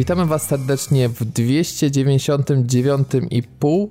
[0.00, 3.88] Witamy Was serdecznie w 299,5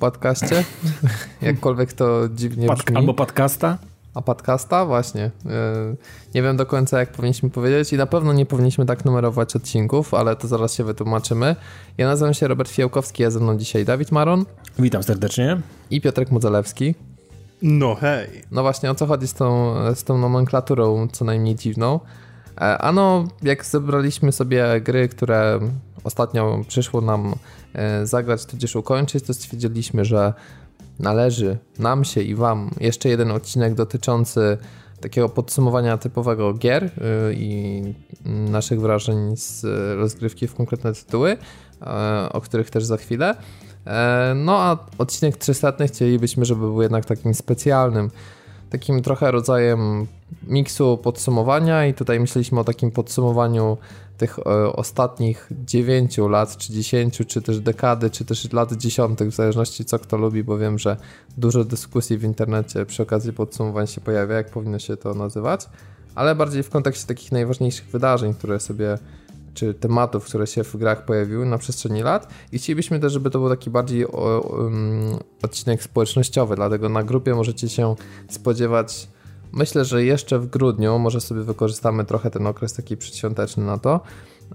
[0.00, 0.64] podcaście.
[1.42, 2.96] Jakkolwiek to dziwnie Pod, brzmi.
[2.96, 3.78] albo podcasta.
[4.14, 4.86] A podcasta?
[4.86, 5.24] Właśnie.
[5.24, 5.30] E,
[6.34, 10.14] nie wiem do końca, jak powinniśmy powiedzieć i na pewno nie powinniśmy tak numerować odcinków,
[10.14, 11.56] ale to zaraz się wytłumaczymy.
[11.98, 14.44] Ja nazywam się Robert Fiałkowski, a ze mną dzisiaj Dawid Maron.
[14.78, 15.60] Witam serdecznie.
[15.90, 16.94] I Piotrek Mudzelewski.
[17.62, 18.28] No hej.
[18.50, 22.00] No właśnie, o co chodzi z tą, z tą nomenklaturą co najmniej dziwną?
[22.60, 25.60] E, ano, jak zebraliśmy sobie gry, które
[26.04, 27.34] ostatnio przyszło nam
[27.74, 30.32] e, zagrać, tudzież ukończyć, to stwierdziliśmy, że
[30.98, 34.58] należy nam się i wam jeszcze jeden odcinek dotyczący
[35.00, 36.90] takiego podsumowania typowego gier e,
[37.32, 37.82] i
[38.24, 39.64] naszych wrażeń z
[39.98, 41.36] rozgrywki w konkretne tytuły,
[42.32, 43.34] o których też za chwilę.
[44.34, 48.10] No a odcinek 300 chcielibyśmy, żeby był jednak takim specjalnym,
[48.70, 50.06] takim trochę rodzajem
[50.42, 53.76] miksu podsumowania i tutaj myśleliśmy o takim podsumowaniu
[54.18, 59.34] tych e, ostatnich 9 lat, czy 10, czy też dekady, czy też lat dziesiątych, w
[59.34, 60.96] zależności co kto lubi, bo wiem, że
[61.38, 65.68] dużo dyskusji w internecie przy okazji podsumowań się pojawia, jak powinno się to nazywać,
[66.14, 68.98] ale bardziej w kontekście takich najważniejszych wydarzeń, które sobie
[69.54, 72.28] czy tematów, które się w grach pojawiły na przestrzeni lat.
[72.52, 77.68] I chcielibyśmy też, żeby to był taki bardziej um, odcinek społecznościowy, dlatego na grupie możecie
[77.68, 77.94] się
[78.28, 79.08] spodziewać.
[79.52, 84.00] Myślę, że jeszcze w grudniu może sobie wykorzystamy trochę ten okres taki przedświąteczny na to,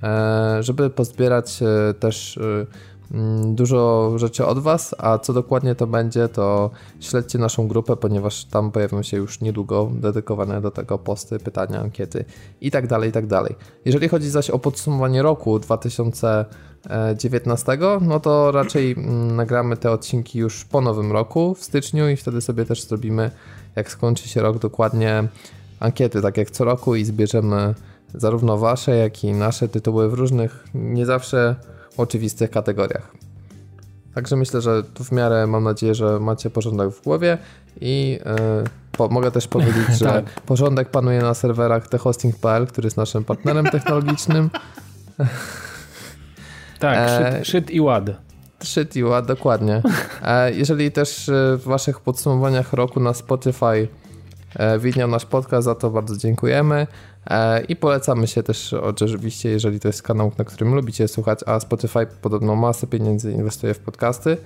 [0.04, 2.66] e, żeby pozbierać e, też e,
[3.44, 6.70] dużo rzeczy od Was, a co dokładnie to będzie, to
[7.00, 12.26] śledźcie naszą grupę, ponieważ tam pojawią się już niedługo dedykowane do tego posty, pytania, ankiety
[12.62, 13.26] i tak dalej, i tak.
[13.86, 20.66] Jeżeli chodzi zaś o podsumowanie roku 2019, no to raczej mm, nagramy te odcinki już
[20.66, 23.32] po nowym roku w styczniu i wtedy sobie też zrobimy
[23.76, 25.28] jak skończy się rok, dokładnie
[25.80, 27.74] ankiety, tak jak co roku, i zbierzemy
[28.14, 31.56] zarówno wasze, jak i nasze tytuły w różnych, nie zawsze
[31.98, 33.12] oczywistych kategoriach.
[34.16, 37.38] Także myślę, że tu w miarę mam nadzieję, że macie porządek w głowie
[37.82, 40.42] i yy, po, mogę też powiedzieć, że tak.
[40.42, 44.50] porządek panuje na serwerach thehosting.pl, który jest naszym partnerem technologicznym.
[46.80, 48.04] Tak, e, szyt, i ład.
[48.64, 49.82] Szytiła, dokładnie.
[50.24, 53.88] E, jeżeli też w waszych podsumowaniach roku na Spotify
[54.80, 56.88] widniał nasz podcast, za to bardzo dziękujemy
[57.68, 62.08] i polecamy się też oczywiście, jeżeli to jest kanał, na którym lubicie słuchać, a Spotify
[62.22, 64.38] podobno masę pieniędzy inwestuje w podcasty.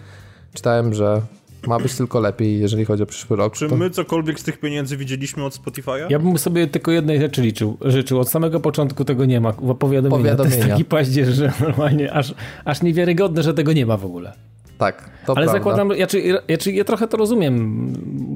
[0.54, 1.22] Czytałem, że
[1.68, 3.54] ma być tylko lepiej, jeżeli chodzi o przyszły rok.
[3.54, 3.76] Czy to...
[3.76, 6.06] my cokolwiek z tych pieniędzy widzieliśmy od Spotify'a?
[6.10, 8.20] Ja bym sobie tylko jednej rzeczy liczył, życzył.
[8.20, 9.54] Od samego początku tego nie ma.
[9.54, 10.18] Powiadomienia.
[10.18, 10.36] Powiadomienia.
[10.36, 12.34] To jest taki paździerz, że normalnie aż,
[12.66, 14.34] aż niewiarygodne, że tego nie ma w ogóle.
[14.78, 15.52] Tak, to Ale prawda.
[15.52, 17.88] zakładam, ja, czy, ja, czy, ja trochę to rozumiem.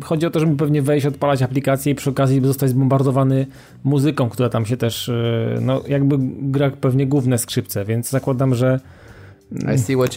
[0.03, 3.47] Chodzi o to, żeby pewnie wejść, odpalać aplikację i przy okazji zostać zbombardowany
[3.83, 8.79] muzyką, która tam się też, e, no jakby gra pewnie główne skrzypce, więc zakładam, że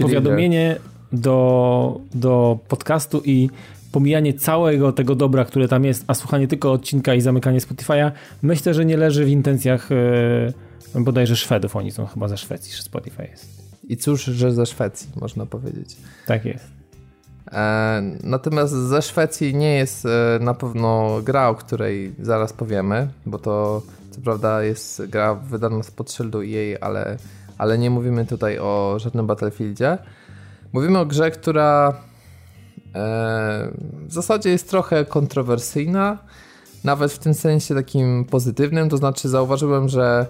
[0.00, 0.76] powiadomienie
[1.12, 3.50] do, do podcastu i
[3.92, 8.10] pomijanie całego tego dobra, które tam jest, a słuchanie tylko odcinka i zamykanie Spotify'a,
[8.42, 9.90] myślę, że nie leży w intencjach
[10.94, 11.76] yy, bodajże Szwedów.
[11.76, 13.53] Oni są chyba ze Szwecji, że Spotify jest.
[13.88, 15.96] I cóż, że ze Szwecji, można powiedzieć.
[16.26, 16.64] Tak jest.
[17.52, 23.38] E, natomiast ze Szwecji nie jest e, na pewno gra, o której zaraz powiemy, bo
[23.38, 27.16] to co prawda jest gra wydana spod szyldu jej, ale,
[27.58, 29.98] ale nie mówimy tutaj o żadnym Battlefieldzie.
[30.72, 31.88] Mówimy o grze, która
[32.94, 33.68] e,
[34.06, 36.18] w zasadzie jest trochę kontrowersyjna,
[36.84, 40.26] nawet w tym sensie takim pozytywnym, to znaczy zauważyłem, że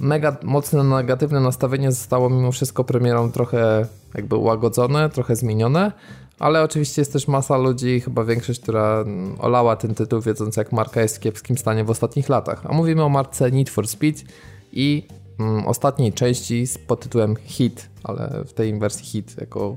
[0.00, 5.92] mega mocne negatywne nastawienie zostało mimo wszystko premierą trochę jakby ułagodzone, trochę zmienione,
[6.38, 9.04] ale oczywiście jest też masa ludzi, chyba większość, która
[9.38, 12.62] olała ten tytuł, wiedząc jak marka jest w kiepskim stanie w ostatnich latach.
[12.64, 14.22] A mówimy o marce Need for Speed
[14.72, 15.06] i
[15.40, 19.76] mm, ostatniej części pod tytułem Hit, ale w tej wersji Hit jako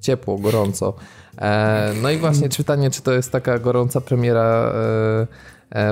[0.00, 0.94] ciepło, gorąco.
[1.38, 5.26] E, no i właśnie czytanie, czy to jest taka gorąca premiera e,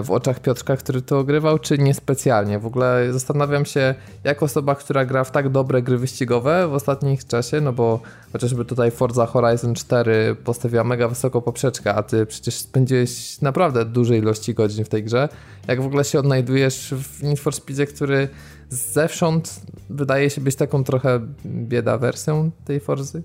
[0.03, 2.59] w oczach Piotrka, który to ogrywał, czy niespecjalnie.
[2.59, 3.95] W ogóle zastanawiam się,
[4.25, 8.01] jak osoba, która gra w tak dobre gry wyścigowe w ostatnim czasie, no bo
[8.33, 14.19] chociażby tutaj Forza Horizon 4 postawiła mega wysoko poprzeczkę, a ty przecież spędziłeś naprawdę duże
[14.19, 15.29] ilości godzin w tej grze.
[15.69, 18.29] Jak w ogóle się odnajdujesz w Need for Speedzie, który
[18.69, 23.23] zewsząd wydaje się być taką trochę bieda wersją tej Forzy?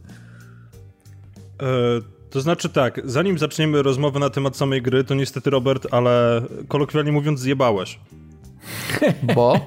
[1.61, 6.41] E, to znaczy tak, zanim zaczniemy rozmowę na temat samej gry, to niestety Robert, ale
[6.67, 7.99] kolokwialnie mówiąc zjebałeś.
[9.35, 9.59] Bo?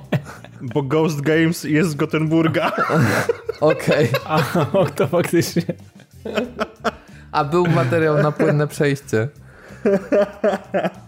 [0.60, 2.72] Bo Ghost Games jest z Gotenburga.
[3.60, 4.08] Okej.
[4.12, 4.90] Okay.
[4.96, 5.62] to faktycznie.
[7.32, 9.28] A był materiał na płynne przejście.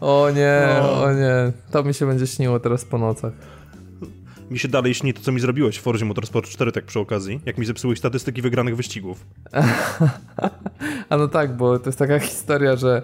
[0.01, 1.53] O nie, o nie.
[1.71, 3.33] To mi się będzie śniło teraz po nocach.
[4.53, 7.41] Mi się dalej śni to, co mi zrobiłeś w Forzie Motorsport 4 tak przy okazji,
[7.47, 9.27] jak mi zepsułeś statystyki wygranych wyścigów.
[11.11, 13.03] A no tak, bo to jest taka historia, że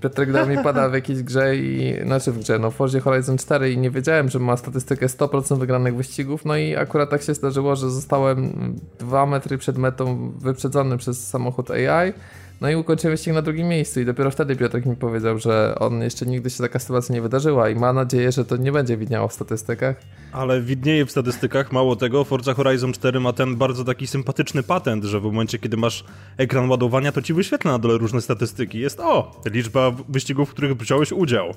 [0.00, 3.38] Piotrek dał mi pada w jakiejś grze i, znaczy w grze, no w Forzie Horizon
[3.38, 7.34] 4 i nie wiedziałem, że ma statystykę 100% wygranych wyścigów, no i akurat tak się
[7.34, 12.12] zdarzyło, że zostałem dwa metry przed metą wyprzedzony przez samochód AI,
[12.60, 16.02] no i ukończyłem wyścig na drugim miejscu i dopiero wtedy Piotrek mi powiedział, że on
[16.02, 19.28] jeszcze nigdy się taka sytuacja nie wydarzyła i ma nadzieję, że to nie będzie widniało
[19.28, 19.96] w statystykach.
[20.32, 25.04] Ale widnieje w statystykach, mało tego, Forza Horizon 4 ma ten bardzo taki sympatyczny patent,
[25.04, 26.04] że w momencie, kiedy masz
[26.36, 28.78] ekran ładowania, to ci wyświetla na dole różne statystyki.
[28.78, 31.54] Jest o, liczba wyścigów, w których wziąłeś udział.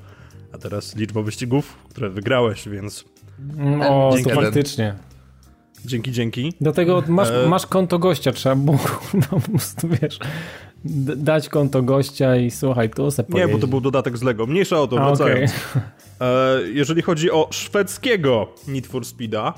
[0.54, 3.06] A teraz liczba wyścigów, które wygrałeś, więc...
[3.90, 4.96] O, Dzięki faktycznie.
[5.86, 6.54] Dzięki, dzięki.
[6.62, 7.48] Dlatego masz, e...
[7.48, 8.80] masz konto gościa, trzeba było
[9.30, 10.20] po prostu, wiesz,
[11.16, 14.46] dać konto gościa i słuchaj, tu se Nie, bo to był dodatek z Lego.
[14.46, 15.52] Mniejsza o to, wracając.
[15.72, 15.82] Okay.
[16.22, 19.54] E, jeżeli chodzi o szwedzkiego Need for Speeda,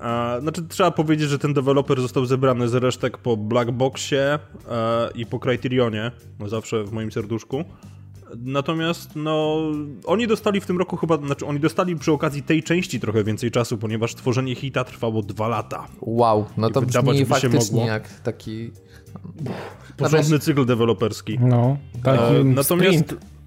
[0.00, 4.38] e, znaczy trzeba powiedzieć, że ten deweloper został zebrany z resztek po Blackboxie e,
[5.14, 7.64] i po Criterionie, no zawsze w moim serduszku.
[8.38, 9.62] Natomiast no,
[10.06, 13.50] oni dostali w tym roku chyba, znaczy oni dostali przy okazji tej części trochę więcej
[13.50, 15.86] czasu, ponieważ tworzenie hita trwało dwa lata.
[16.00, 18.70] Wow, no to brzmi faktycznie jak taki...
[19.96, 21.38] Porządny cykl deweloperski.
[21.38, 23.39] No, taki e, Natomiast sprint.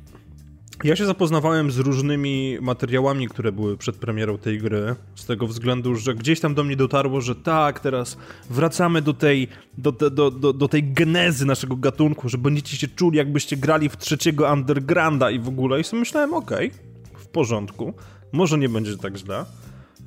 [0.83, 5.95] Ja się zapoznawałem z różnymi materiałami, które były przed premierą tej gry, z tego względu,
[5.95, 8.17] że gdzieś tam do mnie dotarło, że tak, teraz
[8.49, 9.47] wracamy do tej,
[9.77, 13.97] do, do, do, do tej genezy naszego gatunku, że będziecie się czuli, jakbyście grali w
[13.97, 15.79] trzeciego Undergrounda i w ogóle.
[15.79, 17.93] I sobie myślałem, okej, okay, w porządku,
[18.31, 19.45] może nie będzie tak źle.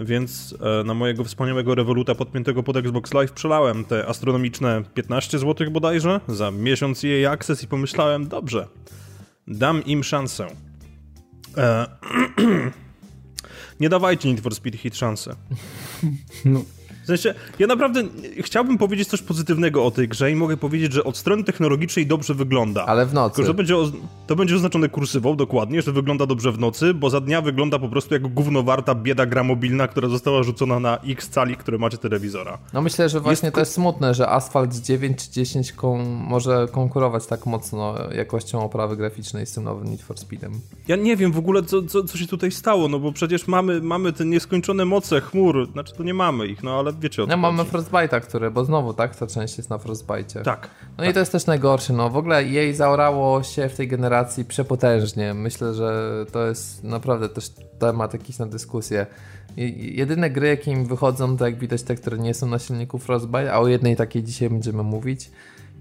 [0.01, 5.71] Więc e, na mojego wspaniałego rewoluta podpiętego pod Xbox Live przelałem te astronomiczne 15 zł
[5.71, 8.69] bodajże za miesiąc jej access i pomyślałem, dobrze,
[9.47, 10.66] dam im szansę.
[11.57, 11.87] E,
[13.81, 15.37] nie dawajcie Need for Speed Hit szansę.
[16.45, 16.65] No.
[17.07, 18.03] W sensie, ja naprawdę
[18.39, 22.35] chciałbym powiedzieć coś pozytywnego o tej grze i mogę powiedzieć, że od strony technologicznej dobrze
[22.35, 22.87] wygląda.
[22.87, 23.37] Ale w nocy.
[23.37, 23.75] Tylko, że będzie,
[24.27, 27.89] to będzie oznaczone kursywą, dokładnie, że wygląda dobrze w nocy, bo za dnia wygląda po
[27.89, 32.59] prostu jak gównowarta bieda gra mobilna, która została rzucona na x cali, które macie telewizora.
[32.73, 33.55] No myślę, że właśnie jest...
[33.55, 38.97] to jest smutne, że Asphalt 9 czy 10 kon może konkurować tak mocno jakością oprawy
[38.97, 40.53] graficznej z tym nowym Need for Speedem.
[40.89, 43.81] Ja nie wiem w ogóle, co, co, co się tutaj stało, no bo przecież mamy,
[43.81, 47.31] mamy te nieskończone moce chmur, znaczy to nie mamy ich, no ale wiecie o co
[47.31, 50.43] No mamy Frostbite'a, który, bo znowu, tak, ta część jest na Frostbite.
[50.43, 50.71] Tak.
[50.91, 51.11] No tak.
[51.11, 55.35] i to jest też najgorsze, no w ogóle jej zaorało się w tej generacji przepotężnie.
[55.35, 59.07] Myślę, że to jest naprawdę też temat jakiś na dyskusję.
[59.77, 63.53] Jedyne gry, jakie im wychodzą, to jak widać te, które nie są na silniku Frostbite,
[63.53, 65.31] a o jednej takiej dzisiaj będziemy mówić.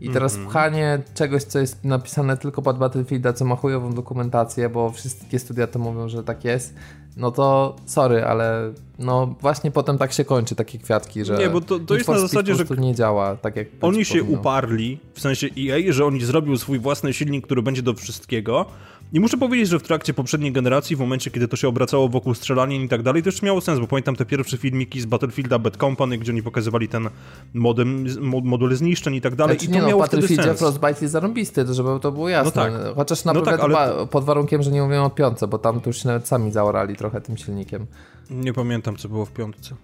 [0.01, 0.49] I teraz mm -hmm.
[0.49, 5.67] pchanie czegoś, co jest napisane tylko pod Battlefielda, co ma chujową dokumentację, bo wszystkie studia
[5.67, 6.73] to mówią, że tak jest,
[7.17, 11.61] no to sorry, ale no właśnie potem tak się kończy takie kwiatki, że nie, bo
[11.61, 14.39] to, to jest na zasadzie, że nie działa tak jak oni się powinno.
[14.39, 18.65] uparli, w sensie EA, że oni zrobił swój własny silnik, który będzie do wszystkiego
[19.13, 22.33] i muszę powiedzieć, że w trakcie poprzedniej generacji, w momencie kiedy to się obracało wokół
[22.33, 25.59] strzelanin i tak dalej, to już miało sens, bo pamiętam te pierwsze filmiki z Battlefielda
[25.59, 27.09] Bad Company, gdzie oni pokazywali ten
[27.53, 30.59] modem, moduly zniszczeń i tak dalej znaczy, i to nie, no, miało wtedy sens.
[30.59, 32.71] Frostbite jest zarąbisty, żeby to było jasne.
[32.71, 32.95] No tak.
[32.95, 34.07] Chociaż naprawdę no tak, ale...
[34.07, 37.21] pod warunkiem, że nie mówią o piątce, bo tam to już nawet sami zaorali trochę
[37.21, 37.85] tym silnikiem.
[38.29, 39.75] Nie pamiętam, co było w piątce.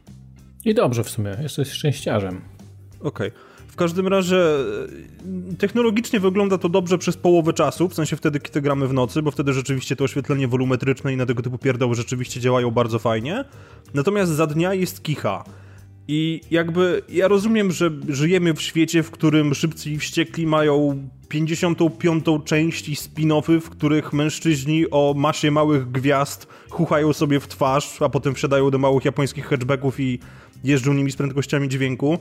[0.66, 2.42] I dobrze w sumie, jesteś szczęściarzem.
[3.00, 3.28] Okej.
[3.28, 3.51] Okay.
[3.72, 8.62] W każdym razie e, technologicznie wygląda to dobrze przez połowę czasu, w sensie wtedy, kiedy
[8.62, 12.40] gramy w nocy, bo wtedy rzeczywiście to oświetlenie wolumetryczne i na tego typu pierdoły rzeczywiście
[12.40, 13.46] działają bardzo fajnie.
[13.94, 15.44] Natomiast za dnia jest kicha.
[16.08, 22.26] I jakby ja rozumiem, że żyjemy w świecie, w którym szybcy i wściekli mają 55.
[22.46, 28.10] część i spin-offy, w których mężczyźni o masie małych gwiazd chuchają sobie w twarz, a
[28.10, 30.20] potem wsiadają do małych japońskich hatchbacków i
[30.64, 32.20] jeżdżą nimi z prędkościami dźwięku.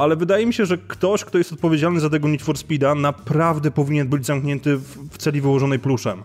[0.00, 3.70] Ale wydaje mi się, że ktoś, kto jest odpowiedzialny za tego Need for Speeda, naprawdę
[3.70, 6.22] powinien być zamknięty w, w celi wyłożonej pluszem.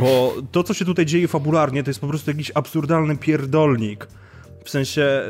[0.00, 4.08] Bo to, co się tutaj dzieje fabularnie, to jest po prostu jakiś absurdalny pierdolnik.
[4.64, 5.22] W sensie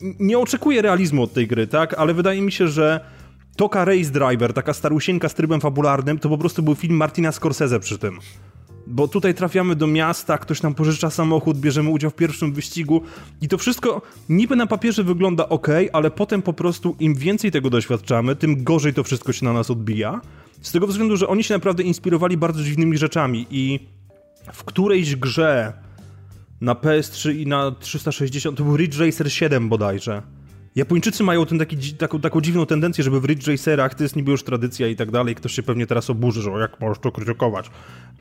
[0.00, 1.94] nie oczekuję realizmu od tej gry, tak?
[1.94, 3.00] Ale wydaje mi się, że
[3.56, 7.80] Toka Race Driver, taka starusieńka z trybem fabularnym, to po prostu był film Martina Scorsese
[7.80, 8.18] przy tym.
[8.90, 13.02] Bo tutaj trafiamy do miasta, ktoś nam pożycza samochód, bierzemy udział w pierwszym wyścigu
[13.40, 17.70] i to wszystko niby na papierze wygląda ok, ale potem po prostu im więcej tego
[17.70, 20.20] doświadczamy, tym gorzej to wszystko się na nas odbija.
[20.62, 23.80] Z tego względu, że oni się naprawdę inspirowali bardzo dziwnymi rzeczami i
[24.52, 25.72] w którejś grze
[26.60, 30.22] na PS3 i na 360 to był Ridge Racer 7 bodajże
[30.78, 34.30] Japończycy mają ten taki, taką, taką dziwną tendencję, żeby w Ridge Racerach, to jest niby
[34.30, 37.70] już tradycja i tak dalej, ktoś się pewnie teraz oburzy, że jak możesz to krytykować.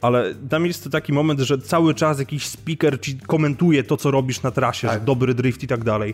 [0.01, 4.41] Ale tam jest taki moment, że cały czas jakiś speaker ci komentuje to, co robisz
[4.41, 4.99] na trasie, tak.
[4.99, 6.13] że dobry drift i tak dalej.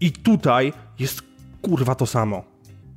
[0.00, 1.22] I tutaj jest
[1.62, 2.51] kurwa to samo.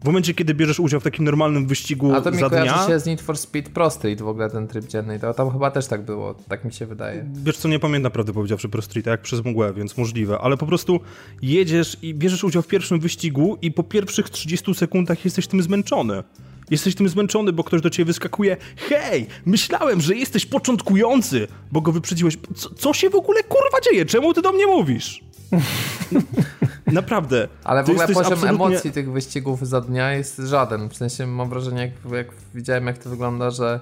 [0.06, 2.88] W momencie, kiedy bierzesz udział w takim normalnym wyścigu A to mi za dnia...
[2.88, 5.20] się z Need for Speed Pro Street w ogóle ten tryb dzienny.
[5.20, 7.26] To tam chyba też tak było, tak mi się wydaje.
[7.34, 10.40] Wiesz co, nie pamiętam prawdę powiedziawszy Pro Street, jak przez mgłę, więc możliwe.
[10.40, 11.00] Ale po prostu
[11.42, 16.24] jedziesz i bierzesz udział w pierwszym wyścigu i po pierwszych 30 sekundach jesteś tym zmęczony.
[16.72, 18.58] Jesteś tym zmęczony, bo ktoś do ciebie wyskakuje.
[18.76, 22.38] Hej, myślałem, że jesteś początkujący, bo go wyprzedziłeś.
[22.56, 24.06] Co, co się w ogóle kurwa dzieje?
[24.06, 25.24] Czemu ty do mnie mówisz?
[26.88, 27.48] Naprawdę.
[27.63, 28.50] Ale w ogóle poziom absolutnie...
[28.50, 30.89] emocji tych wyścigów za dnia jest żaden.
[30.89, 33.80] W sensie mam wrażenie, jak, jak widziałem, jak to wygląda, że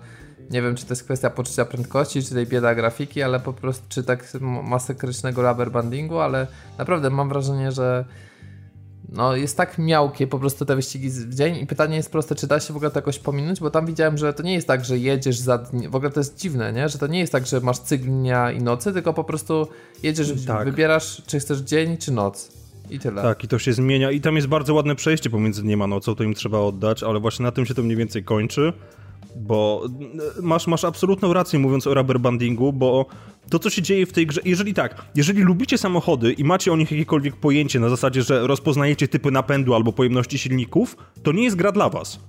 [0.50, 3.86] nie wiem, czy to jest kwestia poczucia prędkości, czy tej bieda grafiki, ale po prostu,
[3.90, 4.34] czy tak
[4.64, 8.06] masakrycznego rubber bandingu, ale naprawdę mam wrażenie, że
[9.10, 12.48] no, jest tak miałkie po prostu te wyścigi w dzień i pytanie jest proste, czy
[12.48, 14.86] da się w ogóle to jakoś pominąć, bo tam widziałem, że to nie jest tak,
[14.86, 16.90] że jedziesz za dni, w ogóle to jest dziwne, nie?
[16.90, 19.68] Że to nie jest tak, że masz cykl dnia i nocy, tylko po prostu
[20.04, 20.66] jedziesz, tak.
[20.66, 22.63] wybierasz, czy chcesz dzień, czy noc.
[22.90, 23.22] I tyle.
[23.22, 24.12] Tak, i to się zmienia.
[24.12, 27.20] I tam jest bardzo ładne przejście pomiędzy dniem a nocą, to im trzeba oddać, ale
[27.20, 28.74] właśnie na tym się to mniej więcej kończy,
[29.36, 29.84] bo
[30.42, 33.06] masz, masz absolutną rację mówiąc o rubber bandingu, bo
[33.50, 36.76] to, co się dzieje w tej grze, jeżeli tak, jeżeli lubicie samochody i macie o
[36.76, 41.56] nich jakiekolwiek pojęcie na zasadzie, że rozpoznajecie typy napędu albo pojemności silników, to nie jest
[41.56, 42.20] gra dla was.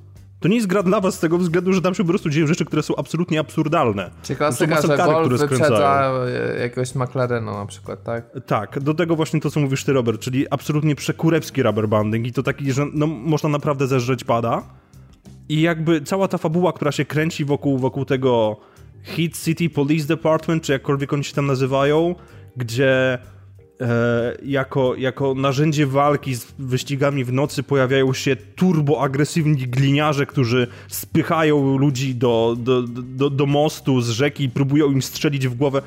[0.44, 2.46] To nie jest gra dla was z tego względu, że tam się po prostu dzieją
[2.46, 4.10] rzeczy, które są absolutnie absurdalne.
[4.22, 6.12] Ciekawostka, że Golf które wyprzedza
[6.60, 8.24] jakiegoś McLarena na przykład, tak?
[8.46, 12.32] Tak, do tego właśnie to, co mówisz ty, Robert, czyli absolutnie przekurewski rubber banding i
[12.32, 14.62] to taki, że no, można naprawdę zeżreć pada.
[15.48, 18.56] I jakby cała ta fabuła, która się kręci wokół, wokół tego
[19.02, 22.14] Hit City Police Department, czy jakkolwiek oni się tam nazywają,
[22.56, 23.18] gdzie
[24.42, 32.14] jako, jako narzędzie walki z wyścigami w nocy pojawiają się turboagresywni gliniarze, którzy spychają ludzi
[32.14, 35.82] do, do, do, do mostu z rzeki i próbują im strzelić w głowę.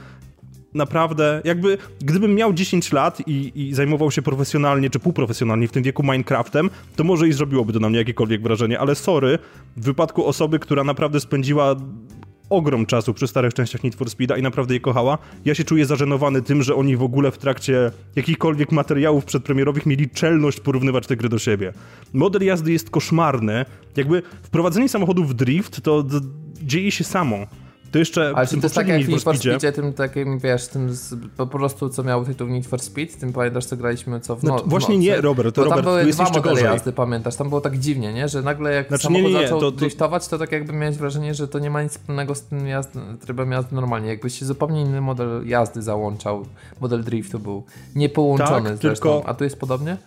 [0.74, 5.84] Naprawdę, jakby gdybym miał 10 lat i, i, zajmował się profesjonalnie czy półprofesjonalnie w tym
[5.84, 9.40] wieku Minecraftem, to może i zrobiłoby to na mnie jakiekolwiek wrażenie, ale sorry,
[9.78, 11.76] w wypadku osoby, która naprawdę spędziła
[12.50, 15.18] ogrom czasu przy starych częściach Need for Speeda i naprawdę je kochała.
[15.46, 20.10] Ja się czuję zażenowany tym, że oni w ogóle w trakcie jakichkolwiek materiałów przedpremierowych mieli
[20.10, 21.74] czelność porównywać te gry do siebie.
[22.14, 23.66] Model jazdy jest koszmarny.
[23.98, 26.06] Jakby wprowadzenie samochodu w drift to
[26.62, 27.38] dzieje się samo.
[27.92, 30.68] To jeszcze Ale czy to jest tak jak w Need for Speedzie, tym takim, wiesz,
[30.68, 34.36] tym z, po prostu co miał tytuł Need for Speed, tym pamiętasz co graliśmy co
[34.36, 36.66] w, no, znaczy, Właśnie nie, Robert, to Bo tam Robert, były dwa modele gorzej.
[36.66, 38.28] jazdy, pamiętasz, tam było tak dziwnie, nie?
[38.28, 39.78] Że nagle jak znaczy, samochód nie, nie, nie, zaczął to, to...
[39.78, 42.98] driftować, to tak jakby miałeś wrażenie, że to nie ma nic wspólnego z tym jazd,
[43.26, 44.10] trybem jazdy normalnie.
[44.10, 46.46] Jakbyś się zupełnie inny model jazdy załączał,
[46.82, 47.64] model driftu był
[47.96, 49.14] niepołączony tak, zresztą.
[49.14, 49.30] Tylko...
[49.30, 49.98] A tu jest podobnie?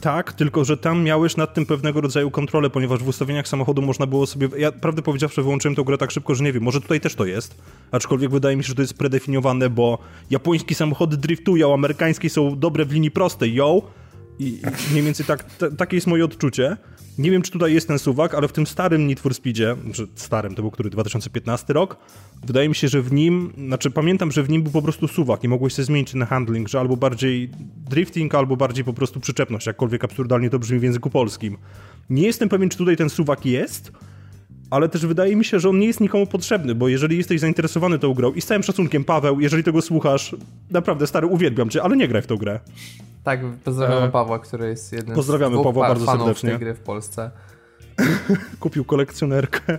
[0.00, 4.06] Tak, tylko że tam miałeś nad tym pewnego rodzaju kontrolę, ponieważ w ustawieniach samochodu można
[4.06, 4.48] było sobie.
[4.58, 7.24] Ja prawdę powiedziawszy, wyłączyłem tę grę tak szybko, że nie wiem, może tutaj też to
[7.24, 7.62] jest.
[7.90, 9.98] Aczkolwiek wydaje mi się, że to jest predefiniowane, bo
[10.30, 13.82] japońskie samochody driftują, amerykańskie są dobre w linii prostej, yo.
[14.38, 15.44] I mniej więcej tak,
[15.78, 16.76] takie jest moje odczucie.
[17.18, 19.76] Nie wiem, czy tutaj jest ten suwak, ale w tym starym Need for Speedzie,
[20.14, 21.96] starym, to był który 2015 rok,
[22.46, 25.44] wydaje mi się, że w nim, znaczy pamiętam, że w nim był po prostu suwak
[25.44, 27.50] i mogłeś sobie zmienić na handling, że albo bardziej
[27.90, 31.56] drifting, albo bardziej po prostu przyczepność, jakkolwiek absurdalnie to brzmi w języku polskim.
[32.10, 33.92] Nie jestem pewien, czy tutaj ten suwak jest,
[34.70, 37.98] ale też wydaje mi się, że on nie jest nikomu potrzebny, bo jeżeli jesteś zainteresowany
[37.98, 40.36] tą grą i z całym szacunkiem, Paweł, jeżeli tego słuchasz,
[40.70, 42.60] naprawdę stary, uwielbiam cię, ale nie graj w tą grę.
[43.24, 44.10] Tak, pozdrawiamy e...
[44.10, 46.50] Pawła, który jest jednym Pozdrawiamy z Pawła bardzo fanów serdecznie.
[46.50, 47.30] tej gry w Polsce.
[48.60, 49.78] Kupił kolekcjonerkę.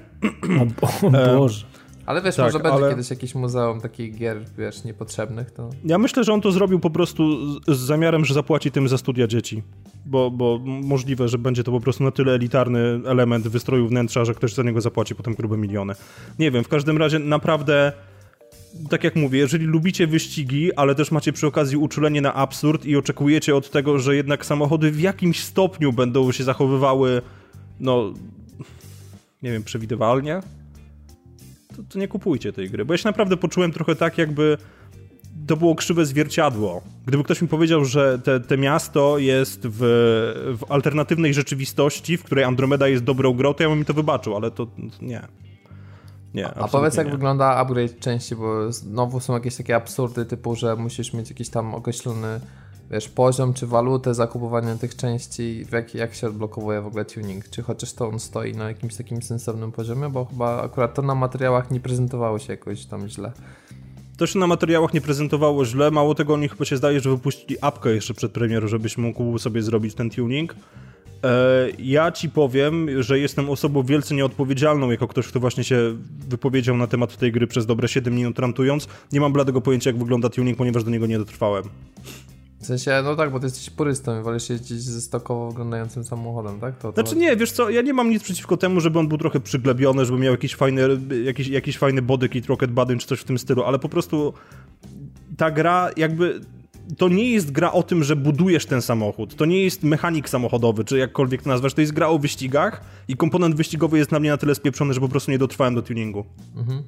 [0.60, 1.66] o, o Boże.
[2.06, 2.90] Ale wiesz, tak, może będzie ale...
[2.90, 5.70] kiedyś jakieś muzeum takich gier, wiesz, niepotrzebnych, to...
[5.86, 9.28] Ja myślę, że on to zrobił po prostu z, zamiarem, że zapłaci tym za studia
[9.28, 9.64] dzieci.
[10.06, 14.34] Bo, bo możliwe, że będzie to po prostu na tyle elitarny element wystroju wnętrza, że
[14.34, 15.94] ktoś za niego zapłaci potem grube miliony.
[16.40, 17.92] Nie wiem, w każdym razie naprawdę
[18.90, 22.98] tak jak mówię, jeżeli lubicie wyścigi, ale też macie przy okazji uczulenie na absurd i
[22.98, 27.22] oczekujecie od tego, że jednak samochody w jakimś stopniu będą się zachowywały,
[27.80, 28.14] no,
[29.44, 30.42] nie wiem, przewidywalnie,
[31.78, 32.86] to, to nie kupujcie tej gry.
[32.86, 34.58] Bo ja się naprawdę poczułem trochę tak, jakby
[35.48, 36.82] to było krzywe zwierciadło.
[37.06, 39.78] Gdyby ktoś mi powiedział, że te, te miasto jest w,
[40.60, 44.36] w, alternatywnej rzeczywistości, w której Andromeda jest dobrą grą, to ja bym mi to wybaczył,
[44.36, 44.68] ale to,
[45.02, 45.22] nie.
[46.34, 47.12] Nie, A powiedz, jak nie.
[47.12, 51.76] wygląda upgrade części, bo znowu są jakieś takie absurdy, typu, że musisz mieć jakiś tam
[51.76, 52.40] określony
[52.92, 57.50] wiesz, poziom czy walutę zakupowania tych części, jak, jak się odblokowuje w ogóle tuning?
[57.50, 60.10] Czy chociaż to on stoi na jakimś takim sensownym poziomie?
[60.10, 63.32] Bo chyba akurat to na materiałach nie prezentowało się jakoś tam źle.
[64.18, 67.56] To się na materiałach nie prezentowało źle, mało tego oni chyba się zdaje, że wypuścili
[67.62, 70.56] apkę jeszcze przed premierą, żebyś mógł sobie zrobić ten tuning.
[71.24, 75.96] E, ja ci powiem, że jestem osobą wielce nieodpowiedzialną, jako ktoś, kto właśnie się
[76.30, 78.88] wypowiedział na temat tej gry przez dobre 7 minut rantując.
[79.12, 81.64] Nie mam bladego pojęcia, jak wygląda tuning, ponieważ do niego nie dotrwałem.
[82.66, 86.60] W sensie, no tak, bo ty jesteś purystą i wolisz jeździć ze stokowo wyglądającym samochodem,
[86.60, 86.78] tak?
[86.78, 89.18] To, to znaczy nie, wiesz co, ja nie mam nic przeciwko temu, żeby on był
[89.18, 90.82] trochę przyglebiony, żeby miał jakiś fajny,
[91.24, 94.34] jakiś, jakiś fajny body kit, rocket body czy coś w tym stylu, ale po prostu
[95.38, 96.42] ta gra jakby
[96.98, 99.36] to nie jest gra o tym, że budujesz ten samochód.
[99.36, 101.74] To nie jest mechanik samochodowy, czy jakkolwiek to nazwasz.
[101.74, 105.00] To jest gra o wyścigach i komponent wyścigowy jest na mnie na tyle spieprzony, że
[105.00, 106.26] po prostu nie dotrwałem do tuningu.
[106.56, 106.84] Mhm.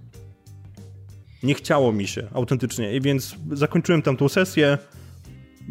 [1.44, 2.96] Nie chciało mi się, autentycznie.
[2.96, 4.78] I więc zakończyłem tamtą sesję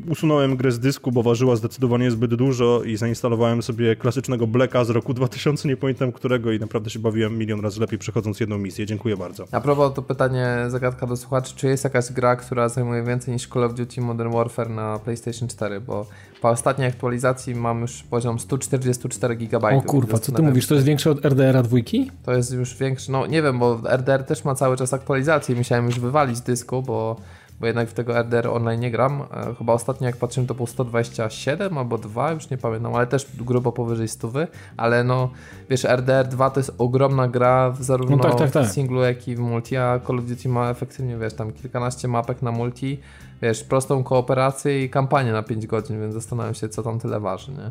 [0.08, 4.90] usunąłem grę z dysku, bo ważyła zdecydowanie zbyt dużo i zainstalowałem sobie klasycznego Blacka z
[4.90, 8.86] roku 2000, nie pamiętam którego i naprawdę się bawiłem milion razy lepiej przechodząc jedną misję.
[8.86, 9.44] Dziękuję bardzo.
[9.52, 13.48] A propos to pytanie, zagadka do słuchaczy, czy jest jakaś gra, która zajmuje więcej niż
[13.48, 16.06] Call of Duty Modern Warfare na PlayStation 4, bo
[16.40, 19.68] po ostatniej aktualizacji mam już poziom 144 GB.
[19.68, 22.10] O kurwa, co ty mówisz, to jest większe od RDR-a dwójki?
[22.24, 25.86] To jest już większe, no nie wiem, bo RDR też ma cały czas aktualizację, musiałem
[25.86, 27.16] już wywalić z dysku, bo
[27.60, 29.22] bo jednak w tego RDR online nie gram.
[29.22, 33.26] E, chyba ostatnio jak patrzyłem to było 127 albo 2, już nie pamiętam, ale też
[33.38, 34.32] grubo powyżej 100,
[34.76, 35.30] ale no
[35.70, 38.66] wiesz RDR 2 to jest ogromna gra zarówno no tak, tak, tak.
[38.66, 42.08] w singlu jak i w multi, a Call of Duty ma efektywnie wiesz tam kilkanaście
[42.08, 43.00] mapek na multi,
[43.42, 47.52] wiesz prostą kooperację i kampanię na 5 godzin, więc zastanawiam się co tam tyle waży,
[47.52, 47.70] nie?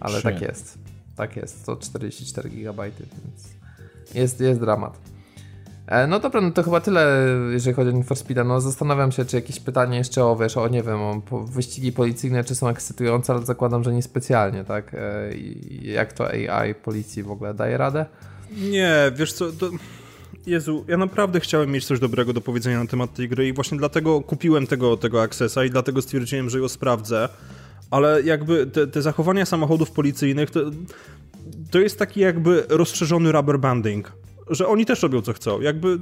[0.00, 0.78] Ale tak jest.
[1.16, 3.54] Tak jest, to 44 GB, więc
[4.14, 5.13] jest, jest dramat.
[5.86, 8.46] E, no dobra, no to chyba tyle, jeżeli chodzi o Need for.
[8.46, 12.44] No zastanawiam się, czy jakieś pytanie jeszcze o, wiesz, o nie wiem, o wyścigi policyjne,
[12.44, 14.94] czy są ekscytujące, ale zakładam, że niespecjalnie, tak?
[14.94, 15.30] E,
[15.82, 18.06] jak to AI policji w ogóle daje radę?
[18.56, 19.70] Nie, wiesz co, to...
[20.46, 23.78] Jezu, ja naprawdę chciałem mieć coś dobrego do powiedzenia na temat tej gry i właśnie
[23.78, 27.28] dlatego kupiłem tego, tego Accessa i dlatego stwierdziłem, że ją sprawdzę,
[27.90, 30.60] ale jakby te, te zachowania samochodów policyjnych to,
[31.70, 34.12] to jest taki jakby rozszerzony rubber banding
[34.50, 35.60] że oni też robią co chcą.
[35.60, 35.98] Jakby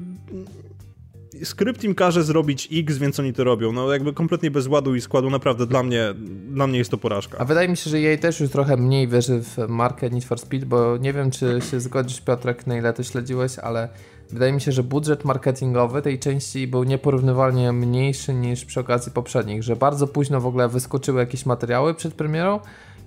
[1.45, 3.73] skrypt im każe zrobić X, więc oni to robią.
[3.73, 6.15] No jakby kompletnie bez ładu i składu, naprawdę dla mnie,
[6.49, 7.39] dla mnie jest to porażka.
[7.39, 10.39] A wydaje mi się, że jej też już trochę mniej wierzy w markę Need for
[10.39, 13.89] Speed, bo nie wiem, czy się zgodzisz Piotrek, na ile to śledziłeś, ale
[14.31, 19.63] wydaje mi się, że budżet marketingowy tej części był nieporównywalnie mniejszy niż przy okazji poprzednich,
[19.63, 22.61] że bardzo późno w ogóle wyskoczyły jakieś materiały przed premierą,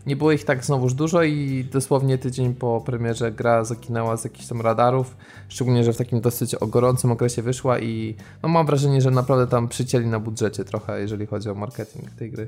[0.06, 4.48] nie było ich tak znowuż dużo i dosłownie tydzień po premierze gra zakinęła z jakichś
[4.48, 5.18] tam radarów,
[5.50, 9.68] szczególnie, że w takim dosyć gorącym okresie wyszła i no mam wrażenie, że naprawdę tam
[9.68, 12.48] przycięli na budżecie trochę, jeżeli chodzi o marketing tej gry.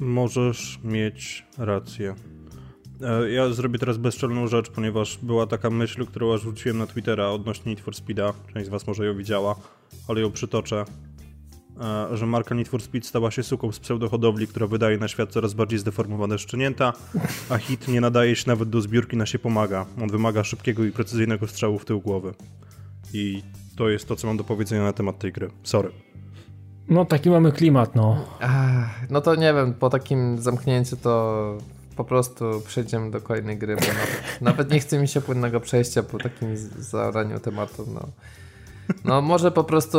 [0.00, 2.14] Możesz mieć rację.
[3.02, 6.42] E, ja zrobię teraz bezczelną rzecz, ponieważ była taka myśl, którą aż
[6.74, 8.32] na Twittera odnośnie Need for Speeda.
[8.54, 9.56] Część z Was może ją widziała,
[10.08, 10.84] ale ją przytoczę.
[12.12, 15.54] Że marka Need for Speed stała się suką z pseudohodowli, która wydaje na świat coraz
[15.54, 16.92] bardziej zdeformowane szczenięta,
[17.50, 19.86] a hit nie nadaje się nawet do zbiórki na się pomaga.
[20.02, 22.34] On wymaga szybkiego i precyzyjnego strzału w tył głowy.
[23.12, 23.42] I
[23.76, 25.50] to jest to, co mam do powiedzenia na temat tej gry.
[25.62, 25.90] Sorry.
[26.88, 28.24] No taki mamy klimat, no.
[28.40, 31.58] Ach, no to nie wiem, po takim zamknięciu to
[31.96, 36.02] po prostu przejdziemy do kolejnej gry, bo nawet, nawet nie chce mi się płynnego przejścia
[36.02, 38.08] po takim zaraniu tematu, no.
[39.04, 39.98] No może po prostu...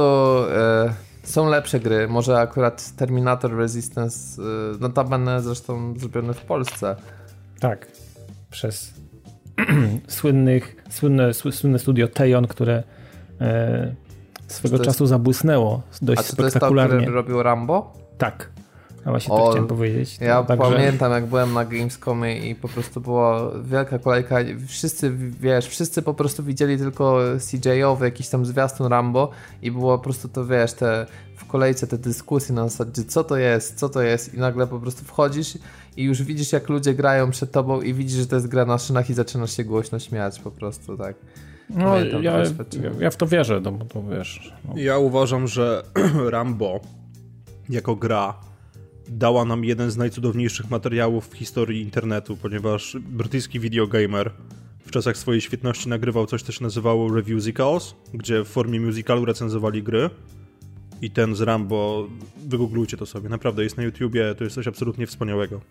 [0.50, 6.96] E są lepsze gry, może akurat Terminator Resistance, y, notabene zresztą zrobione w Polsce.
[7.60, 7.88] Tak,
[8.52, 8.94] przez
[10.08, 12.84] słynnych, słynne, słynne studio Tejon, które
[13.42, 13.96] e,
[14.48, 14.86] swego jest...
[14.86, 16.90] czasu zabłysnęło dość A czy spektakularnie.
[16.90, 17.94] To jest to, które robił Rambo?
[18.18, 18.50] Tak.
[19.06, 20.18] A właśnie o, to chciałem powiedzieć.
[20.22, 20.72] Ja także...
[20.72, 24.36] pamiętam, jak byłem na Gamescomie i po prostu była wielka kolejka.
[24.68, 29.30] Wszyscy, wiesz, wszyscy po prostu widzieli tylko CJ-owy, jakiś tam zwiastun Rambo
[29.62, 33.38] i było po prostu to, wiesz, te w kolejce te dyskusje na zasadzie, co to
[33.38, 35.58] jest, co to jest i nagle po prostu wchodzisz
[35.98, 38.78] i już widzisz, jak ludzie grają przed tobą i widzisz, że to jest gra na
[38.78, 41.16] szynach i zaczynasz się głośno śmiać po prostu, tak.
[41.70, 42.44] No, ja, ja,
[43.00, 44.54] ja, w to wierzę, no bo to wiesz.
[44.68, 44.74] No.
[44.78, 45.84] Ja uważam, że
[46.30, 46.80] Rambo
[47.70, 48.34] jako gra
[49.18, 54.32] dała nam jeden z najcudowniejszych materiałów w historii internetu, ponieważ brytyjski videogamer
[54.86, 59.84] w czasach swojej świetności nagrywał coś, co się nazywało Reviewsicals, gdzie w formie musicalu recenzowali
[59.84, 60.10] gry.
[61.02, 62.08] I ten z Rambo,
[62.48, 65.62] wygooglujcie to sobie, naprawdę jest na YouTubie, to jest coś absolutnie wspaniałego.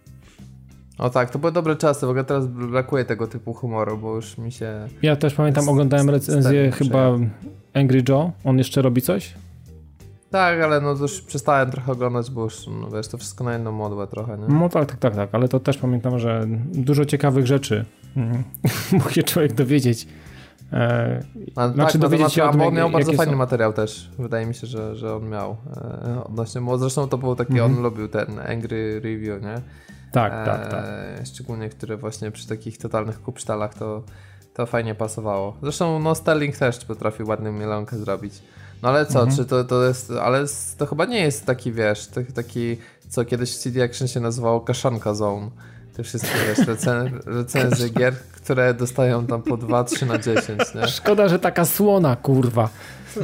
[0.98, 4.38] O tak, to były dobre czasy, w ogóle teraz brakuje tego typu humoru, bo już
[4.38, 4.88] mi się...
[5.02, 7.18] Ja też pamiętam, oglądałem recenzję chyba
[7.74, 9.34] Angry Joe, on jeszcze robi coś?
[10.32, 13.72] Tak, ale no już przestałem trochę oglądać, bo już, no wiesz, to wszystko na jedną
[13.72, 14.46] modłę trochę, nie?
[14.48, 17.84] No tak, tak, tak, tak, ale to też pamiętam, że dużo ciekawych rzeczy
[18.92, 20.06] mógł się człowiek dowiedzieć
[20.72, 21.22] E,
[21.56, 23.38] A, znaczy tak, dowiedzieć się od on miał bardzo fajny są...
[23.38, 24.10] materiał też.
[24.18, 27.62] Wydaje mi się, że, że on miał e, odnośnie, bo zresztą to był taki, mm
[27.62, 27.76] -hmm.
[27.76, 29.54] on lubił ten Angry Review, nie?
[30.12, 30.84] Tak, e, tak, tak.
[31.24, 34.02] Szczególnie, które właśnie przy takich totalnych kupsztalach to,
[34.54, 35.56] to fajnie pasowało.
[35.62, 38.42] Zresztą no Sterling też potrafił ładną mielonkę zrobić.
[38.82, 39.36] No ale co, mhm.
[39.36, 40.44] czy to, to jest, ale
[40.78, 42.76] to chyba nie jest taki, wiesz, taki,
[43.08, 45.50] co kiedyś w CD Action się nazywało kaszanka zone.
[45.96, 50.88] Te wszystkie, wiesz, recen recenzje gier, które dostają tam po 2, 3 na 10, nie?
[50.88, 52.68] Szkoda, że taka słona, kurwa.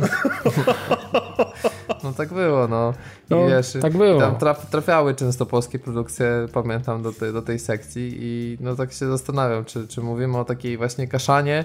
[2.05, 2.95] No tak było, no.
[3.31, 4.21] I no, wiesz, tak było.
[4.21, 8.93] Tam traf, trafiały często polskie produkcje, pamiętam, do, tej, do tej sekcji i no tak
[8.93, 11.65] się zastanawiam, czy, czy mówimy o takiej właśnie kaszanie,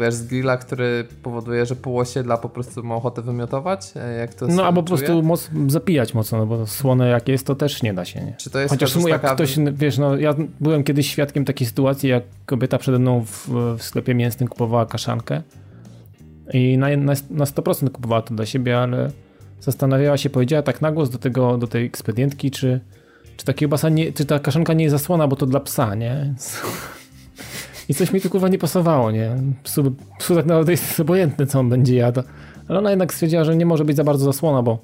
[0.00, 3.92] wiesz, z grilla, który powoduje, że pół osiedla po prostu ma ochotę wymiotować?
[4.18, 7.54] Jak to no albo po prostu moc, zapijać mocno, no bo słone jak jest, to
[7.54, 8.34] też nie da się, nie?
[8.38, 9.34] Czy to jest Chociaż jak taka...
[9.34, 13.82] ktoś, wiesz, no ja byłem kiedyś świadkiem takiej sytuacji, jak kobieta przede mną w, w
[13.82, 15.42] sklepie mięsnym kupowała kaszankę
[16.52, 19.10] i na, na, na 100% kupowała to dla siebie, ale
[19.60, 22.80] zastanawiała się, powiedziała tak na głos do, tego, do tej ekspedientki, czy,
[23.36, 26.34] czy ta kiełbasa nie, czy ta kaszanka nie jest zasłona, bo to dla psa, nie?
[27.88, 29.36] I coś mi tu kurwa nie pasowało, nie?
[29.62, 32.22] Psu, psu tak naprawdę jest obojętny, co on będzie jadł.
[32.68, 34.78] Ale ona jednak stwierdziła, że nie może być za bardzo zasłona, bo,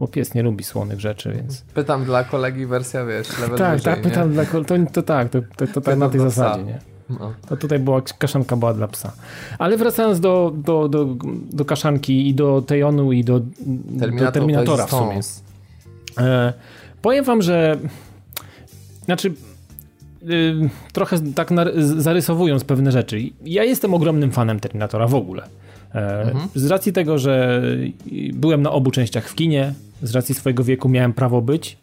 [0.00, 1.62] bo pies nie lubi słonych rzeczy, więc...
[1.62, 5.38] Pytam dla kolegi wersja, wiesz, level Tak, wyżej, tak, pytam dla to, to tak, to,
[5.56, 6.89] to, to tak na tej zasadzie, nie?
[7.20, 7.32] No.
[7.48, 9.12] To tutaj była kaszanka była dla psa.
[9.58, 11.16] Ale wracając do, do, do,
[11.52, 13.40] do kaszanki i do Tejonu i do,
[14.00, 15.20] Terminator, do Terminatora w sumie.
[16.18, 16.52] E,
[17.02, 17.78] powiem wam, że
[19.04, 19.34] znaczy
[20.22, 23.20] y, trochę tak zarysowując pewne rzeczy.
[23.44, 25.42] Ja jestem ogromnym fanem Terminatora w ogóle.
[25.94, 26.48] E, mhm.
[26.54, 27.62] Z racji tego, że
[28.32, 31.78] byłem na obu częściach w kinie, z racji swojego wieku miałem prawo być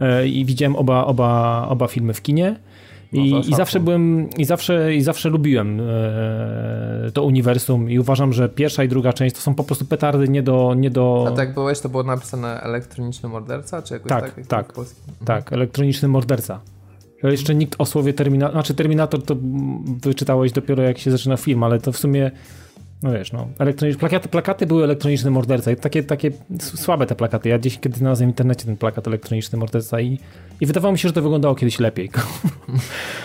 [0.00, 2.56] e, i widziałem oba, oba, oba filmy w kinie.
[3.12, 8.32] I, no I, zawsze byłem, i zawsze, i zawsze lubiłem e, to uniwersum i uważam,
[8.32, 10.74] że pierwsza i druga część to są po prostu petardy nie do...
[10.76, 11.26] Nie do...
[11.28, 14.34] A tak byłeś, to było napisane elektroniczny morderca, czy jakoś tak?
[14.34, 14.86] Tak, tak, mhm.
[15.24, 16.60] tak, elektroniczny morderca.
[17.22, 19.36] Jeszcze nikt o słowie Terminator, znaczy Terminator to
[20.02, 22.30] wyczytałeś dopiero jak się zaczyna film, ale to w sumie
[23.02, 23.48] no wiesz, no,
[23.98, 27.48] plakaty, plakaty były elektroniczny morderca i takie, takie słabe te plakaty.
[27.48, 30.18] Ja gdzieś kiedyś znalazłem w internecie ten plakat elektroniczny morderca i,
[30.60, 32.10] i wydawało mi się, że to wyglądało kiedyś lepiej.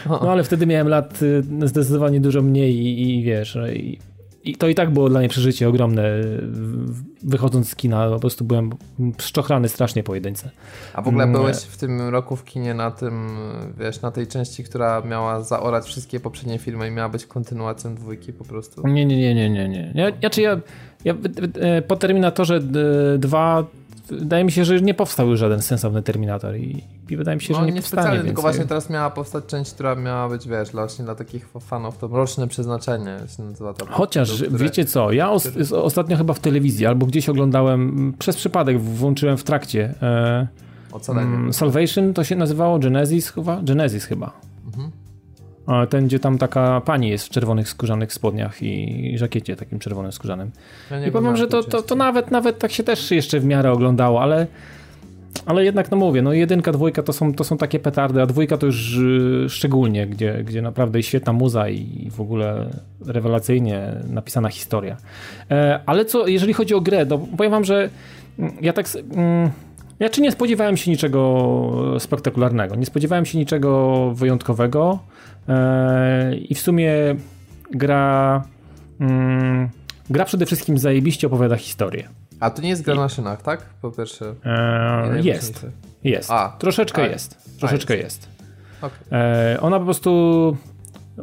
[0.10, 4.00] No ale wtedy miałem lat y, zdecydowanie dużo mniej i, i wiesz, no i,
[4.48, 6.04] i to i tak było dla mnie przeżycie ogromne.
[7.24, 8.70] Wychodząc z kina, po prostu byłem
[9.18, 10.50] szczochrany strasznie po jedynce.
[10.94, 11.36] A w ogóle mm.
[11.36, 13.28] byłeś w tym roku w kinie na tym,
[13.80, 18.34] wiesz, na tej części, która miała zaorać wszystkie poprzednie filmy i miała być kontynuacją dwójki
[18.34, 18.88] po prostu?
[18.88, 19.70] Nie, nie, nie, nie, nie.
[19.70, 19.92] nie.
[19.96, 20.60] Ja, znaczy ja,
[21.06, 21.14] ja
[21.60, 22.60] e, po Terminatorze
[23.20, 23.68] 2
[24.10, 27.54] wydaje mi się, że nie powstał już żaden sensowny Terminator i, i wydaje mi się,
[27.54, 28.12] że no, nie, nie powstanie.
[28.12, 28.26] Więc...
[28.26, 32.08] Tylko właśnie teraz miała powstać część, która miała być, wiesz, właśnie dla takich fanów, to
[32.08, 34.58] roczne przeznaczenie się nazywa ta Chociaż, które...
[34.58, 39.44] wiecie co, ja os ostatnio chyba w telewizji albo gdzieś oglądałem, przez przypadek włączyłem w
[39.44, 40.48] trakcie e,
[41.08, 43.62] um, Salvation, to się nazywało Genesis chyba?
[43.62, 44.32] Genesis chyba.
[44.66, 44.92] Mhm.
[45.90, 50.52] Ten, gdzie tam taka pani jest w czerwonych skórzanych spodniach i żakiecie takim czerwonym skórzanym.
[50.92, 53.72] Ja I powiem, że to, to, to nawet, nawet tak się też jeszcze w miarę
[53.72, 54.48] oglądało, ale
[55.46, 58.58] ale jednak, no mówię, no jedynka, dwójka to są, to są takie petardy, a dwójka
[58.58, 62.70] to już y, szczególnie, gdzie, gdzie naprawdę świetna muza i w ogóle
[63.06, 64.98] rewelacyjnie napisana historia.
[65.52, 67.90] E, ale co, jeżeli chodzi o grę, to powiem wam, że
[68.62, 68.86] ja tak...
[69.16, 69.50] Mm,
[70.00, 75.00] ja czy nie spodziewałem się niczego spektakularnego, nie spodziewałem się niczego wyjątkowego.
[76.50, 76.92] I w sumie
[77.72, 78.44] gra.
[79.00, 79.70] Mm,
[80.10, 82.10] gra przede wszystkim zajebiście opowiada historię.
[82.40, 82.98] A to nie jest gra I...
[82.98, 83.66] na szynach, tak?
[83.82, 84.34] Po pierwsze.
[84.46, 85.66] E, jest.
[86.04, 86.32] Jest.
[86.32, 87.60] A, Troszeczkę a, jest.
[87.60, 88.28] Troszeczkę jest.
[88.28, 88.38] jest.
[88.82, 89.20] Okay.
[89.20, 90.58] E, ona po prostu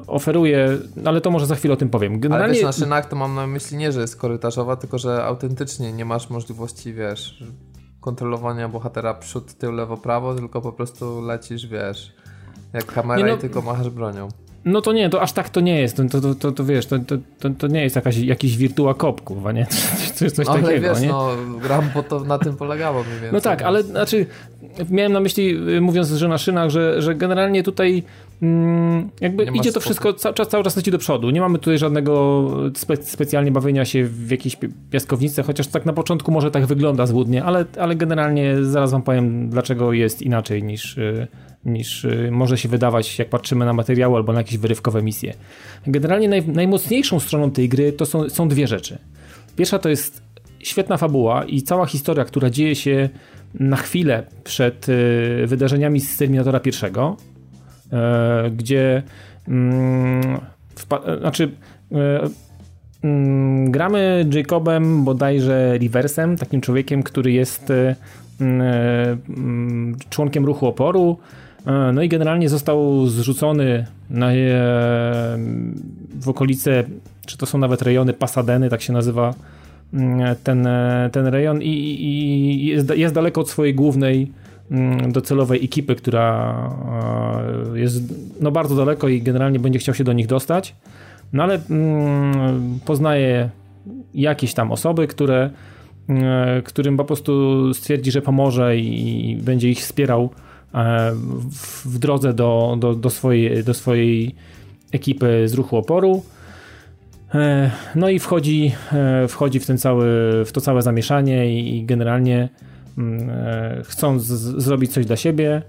[0.06, 2.20] oferuje, ale to może za chwilę o tym powiem.
[2.20, 2.44] Generalnie...
[2.44, 5.92] Ale wiesz, na szynach to mam na myśli nie, że jest korytarzowa, tylko że autentycznie
[5.92, 7.44] nie masz możliwości, wiesz,
[8.00, 12.12] kontrolowania bohatera przód, tył, lewo, prawo, tylko po prostu lecisz, wiesz
[12.74, 14.28] jak kamera no, i tylko machasz bronią.
[14.64, 15.96] No to nie, to aż tak to nie jest.
[15.96, 16.98] To, to, to, to wiesz, to,
[17.38, 19.66] to, to nie jest jakaś, jakiś wirtua kurwa, nie?
[20.14, 21.08] Coś, coś ale takiego, wiesz, nie?
[21.08, 21.28] no,
[21.68, 23.32] Rambo to na tym polegało mniej więcej.
[23.32, 24.26] No tak, ale znaczy,
[24.90, 28.02] miałem na myśli, y, mówiąc, że na szynach, że, że generalnie tutaj
[28.42, 31.30] mm, jakby idzie to wszystko, cały czas, cały czas leci do przodu.
[31.30, 34.56] Nie mamy tutaj żadnego spe, specjalnie bawienia się w jakiejś
[34.90, 39.50] piaskownicy, chociaż tak na początku może tak wygląda złudnie, ale, ale generalnie zaraz wam powiem,
[39.50, 41.26] dlaczego jest inaczej niż y,
[41.66, 45.34] niż y, może się wydawać, jak patrzymy na materiały albo na jakieś wyrywkowe misje.
[45.86, 48.98] Generalnie naj, najmocniejszą stroną tej gry to są, są dwie rzeczy.
[49.56, 50.22] Pierwsza to jest
[50.58, 53.08] świetna fabuła i cała historia, która dzieje się
[53.54, 57.16] na chwilę przed y, wydarzeniami z Terminatora pierwszego,
[58.46, 59.02] y, gdzie
[59.48, 60.40] mm,
[61.20, 61.50] znaczy
[63.04, 67.96] mm, gramy Jacobem bodajże Riversem, takim człowiekiem, który jest e,
[68.40, 71.18] mm, członkiem ruchu oporu.
[71.92, 74.30] No i generalnie został zrzucony na,
[76.20, 76.84] w okolice,
[77.26, 79.34] czy to są nawet rejony Pasadeny, tak się nazywa
[79.94, 80.68] mm, ten,
[81.12, 84.32] ten rejon i, i jest, jest daleko od swojej głównej
[84.70, 86.54] Mm, docelowej ekipy, która
[87.74, 88.02] e, jest
[88.40, 90.74] no bardzo daleko i generalnie będzie chciał się do nich dostać.
[91.32, 93.50] No ale mm, poznaje
[94.14, 95.50] jakieś tam osoby, które,
[96.08, 100.53] e, którym po prostu stwierdzi, że pomoże i będzie ich wspierał e,
[101.84, 104.34] w drodze do, do, do, swojej, do swojej
[104.92, 106.22] ekipy z ruchu oporu.
[107.94, 108.72] No i wchodzi,
[109.28, 110.06] wchodzi w, ten cały,
[110.44, 112.48] w to całe zamieszanie i generalnie
[112.98, 115.62] Mm, e, chcą zrobić coś dla siebie.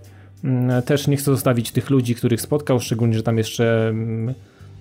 [0.44, 4.36] Mm, też nie chce zostawić tych ludzi, których spotkał, szczególnie, że tam jeszcze mm,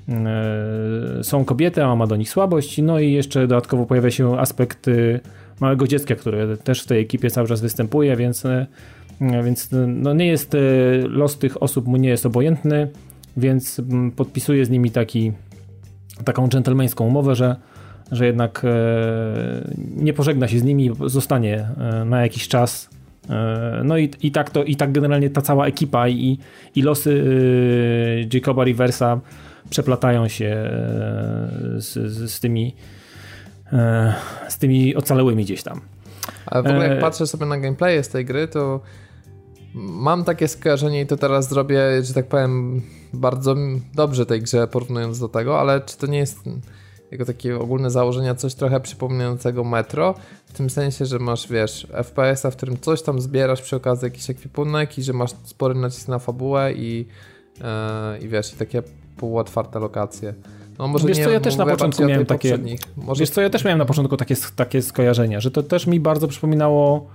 [0.08, 2.78] e, są kobiety, a ma do nich słabość.
[2.78, 5.20] No i jeszcze dodatkowo pojawia się aspekt y,
[5.60, 8.66] małego dziecka, które też w tej ekipie cały czas występuje, więc, e,
[9.44, 10.56] więc no nie jest
[11.08, 12.88] los tych osób mu nie jest obojętny,
[13.36, 13.80] więc
[14.16, 15.32] podpisuje z nimi taki,
[16.24, 17.56] taką dżentelmeńską umowę, że
[18.12, 22.90] że jednak e, nie pożegna się z nimi, zostanie e, na jakiś czas.
[23.30, 26.38] E, no i, i tak to, i tak generalnie ta cała ekipa i,
[26.74, 27.24] i losy
[28.34, 29.20] Jacoba Riversa
[29.70, 30.70] przeplatają się
[31.76, 32.74] z, z, z tymi
[34.48, 35.80] z tymi ocalełymi gdzieś tam.
[36.46, 38.80] Ale w ogóle jak patrzę sobie na gameplay z tej gry, to
[39.74, 42.82] mam takie skojarzenie i to teraz zrobię, że tak powiem,
[43.12, 43.54] bardzo
[43.94, 46.38] dobrze tej grze porównując do tego, ale czy to nie jest
[47.10, 50.14] jako takie ogólne założenia coś trochę przypominającego Metro,
[50.46, 54.30] w tym sensie, że masz, wiesz, FPS-a, w którym coś tam zbierasz przy okazji jakiś
[54.30, 57.06] ekwipunek i że masz spory nacisk na fabułę i,
[57.58, 58.82] yy, i wiesz, i takie
[59.16, 60.34] półotwarte lokacje.
[60.78, 62.58] No może wiesz nie, co, ja też na początku miałem takie,
[62.96, 63.20] może...
[63.20, 66.28] wiesz co, ja też miałem na początku takie, takie skojarzenia, że to też mi bardzo
[66.28, 67.06] przypominało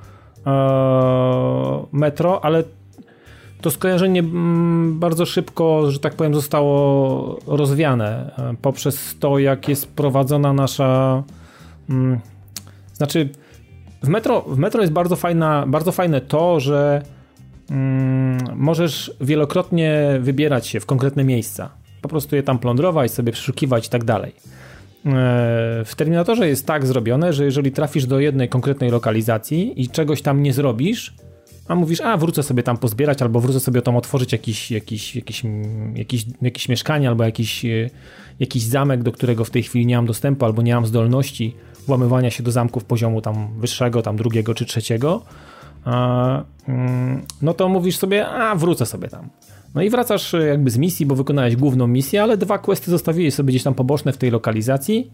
[1.92, 2.64] Metro, ale
[3.62, 9.88] to skojarzenie mm, bardzo szybko, że tak powiem, zostało rozwiane e, poprzez to, jak jest
[9.88, 11.24] prowadzona nasza.
[11.90, 12.20] Mm,
[12.94, 13.30] znaczy,
[14.04, 17.02] w metro, w metro jest bardzo, fajna, bardzo fajne to, że
[17.72, 21.70] mm, możesz wielokrotnie wybierać się w konkretne miejsca.
[22.02, 24.36] Po prostu je tam plądrować, sobie przeszukiwać i tak dalej.
[25.06, 25.12] E,
[25.86, 30.44] w Terminatorze jest tak zrobione, że jeżeli trafisz do jednej konkretnej lokalizacji i czegoś tam
[30.44, 31.14] nie zrobisz,
[31.68, 35.44] a mówisz, a wrócę sobie tam pozbierać, albo wrócę sobie tam otworzyć jakiś, jakiś, jakiś,
[35.96, 37.90] jakiś, jakiś mieszkanie, albo jakiś, e,
[38.40, 41.56] jakiś zamek, do którego w tej chwili nie mam dostępu, albo nie mam zdolności
[41.88, 45.22] włamywania się do zamków poziomu tam wyższego, tam drugiego czy trzeciego,
[46.68, 49.30] mm, no to mówisz sobie, a wrócę sobie tam.
[49.76, 53.34] No i wracasz e, jakby z misji, bo wykonałeś główną misję, ale dwa questy zostawiłeś
[53.34, 55.12] sobie gdzieś tam poboczne w tej lokalizacji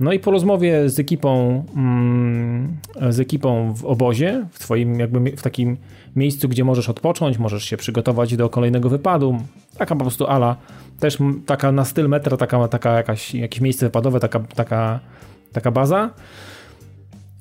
[0.00, 2.76] no i po rozmowie z ekipą, mm,
[3.10, 5.76] z ekipą w obozie, w twoim jakby w takim
[6.16, 9.38] miejscu, gdzie możesz odpocząć, możesz się przygotować do kolejnego wypadu,
[9.78, 10.56] taka po prostu ala,
[11.00, 15.00] też taka na styl metra, taka, taka jakaś, jakieś miejsce wypadowe, taka, taka,
[15.52, 16.10] taka baza.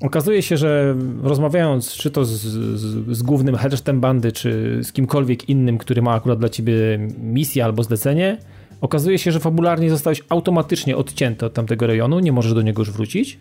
[0.01, 5.49] Okazuje się, że rozmawiając czy to z, z, z głównym headem bandy, czy z kimkolwiek
[5.49, 6.73] innym, który ma akurat dla ciebie
[7.17, 8.37] misję albo zlecenie,
[8.81, 12.91] Okazuje się, że fabularnie zostałeś automatycznie odcięty od tamtego rejonu, nie możesz do niego już
[12.91, 13.39] wrócić.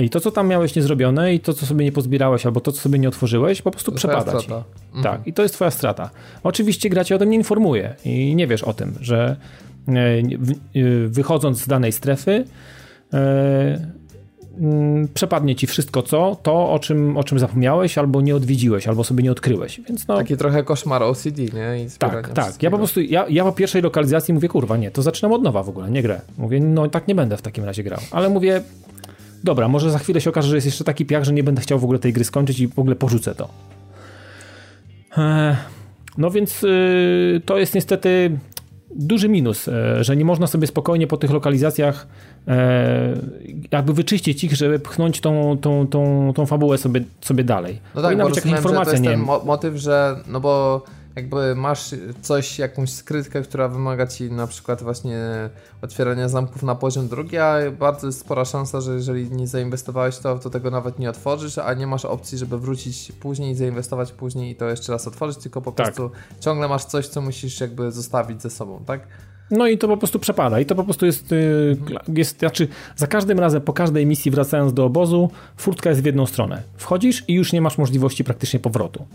[0.00, 2.80] I to, co tam miałeś niezrobione, i to, co sobie nie pozbierałeś, albo to, co
[2.80, 4.48] sobie nie otworzyłeś, po prostu przepada ci.
[4.52, 5.02] Mhm.
[5.02, 6.10] Tak, i to jest twoja strata.
[6.42, 9.36] Oczywiście gra cię o tym nie informuje i nie wiesz o tym, że
[9.88, 10.22] e, e,
[11.08, 12.44] wychodząc z danej strefy,
[13.12, 13.92] e,
[14.58, 19.04] Mm, przepadnie ci wszystko co, to o czym, o czym zapomniałeś, albo nie odwiedziłeś, albo
[19.04, 19.80] sobie nie odkryłeś.
[19.88, 21.84] Więc no, Taki trochę koszmar OCD, nie?
[21.84, 22.62] I tak, tak.
[22.62, 25.62] Ja po prostu, ja, ja po pierwszej lokalizacji mówię, kurwa, nie, to zaczynam od nowa
[25.62, 26.20] w ogóle, nie grę.
[26.38, 28.00] Mówię, no tak nie będę w takim razie grał.
[28.10, 28.62] Ale mówię,
[29.44, 31.78] dobra, może za chwilę się okaże, że jest jeszcze taki piach, że nie będę chciał
[31.78, 33.48] w ogóle tej gry skończyć i w ogóle porzucę to.
[35.16, 35.56] Eee,
[36.18, 38.38] no więc yy, to jest niestety
[38.96, 42.06] duży minus, e, że nie można sobie spokojnie po tych lokalizacjach
[42.48, 43.14] e,
[43.72, 47.80] jakby wyczyścić ich, żeby pchnąć tą, tą, tą, tą fabułę sobie, sobie dalej.
[47.94, 50.82] No tak, bo jakaś informacja, że to jest ten motyw, że no bo
[51.16, 55.18] jakby masz coś, jakąś skrytkę, która wymaga ci na przykład właśnie
[55.82, 60.38] otwierania zamków na poziom drugi, a bardzo jest spora szansa, że jeżeli nie zainwestowałeś to,
[60.38, 64.54] to tego nawet nie otworzysz, a nie masz opcji, żeby wrócić później zainwestować później i
[64.54, 65.86] to jeszcze raz otworzyć, tylko po tak.
[65.86, 69.08] prostu ciągle masz coś, co musisz jakby zostawić ze sobą, tak?
[69.50, 70.60] No i to po prostu przepada.
[70.60, 71.76] I to po prostu jest, y,
[72.08, 76.26] jest znaczy za każdym razem, po każdej misji wracając do obozu, furtka jest w jedną
[76.26, 76.62] stronę.
[76.76, 79.06] Wchodzisz i już nie masz możliwości praktycznie powrotu.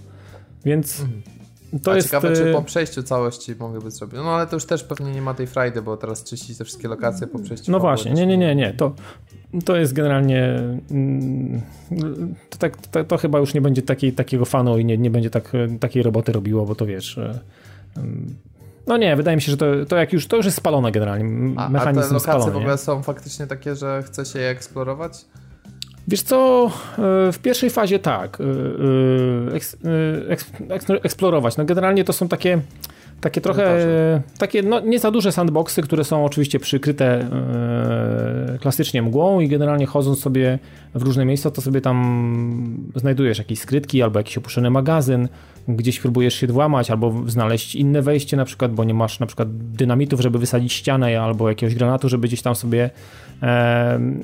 [0.65, 1.36] Więc mhm
[1.83, 2.07] To A jest...
[2.07, 4.15] ciekawe, czy y, po przejściu całości mogłyby zrobić.
[4.23, 6.87] No ale to już też pewnie nie ma tej frajdy, bo teraz czyścić te wszystkie
[6.87, 7.71] lokacje po przejściu.
[7.71, 8.73] No właśnie, nie, nie, nie, nie.
[8.73, 8.95] To,
[9.65, 10.59] to jest generalnie.
[10.91, 11.61] Mm,
[12.49, 15.29] to, tak, to, to, chyba już nie będzie takiej, takiego fanu i nie, nie będzie
[15.29, 17.19] tak, takiej roboty robiło, bo to wiesz.
[17.97, 18.35] Mm,
[18.87, 21.23] no nie, wydaje mi się, że to, to jak już to już jest spalone generalnie.
[21.23, 24.49] Mechanizm a, a te lokacje spalony, w ogóle są faktycznie takie, że chce się je
[24.49, 25.25] eksplorować?
[26.07, 28.43] Wiesz co, e, w pierwszej fazie tak, e,
[30.91, 31.57] e, eksplorować.
[31.57, 32.61] No generalnie to są takie
[33.21, 33.85] takie trochę,
[34.37, 37.29] takie no, nie za duże sandboxy, które są oczywiście przykryte
[38.61, 40.59] klasycznie mgłą i generalnie chodząc sobie
[40.95, 45.27] w różne miejsca, to sobie tam znajdujesz jakieś skrytki albo jakiś opuszczony magazyn,
[45.67, 49.47] gdzieś próbujesz się włamać albo znaleźć inne wejście na przykład, bo nie masz na przykład
[49.51, 52.89] dynamitów, żeby wysadzić ścianę albo jakiegoś granatu, żeby gdzieś tam sobie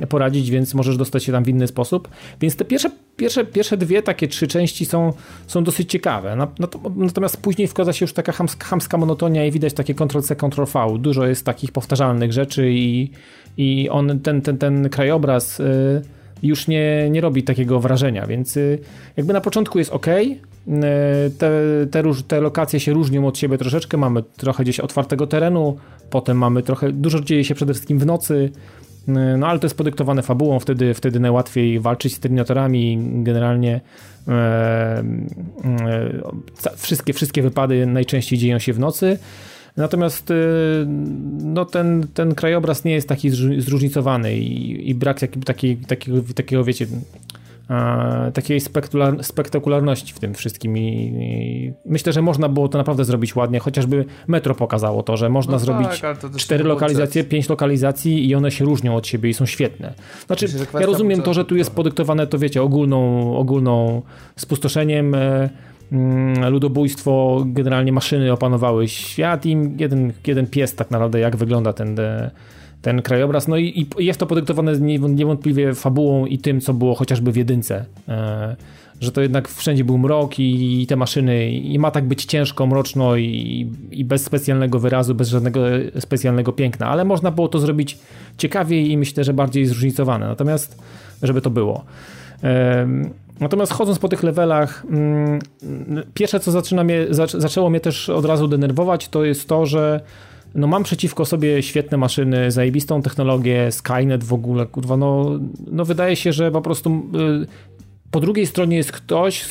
[0.10, 2.08] poradzić, więc możesz dostać się tam w inny sposób.
[2.42, 5.14] Więc te pierwsze, pierwsze, pierwsze dwie, takie trzy części są,
[5.48, 6.48] są dosyć ciekawe.
[6.96, 10.98] Natomiast później wkłada się już taka chamska, chamska monotonia i widać takie Ctrl-C, Ctrl-V.
[11.00, 13.10] Dużo jest takich powtarzalnych rzeczy i,
[13.58, 16.02] i on, ten, ten, ten krajobraz y,
[16.44, 18.80] już nie, nie robi takiego wrażenia, więc y,
[19.18, 20.08] jakby na początku jest ok,
[21.38, 21.52] te,
[21.92, 25.78] te, róż, te lokacje się różnią od siebie troszeczkę, mamy trochę gdzieś otwartego terenu,
[26.10, 28.52] potem mamy trochę, dużo dzieje się przede wszystkim w nocy,
[29.08, 33.82] no ale to jest podyktowane fabułą, wtedy, wtedy najłatwiej walczyć z terminatorami, generalnie
[34.28, 35.04] e, e,
[36.78, 39.20] wszystkie, wszystkie wypady najczęściej dzieją się w nocy,
[39.78, 40.36] Natomiast y,
[41.44, 43.30] no, ten, ten krajobraz nie jest taki
[43.62, 46.88] zróżnicowany i, i brak takiej, takiego, takiego, wiecie,
[48.34, 48.60] takiej
[49.22, 50.78] spektakularności w tym wszystkim.
[50.78, 55.54] I, myślę, że można było to naprawdę zrobić ładnie, chociażby metro pokazało to, że można
[55.54, 59.46] no zrobić tak, cztery lokalizacje, pięć lokalizacji i one się różnią od siebie i są
[59.46, 59.94] świetne.
[60.28, 64.02] Znaczy, Myślę, ja rozumiem to, że tu jest podyktowane to, wiecie, ogólną, ogólną
[64.36, 65.50] spustoszeniem e,
[65.94, 71.96] Mm, ludobójstwo, generalnie maszyny opanowały świat i jeden, jeden pies tak naprawdę jak wygląda ten,
[72.84, 73.48] ten krajobraz.
[73.48, 77.86] No i, i jest to podyktowane niewątpliwie fabułą i tym, co było chociażby w jedynce.
[78.08, 78.56] E,
[79.02, 82.68] że to jednak wszędzie był mrok i, i te maszyny i ma tak być ciężko,
[82.68, 85.60] mroczno i, i, bez specjalnego wyrazu, bez żadnego
[86.00, 87.98] specjalnego piękna, ale można było to zrobić
[88.38, 90.28] ciekawiej i myślę, że bardziej zróżnicowane.
[90.28, 90.84] Natomiast,
[91.24, 91.84] żeby to było.
[93.40, 95.40] Natomiast chodząc po tych levelach, mm,
[96.14, 100.02] pierwsze co zaczyna mnie, zaczęło mnie też od razu denerwować, to jest to, że
[100.56, 105.40] no mam przeciwko sobie świetne maszyny, zajebistą technologię, Skynet w ogóle, kurwa, no,
[105.72, 106.90] no wydaje się, że po prostu
[107.44, 107.48] y,
[108.12, 109.46] po drugiej stronie jest ktoś,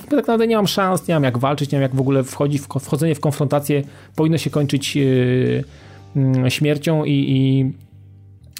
[0.00, 2.62] tak naprawdę nie mam szans, nie mam jak walczyć, nie mam jak w ogóle wchodzić,
[2.62, 3.82] wchodzenie w konfrontację
[4.16, 5.64] powinno się kończyć yy,
[6.16, 7.72] yy, śmiercią i, i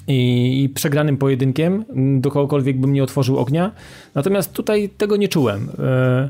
[0.09, 1.85] i, i przegranym pojedynkiem,
[2.21, 3.71] do kogokolwiek bym nie otworzył ognia.
[4.15, 5.69] Natomiast tutaj tego nie czułem.
[5.79, 6.29] E,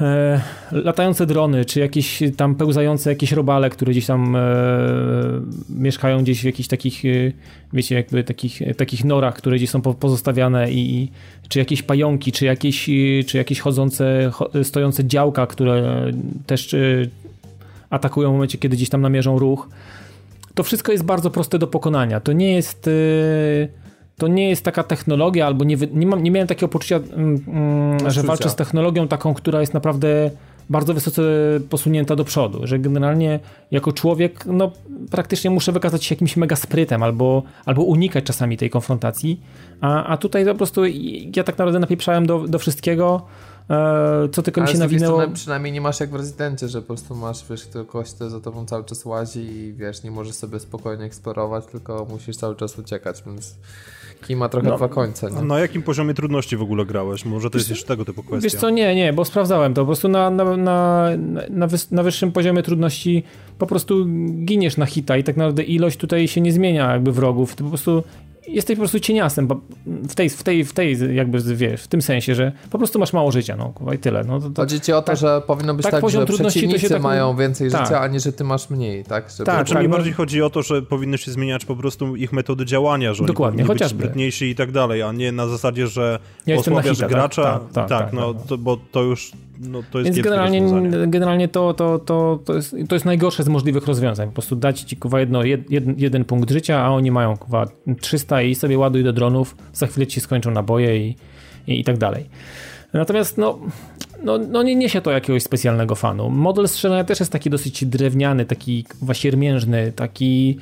[0.00, 0.40] e,
[0.72, 4.40] latające drony, czy jakieś tam pełzające jakieś robale, które gdzieś tam e,
[5.70, 7.08] mieszkają gdzieś w jakichś takich, e,
[7.72, 11.10] wiecie, jakby takich, takich norach, które gdzieś są pozostawiane i
[11.48, 12.90] czy jakieś pająki, czy jakieś,
[13.26, 14.30] czy jakieś chodzące,
[14.62, 16.06] stojące działka, które
[16.46, 16.76] też
[17.90, 19.68] atakują w momencie, kiedy gdzieś tam namierzą ruch
[20.54, 22.20] to wszystko jest bardzo proste do pokonania.
[22.20, 23.68] To nie jest y,
[24.22, 28.10] to nie jest taka technologia, albo nie, nie, mam, nie miałem takiego poczucia, mm, mm,
[28.10, 30.30] że walczę z technologią taką, która jest naprawdę
[30.70, 31.22] bardzo wysoce
[31.70, 34.70] posunięta do przodu, że generalnie jako człowiek no,
[35.10, 39.40] praktycznie muszę wykazać się jakimś mega sprytem albo, albo unikać czasami tej konfrontacji,
[39.80, 40.84] a, a tutaj po prostu
[41.36, 43.26] ja tak naprawdę napieprzałem do, do wszystkiego,
[43.70, 45.22] E, co tylko Ale mi się nawinęło.
[45.22, 48.40] Ale przynajmniej nie masz jak w rezydencie, że po prostu masz, wiesz, kogoś, kto za
[48.40, 52.78] tobą cały czas łazi i wiesz, nie możesz sobie spokojnie eksplorować, tylko musisz cały czas
[52.78, 53.54] uciekać, więc
[54.26, 55.30] Kij ma trochę no, dwa końce.
[55.30, 55.42] Nie?
[55.42, 57.24] Na jakim poziomie trudności w ogóle grałeś?
[57.24, 58.42] Może to jest jeszcze tego typu kwestia.
[58.42, 59.82] Wiesz co, nie, nie, bo sprawdzałem to.
[59.82, 61.08] Po prostu na, na, na,
[61.50, 63.22] na, na wyższym poziomie trudności
[63.58, 64.06] po prostu
[64.44, 67.54] giniesz na hita i tak naprawdę ilość tutaj się nie zmienia jakby wrogów.
[67.54, 68.02] To po prostu
[68.48, 69.48] jesteś po prostu cieniasem
[70.08, 73.12] w tej, w tej, w tej jakby, wiesz, w tym sensie, że po prostu masz
[73.12, 74.24] mało życia, no, i tyle.
[74.24, 76.88] No, to, to, Chodzi ci o to, tak, że powinno być tak, tak że przeciwnicy
[76.88, 77.86] tak, mają więcej tak.
[77.86, 79.30] życia, a nie, że ty masz mniej, tak?
[79.30, 79.44] Żeby...
[79.44, 79.96] Tak, znaczy, mi no.
[79.96, 83.62] bardziej chodzi o to, że powinny się zmieniać po prostu ich metody działania, że Dokładnie,
[83.62, 83.98] oni chociażby.
[83.98, 87.62] być sprytniejsi i tak dalej, a nie na zasadzie, że ja osłabiasz hita, gracza, tak,
[87.72, 90.62] tak, tak, tak no, to, bo to już no, to jest Więc generalnie,
[91.06, 94.28] generalnie to, to, to, to, jest, to jest najgorsze z możliwych rozwiązań.
[94.28, 95.60] Po prostu dać ci kuwa jedno, jed,
[95.96, 97.68] jeden punkt życia, a oni mają kuwa
[98.00, 101.16] 300 i sobie ładuj do dronów, za chwilę ci skończą naboje i,
[101.66, 102.24] i, i tak dalej.
[102.92, 103.58] Natomiast no,
[104.24, 106.30] no, no nie niesie to jakiegoś specjalnego fanu.
[106.30, 110.58] Model strzelania też jest taki dosyć drewniany, taki siermiężny, taki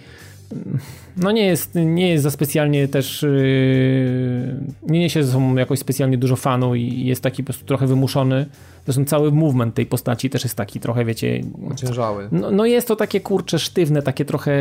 [1.17, 6.19] no nie jest, nie jest za specjalnie też yy, nie niesie ze sobą jakoś specjalnie
[6.19, 8.47] dużo fanu i jest taki po prostu trochę wymuszony.
[8.85, 11.41] Zresztą cały movement tej postaci też jest taki trochę, wiecie...
[11.71, 12.29] Ociężały.
[12.33, 14.53] No, no jest to takie kurcze sztywne, takie trochę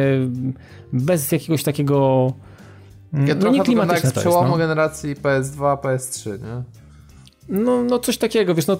[0.93, 2.33] bez jakiegoś takiego...
[3.11, 4.57] Takie no trochę nie klimatyczne jak z przełomu no.
[4.57, 6.78] generacji PS2, PS3, nie?
[7.49, 8.77] No, no coś takiego, wiesz, no,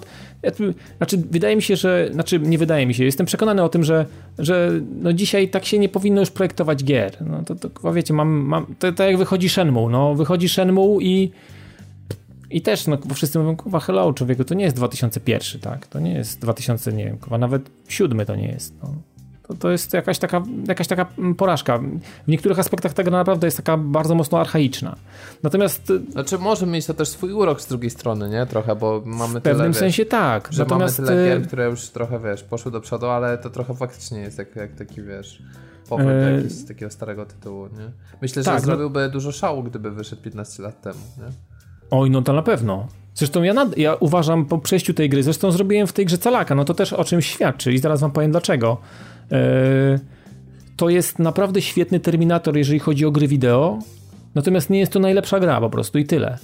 [0.96, 4.06] znaczy wydaje mi się, że, znaczy nie wydaje mi się, jestem przekonany o tym, że,
[4.38, 4.70] że
[5.02, 8.74] no dzisiaj tak się nie powinno już projektować gier, no to, to wiecie, mam, mam
[8.78, 11.30] to, to jak wychodzi Shenmue, no wychodzi Shenmue i
[12.50, 16.12] i też, no wszyscy mówią, kurwa, hello człowieku, to nie jest 2001, tak, to nie
[16.12, 18.94] jest 2000, nie wiem, kurwa, nawet 7 to nie jest, no
[19.50, 21.78] to, to jest jakaś taka, jakaś taka porażka.
[22.26, 24.96] W niektórych aspektach tego naprawdę jest taka bardzo mocno archaiczna.
[25.42, 25.90] Natomiast...
[25.90, 28.46] Y, znaczy może mieć to też swój urok z drugiej strony, nie?
[28.46, 30.48] Trochę, bo mamy W pewnym sensie tak.
[30.52, 30.98] Że Natomiast...
[30.98, 34.20] mamy tyle y, gier, które już trochę, wiesz, poszły do przodu, ale to trochę faktycznie
[34.20, 35.42] jest jak, jak taki, wiesz
[35.88, 36.50] powrót e...
[36.50, 37.90] z takiego starego tytułu, nie?
[38.22, 39.08] Myślę, że tak, no- zrobiłby no...
[39.08, 41.24] dużo szału, gdyby wyszedł 15 lat temu, nie?
[41.90, 42.86] Oj, no to na pewno.
[43.14, 46.54] Zresztą ja, nad, ja uważam po przejściu tej gry, zresztą zrobiłem w tej grze calaka,
[46.54, 48.78] no to też o czymś świadczy i zaraz wam powiem dlaczego.
[49.32, 49.98] E,
[50.76, 53.78] to jest naprawdę świetny Terminator, jeżeli chodzi o gry wideo,
[54.34, 56.38] natomiast nie jest to najlepsza gra po prostu i tyle.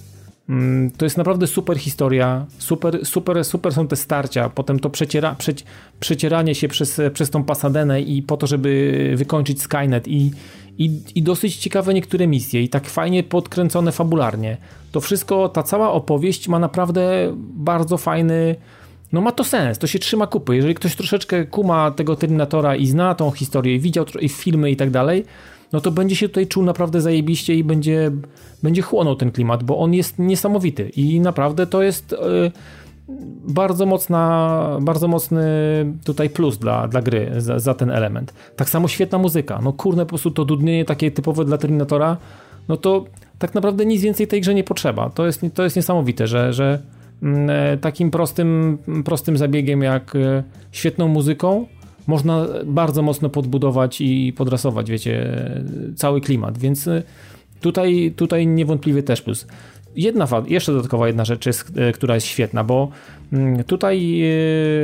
[0.49, 5.35] Mm, to jest naprawdę super historia, super, super, super są te starcia, potem to przeciera,
[5.35, 5.65] przeci,
[6.01, 10.31] przecieranie się przez, przez tą Pasadenę i po to, żeby wykończyć Skynet i,
[10.79, 14.57] i, i dosyć ciekawe niektóre misje i tak fajnie podkręcone fabularnie.
[14.93, 18.57] To wszystko, ta cała opowieść ma naprawdę bardzo fajny,
[19.13, 20.57] no ma to sens, to się trzyma kupy.
[20.57, 24.91] Jeżeli ktoś troszeczkę kuma tego Terminatora i zna tą historię, widział i filmy i tak
[24.91, 25.25] dalej,
[25.73, 28.11] no to będzie się tutaj czuł naprawdę zajebiście i będzie,
[28.63, 32.51] będzie chłonął ten klimat, bo on jest niesamowity i naprawdę to jest yy,
[33.49, 35.45] bardzo mocna, bardzo mocny
[36.05, 38.35] tutaj plus dla, dla gry za, za, ten element.
[38.57, 42.17] Tak samo świetna muzyka, no kurne po prostu to dudnienie takie typowe dla Terminatora,
[42.69, 43.05] no to
[43.39, 45.11] tak naprawdę nic więcej tej grze nie potrzeba.
[45.11, 46.83] To jest, to jest niesamowite, że, że
[47.81, 50.43] takim prostym, prostym zabiegiem jak e,
[50.73, 51.67] świetną muzyką
[52.07, 55.43] można bardzo mocno podbudować i podrasować, wiecie,
[55.97, 57.03] cały klimat, więc e,
[57.61, 59.47] tutaj, tutaj niewątpliwie też plus.
[59.97, 62.91] Jedna, jeszcze dodatkowa jedna rzecz, jest, która jest świetna, bo mm,
[63.67, 64.23] tutaj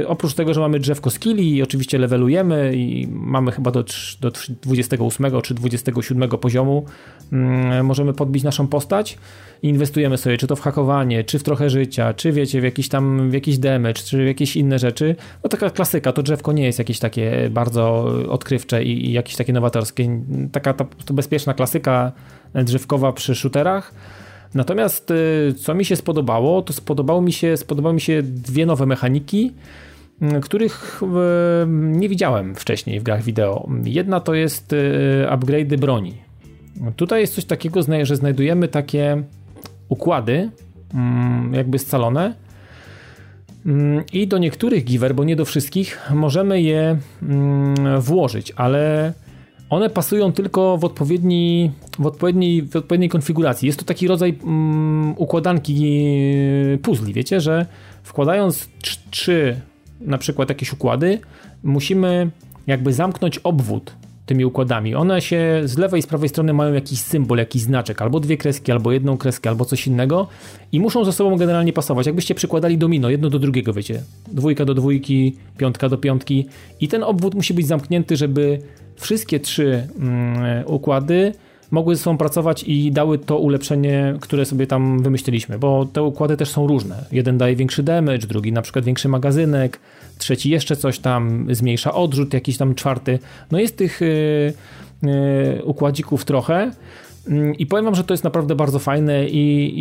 [0.07, 3.84] oprócz tego, że mamy drzewko skilli i oczywiście levelujemy i mamy chyba do,
[4.20, 4.32] do
[4.62, 6.84] 28 czy 27 poziomu,
[7.32, 9.18] mm, możemy podbić naszą postać,
[9.62, 13.30] inwestujemy sobie, czy to w hakowanie, czy w trochę życia, czy wiecie, w jakiś tam,
[13.30, 16.78] w jakiś damage, czy w jakieś inne rzeczy, no taka klasyka, to drzewko nie jest
[16.78, 20.20] jakieś takie bardzo odkrywcze i, i jakieś takie nowatorskie,
[20.53, 22.12] taka to bezpieczna klasyka
[22.55, 23.95] drzewkowa przy shooterach,
[24.55, 28.86] Natomiast y, co mi się spodobało, to spodobało mi się, spodobały mi się dwie nowe
[28.86, 29.53] mechaniki,
[30.22, 31.07] y, których y,
[31.68, 33.68] nie widziałem wcześniej w grach wideo.
[33.84, 34.74] Jedna to jest
[35.28, 36.14] upgrade broni.
[36.96, 39.22] Tutaj jest coś takiego, że znajdujemy takie
[39.88, 40.50] układy,
[40.94, 42.34] mm, jakby scalone.
[43.66, 49.12] Mm, I do niektórych giver, bo nie do wszystkich, możemy je mm, włożyć, ale
[49.72, 53.66] one pasują tylko w, odpowiedni, w, odpowiedniej, w odpowiedniej konfiguracji.
[53.66, 54.38] Jest to taki rodzaj
[55.16, 55.94] układanki
[56.74, 57.66] e, puzli, wiecie, że
[58.02, 58.68] wkładając
[59.10, 59.60] trzy
[60.00, 61.18] na przykład jakieś układy,
[61.62, 62.30] musimy
[62.66, 63.92] jakby zamknąć obwód
[64.26, 64.94] tymi układami.
[64.94, 68.36] One się z lewej i z prawej strony mają jakiś symbol, jakiś znaczek, albo dwie
[68.36, 70.26] kreski, albo jedną kreskę, albo coś innego
[70.72, 72.06] i muszą ze sobą generalnie pasować.
[72.06, 74.02] Jakbyście przykładali domino, jedno do drugiego, wiecie,
[74.32, 76.46] dwójka do dwójki, piątka do piątki
[76.80, 78.58] i ten obwód musi być zamknięty, żeby
[78.97, 81.32] wszystkie trzy mm, układy
[81.72, 86.36] mogły ze sobą pracować i dały to ulepszenie, które sobie tam wymyśliliśmy, bo te układy
[86.36, 87.05] też są różne.
[87.12, 89.80] Jeden daje większy damage, drugi na przykład większy magazynek,
[90.18, 93.18] trzeci jeszcze coś tam, zmniejsza odrzut, jakiś tam czwarty.
[93.51, 94.53] No jest tych yy,
[95.03, 96.70] yy, układzików trochę.
[97.28, 99.72] Mm, I powiem wam, że to jest naprawdę bardzo fajne i,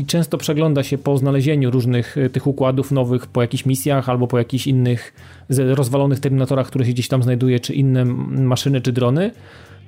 [0.00, 4.26] i, często przegląda się po znalezieniu różnych y, tych układów nowych po jakichś misjach albo
[4.26, 5.12] po jakichś innych
[5.50, 9.30] rozwalonych terminatorach, które się gdzieś tam znajduje, czy inne maszyny, czy drony.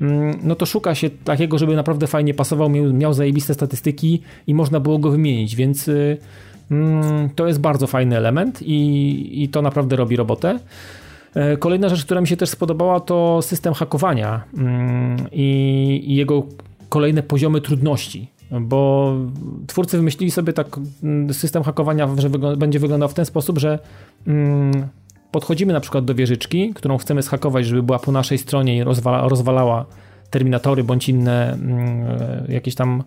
[0.01, 4.55] Mm, no to szuka się takiego, żeby naprawdę fajnie pasował, miał, miał zajebiste statystyki i
[4.55, 6.19] można było go wymienić, więc y,
[6.71, 10.59] mm, to jest bardzo fajny element i, i to naprawdę robi robotę.
[11.35, 14.45] E, kolejna rzecz, która mi się też spodobała, to system hakowania
[15.33, 16.43] i jego
[16.91, 18.29] kolejne poziomy trudności
[18.61, 19.15] bo
[19.67, 20.67] twórcy wymyślili sobie tak
[21.33, 23.79] system hakowania, że będzie wyglądał w ten sposób, że
[25.31, 29.29] podchodzimy na przykład do wieżyczki, którą chcemy zhakować, żeby była po naszej stronie i rozwala,
[29.29, 29.87] rozwalała
[30.31, 32.07] terminatory bądź inne mm,
[32.49, 33.03] jakieś tam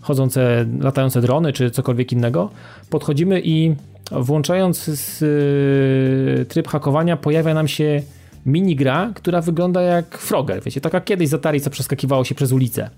[0.00, 2.50] chodzące, latające drony czy cokolwiek innego.
[2.90, 3.74] Podchodzimy i
[4.10, 8.02] włączając z, y, tryb hakowania pojawia nam się
[8.46, 12.90] minigra, która wygląda jak Frogger, wiecie, taka kiedyś z Atari, co przeskakiwało się przez ulicę.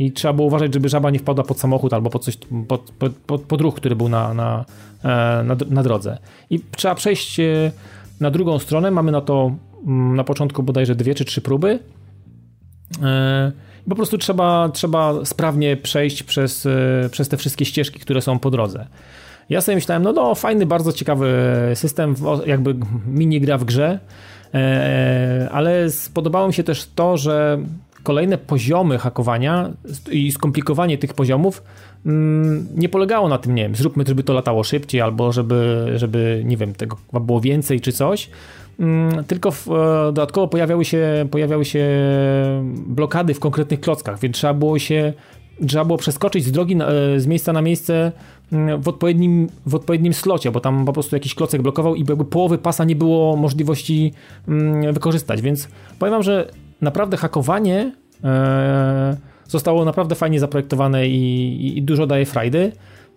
[0.00, 2.38] I trzeba było uważać, żeby żaba nie wpadła pod samochód albo pod, coś,
[2.68, 4.64] pod, pod, pod, pod ruch, który był na, na,
[5.04, 5.08] e,
[5.44, 6.18] na, na drodze.
[6.50, 7.72] I trzeba przejść e,
[8.20, 8.90] na drugą stronę.
[8.90, 9.52] Mamy na to
[9.86, 11.78] mm, na początku bodajże dwie czy trzy próby.
[13.02, 13.52] E,
[13.88, 16.68] po prostu trzeba, trzeba sprawnie przejść przez,
[17.10, 18.86] przez te wszystkie ścieżki, które są po drodze.
[19.48, 21.32] Ja sobie myślałem, no no, fajny, bardzo ciekawy
[21.74, 22.14] system,
[22.46, 22.74] jakby
[23.06, 23.98] mini gra w grze,
[25.50, 27.58] ale spodobało mi się też to, że
[28.02, 29.70] kolejne poziomy hakowania
[30.10, 31.62] i skomplikowanie tych poziomów
[32.06, 36.42] mm, nie polegało na tym, nie wiem, zróbmy, żeby to latało szybciej, albo żeby, żeby
[36.44, 38.30] nie wiem, tego było więcej czy coś,
[38.80, 39.72] mm, tylko w, e,
[40.06, 41.88] dodatkowo pojawiały się, pojawiały się
[42.86, 45.12] blokady w konkretnych klockach, więc trzeba było się
[45.68, 48.12] trzeba było przeskoczyć z drogi, e, z miejsca na miejsce
[48.52, 52.24] mm, w odpowiednim, w odpowiednim slocie, bo tam po prostu jakiś klocek blokował i jakby
[52.24, 54.12] połowy pasa nie było możliwości
[54.92, 56.50] wykorzystać, więc powiem wam, że
[56.80, 57.92] naprawdę hakowanie
[58.24, 59.16] e,
[59.48, 62.72] zostało naprawdę fajnie zaprojektowane i, i dużo daje frajdy.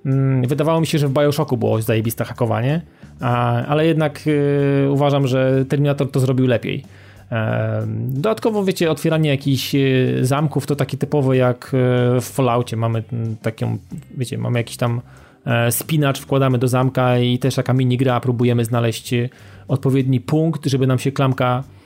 [0.06, 2.82] Mm, wydawało mi się, że w Bioshocku było zajebiste hakowanie,
[3.68, 6.84] ale jednak e, uważam, że Terminator to zrobił lepiej.
[7.32, 9.76] E, dodatkowo, wiecie, otwieranie jakichś
[10.22, 11.72] zamków to takie typowe jak
[12.22, 12.78] w Falloutie.
[12.78, 13.04] Mamy
[13.42, 13.78] taką,
[14.18, 15.02] wiecie, mamy jakiś tam
[15.70, 19.14] spinacz, wkładamy do zamka i też taka mini gra, próbujemy znaleźć
[19.68, 21.83] odpowiedni punkt, żeby nam się klamka E,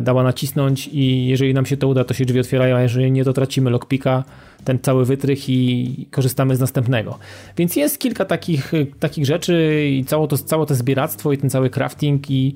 [0.00, 3.24] dała nacisnąć i jeżeli nam się to uda, to się drzwi otwierają, a jeżeli nie,
[3.24, 4.24] to tracimy lockpicka,
[4.64, 7.18] ten cały wytrych i korzystamy z następnego.
[7.56, 11.70] Więc jest kilka takich, takich rzeczy i całe to, całe to zbieractwo i ten cały
[11.70, 12.54] crafting i,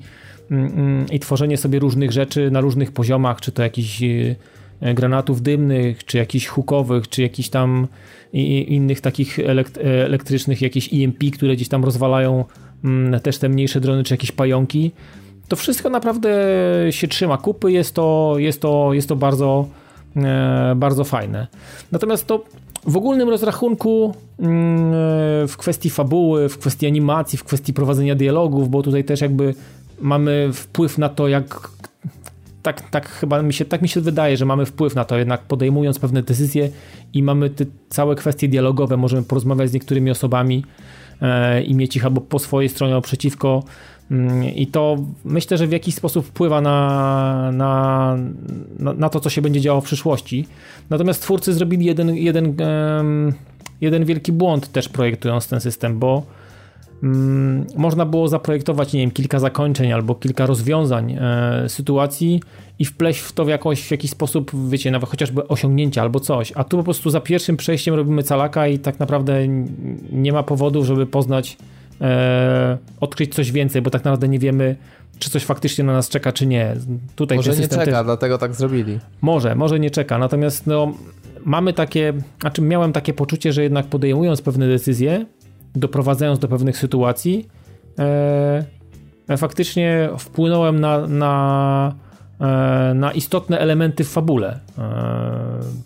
[0.51, 4.03] mm, mm, i tworzenie sobie różnych rzeczy na różnych poziomach, czy to jakichś
[4.81, 7.87] e, granatów dymnych, czy jakichś hukowych, czy jakichś tam
[8.67, 9.39] innych takich
[9.83, 12.45] elektrycznych, jakieś EMP, które gdzieś tam rozwalają
[12.83, 14.91] mm, też te mniejsze drony, czy jakieś pająki
[15.47, 16.29] to wszystko naprawdę
[16.89, 19.67] się trzyma kupy, jest to, jest to, jest to bardzo,
[20.15, 21.47] e, bardzo fajne.
[21.91, 22.43] Natomiast to
[22.87, 28.69] w ogólnym rozrachunku mm, e, w kwestii fabuły, w kwestii animacji, w kwestii prowadzenia dialogów,
[28.69, 29.55] bo tutaj też jakby
[30.01, 31.69] mamy wpływ na to, jak
[32.65, 35.41] tak, tak chyba mi się, tak mi się wydaje, że mamy wpływ na to, jednak
[35.41, 36.69] podejmując pewne decyzje
[37.13, 40.65] i mamy te całe kwestie dialogowe, możemy porozmawiać z niektórymi osobami
[41.21, 43.63] e, i mieć ich albo po swojej stronie, albo przeciwko
[44.55, 48.17] I to myślę, że w jakiś sposób wpływa na, na,
[48.79, 50.47] na, to, co się będzie działo w przyszłości.
[50.89, 52.55] Natomiast twórcy zrobili jeden, jeden,
[53.81, 56.23] jeden wielki błąd też projektując ten system, bo
[57.03, 62.41] mm, można było zaprojektować, nie wiem, kilka zakończeń albo kilka rozwiązań e, sytuacji
[62.79, 66.53] i wpleść w to w, jakoś, w jakiś sposób, wiecie, nawet chociażby osiągnięcia albo coś.
[66.55, 69.47] A tu po prostu za pierwszym przejściem robimy calaka i tak naprawdę
[70.11, 71.57] nie ma powodu, żeby poznać
[72.01, 74.75] e, odkryć coś więcej, bo tak naprawdę nie wiemy,
[75.19, 76.75] czy coś faktycznie na nas czeka, czy nie.
[77.15, 78.99] Tutaj może nie czeka, dlatego tak zrobili.
[79.21, 80.93] Może, może nie czeka, natomiast no,
[81.45, 85.25] mamy takie, znaczy miałem takie poczucie, że jednak podejmując pewne decyzje,
[85.75, 87.47] doprowadzając do pewnych sytuacji,
[87.99, 91.95] e, faktycznie wpłynąłem na, na,
[92.41, 94.59] e, na istotne elementy w fabule.
[94.77, 95.85] E,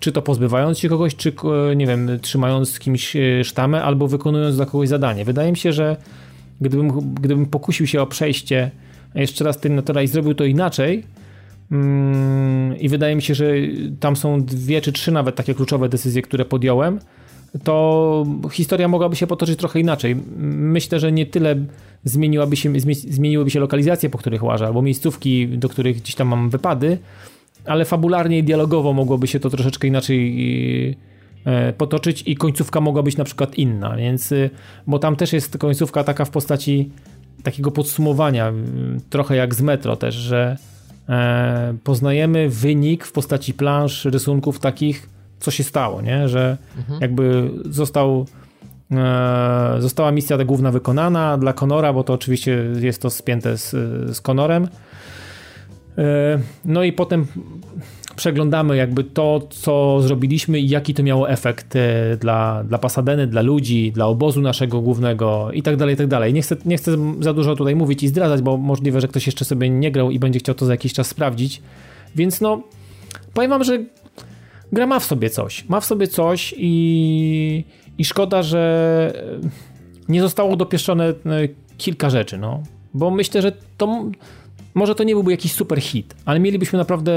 [0.00, 1.32] czy to pozbywając się kogoś, czy
[1.76, 5.24] nie wiem, trzymając kimś e, sztamę, albo wykonując dla kogoś zadanie.
[5.24, 5.96] Wydaje mi się, że
[6.60, 8.70] gdybym, gdybym pokusił się o przejście
[9.14, 11.04] jeszcze raz Terminatora i zrobił to inaczej,
[11.72, 13.52] mm, i wydaje mi się, że
[14.00, 17.00] tam są dwie czy trzy nawet takie kluczowe decyzje, które podjąłem,
[17.64, 20.16] to historia mogłaby się potoczyć trochę inaczej.
[20.38, 21.56] Myślę, że nie tyle
[22.04, 26.50] zmieniłaby się, zmieniłyby się lokalizacje, po których łażę, albo miejscówki, do których gdzieś tam mam
[26.50, 26.98] wypady,
[27.66, 30.96] ale fabularnie i dialogowo mogłoby się to troszeczkę inaczej
[31.44, 34.50] e, potoczyć i końcówka mogła być na przykład inna, więc y,
[34.86, 36.90] bo tam też jest końcówka taka w postaci
[37.42, 38.52] takiego podsumowania,
[39.10, 40.56] trochę jak z Metro też, że
[41.08, 45.08] e, poznajemy wynik w postaci plansz, rysunków takich,
[45.40, 46.28] co się stało, nie?
[46.28, 47.00] że mhm.
[47.00, 48.26] jakby został
[48.90, 53.70] e, została misja ta główna wykonana dla Conora, bo to oczywiście jest to spięte z,
[54.16, 54.89] z Conorem, E,
[56.64, 57.26] no i potem
[58.20, 63.42] przeglądamy jakby to, co zrobiliśmy i jaki to miało efekt e, dla, dla Pasadeny, dla
[63.42, 66.32] ludzi, dla obozu naszego głównego i tak dalej, i tak dalej.
[66.32, 69.44] Nie chcę, nie chcę za dużo tutaj mówić i zdradzać, bo możliwe, że ktoś jeszcze
[69.44, 71.62] sobie nie grał i będzie chciał to za jakiś czas sprawdzić.
[72.16, 72.62] Więc no,
[73.34, 73.84] powiem wam, że
[74.72, 75.68] gra ma w sobie coś.
[75.68, 77.64] Ma w sobie coś i,
[77.98, 79.12] i szkoda, że
[80.08, 81.14] nie zostało dopieszczone e,
[81.78, 82.62] kilka rzeczy, no.
[82.94, 84.04] Bo myślę, że to
[84.74, 87.12] może to nie byłby jakiś super hit, ale mielibyśmy naprawdę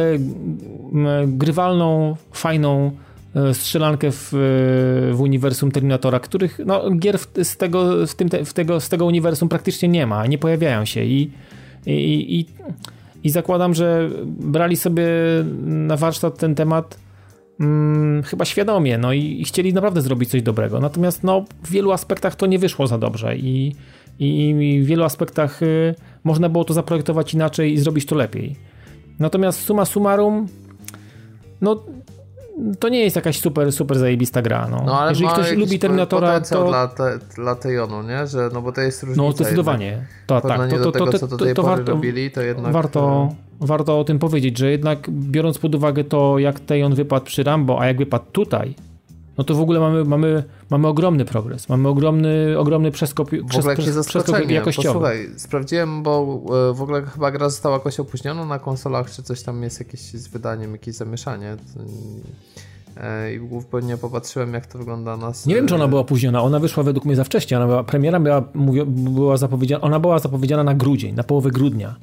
[1.27, 2.91] grywalną, fajną
[3.35, 4.29] e, strzelankę w,
[5.13, 9.49] w uniwersum Terminatora, których no, gier z tego, w tym, w tego, z tego uniwersum
[9.49, 11.31] praktycznie nie ma, nie pojawiają się i
[11.85, 12.45] I, i,
[13.23, 15.07] i zakładam, że brali sobie
[15.65, 16.97] na warsztat ten temat
[17.57, 20.79] hmm, chyba świadomie, no i, i, chcieli naprawdę zrobić coś dobrego.
[20.79, 23.75] Natomiast no, w wielu aspektach to nie wyszło za dobrze i,
[24.19, 28.55] i w wielu aspektach y, można było to zaprojektować inaczej i zrobić to lepiej.
[29.19, 30.47] Natomiast suma summarum,
[31.61, 31.83] no
[32.79, 34.67] to nie jest jakaś super, super zajebista gra.
[34.71, 34.83] No.
[34.85, 36.67] no ale Jeżeli ktoś lubi Terminatora, to...
[36.67, 38.27] Dla, te, dla Tejonu, nie?
[38.27, 39.21] Że, no bo to jest różnica.
[39.21, 40.05] No zdecydowanie.
[40.27, 42.73] To, tak, to, to, tego, to, to, to, to warto, robili, to jednak...
[42.73, 43.29] Warto,
[43.61, 47.43] e, warto o tym powiedzieć, że jednak biorąc pod uwagę to, jak Tejon wypadł przy
[47.43, 48.75] Rambo, a jak wypadł tutaj,
[49.37, 54.49] no to w ogóle mamy, mamy, mamy ogromny progres, mamy ogromny, ogromny przeskok, ogóle przeskok,
[54.49, 54.87] jakościowy.
[54.87, 59.41] Posłuchaj, sprawdziłem, bo e, w ogóle chyba gra została jakoś opóźniona na konsolach, czy coś
[59.41, 61.57] tam jest jakieś z wydaniem, jakieś zamieszanie.
[62.97, 63.39] E, I
[63.71, 65.31] pewnie popatrzyłem, jak to wygląda na.
[65.45, 66.41] Nie wiem, czy ona była opóźniona.
[66.41, 67.57] Ona wyszła według mnie za wcześnie.
[67.57, 68.43] Ona była, premiera była,
[68.85, 71.95] była zapowiedziana, ona była zapowiedziana na grudzień, na połowę grudnia.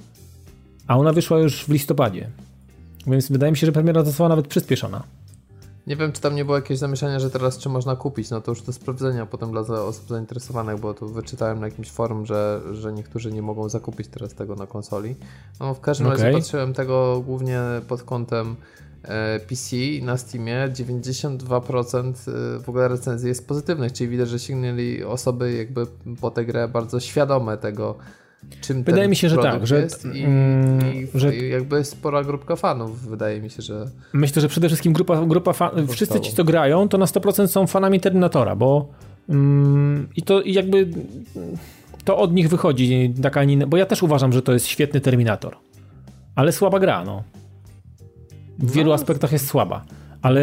[0.87, 2.29] A ona wyszła już w listopadzie.
[3.07, 5.03] Więc wydaje mi się, że premiera została nawet przyspieszona.
[5.91, 8.51] Nie wiem, czy tam nie było jakieś zamieszania, że teraz czy można kupić, no to
[8.51, 12.93] już do sprawdzenia potem dla osób zainteresowanych, bo tu wyczytałem na jakimś forum, że, że
[12.93, 15.15] niektórzy nie mogą zakupić teraz tego na konsoli.
[15.61, 16.19] No w każdym okay.
[16.19, 18.57] razie patrzyłem tego głównie pod kątem
[19.03, 22.13] e, PC na Steamie 92%
[22.57, 25.87] e, w ogóle recenzji jest pozytywnych, czyli widać, że sięgnęli osoby jakby
[26.21, 27.99] po tę grę bardzo świadome tego,
[28.61, 33.09] czym Wydaje mi się, że tak, że, i, mm, i, że jakby spora grupka fanów,
[33.09, 33.91] wydaje mi się, że...
[34.13, 37.67] Myślę, że przede wszystkim grupa, grupa fanów, wszyscy ci, co grają, to na 100% są
[37.67, 38.89] fanami Terminatora, bo
[39.29, 40.89] mm, i to jakby
[42.05, 45.57] to od nich wychodzi taka, bo ja też uważam, że to jest świetny Terminator,
[46.35, 47.23] ale słaba gra, no.
[48.59, 48.95] W wielu no.
[48.95, 49.85] aspektach jest słaba,
[50.23, 50.43] ale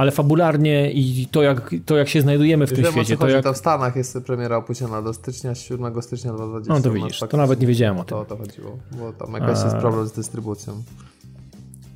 [0.00, 3.16] ale fabularnie i to jak, to jak się znajdujemy w Już tym wiem, świecie.
[3.16, 3.44] To, jak...
[3.44, 6.74] to w Stanach jest premiera opóźniona do stycznia, 7 stycznia 2020.
[6.74, 8.08] No to widzisz, to nawet nie wiedziałem o tym.
[8.08, 9.64] To o to chodziło, bo tam jakaś A...
[9.64, 10.82] jest problem z dystrybucją.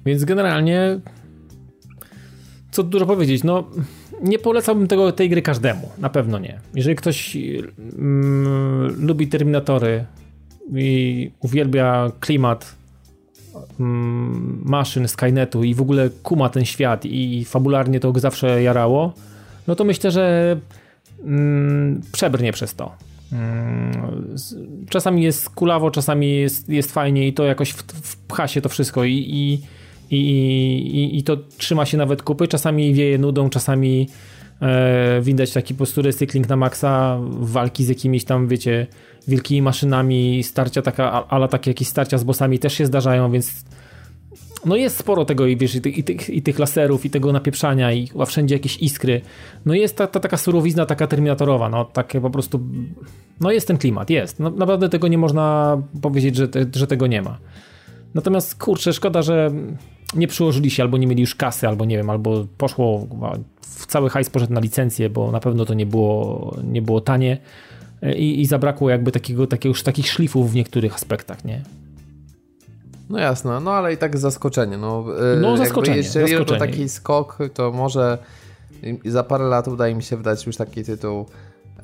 [0.06, 1.00] Więc generalnie
[2.70, 3.64] co dużo powiedzieć, no
[4.22, 6.60] nie polecałbym tego, tej gry każdemu, na pewno nie.
[6.74, 7.36] Jeżeli ktoś
[7.98, 10.04] mm, lubi Terminatory
[10.74, 12.74] i uwielbia klimat
[14.64, 19.12] maszyn Skynetu i w ogóle kuma ten świat i fabularnie to zawsze jarało,
[19.66, 20.56] no to myślę, że
[21.24, 22.92] mm, przebrnie przez to.
[23.32, 24.36] Mm,
[24.90, 27.70] czasami jest kulawo, czasami jest, jest fajnie i to jakoś
[28.02, 29.60] wpcha się to wszystko i, i,
[30.10, 30.20] i,
[30.96, 32.48] i, i to trzyma się nawet kupy.
[32.48, 34.08] Czasami wieje nudą, czasami
[34.62, 38.86] e, widać taki po prostu recykling na maksa, walki z jakimiś tam, wiecie,
[39.28, 43.64] wielkimi maszynami, starcia taka, ale takie jakieś starcia z bossami też się zdarzają, więc
[44.64, 47.32] no jest sporo tego i wiesz, i, tych, i, tych, i tych laserów, i tego
[47.32, 49.20] napieprzania, i chyba wszędzie jakieś iskry.
[49.66, 52.60] No jest ta, ta taka surowizna, taka terminatorowa, no takie po prostu,
[53.40, 54.40] no jest ten klimat, jest.
[54.40, 57.38] No, naprawdę tego nie można powiedzieć, że, te, że tego nie ma.
[58.14, 59.50] Natomiast kurczę, szkoda, że
[60.14, 63.06] nie przyłożyli się, albo nie mieli już kasy, albo nie wiem, albo poszło
[63.60, 67.38] w cały hajs poszedł na licencję, bo na pewno to nie było, nie było tanie
[68.16, 71.62] i, i zabrakło jakby takiego, takiego, już takich szlifów w niektórych aspektach, nie?
[73.10, 74.78] No jasne, no ale i tak zaskoczenie.
[74.78, 75.04] No,
[75.36, 75.96] y, no zaskoczenie.
[75.96, 76.60] Jeżeli zaskoczenie.
[76.60, 78.18] to taki skok, to może
[79.04, 81.26] za parę lat udaje mi się wydać już taki tytuł.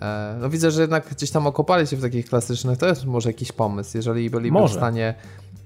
[0.03, 3.29] E, no widzę, że jednak gdzieś tam okopali się w takich klasycznych, to jest może
[3.29, 3.97] jakiś pomysł.
[3.97, 4.75] Jeżeli byliby może.
[4.75, 5.14] w stanie,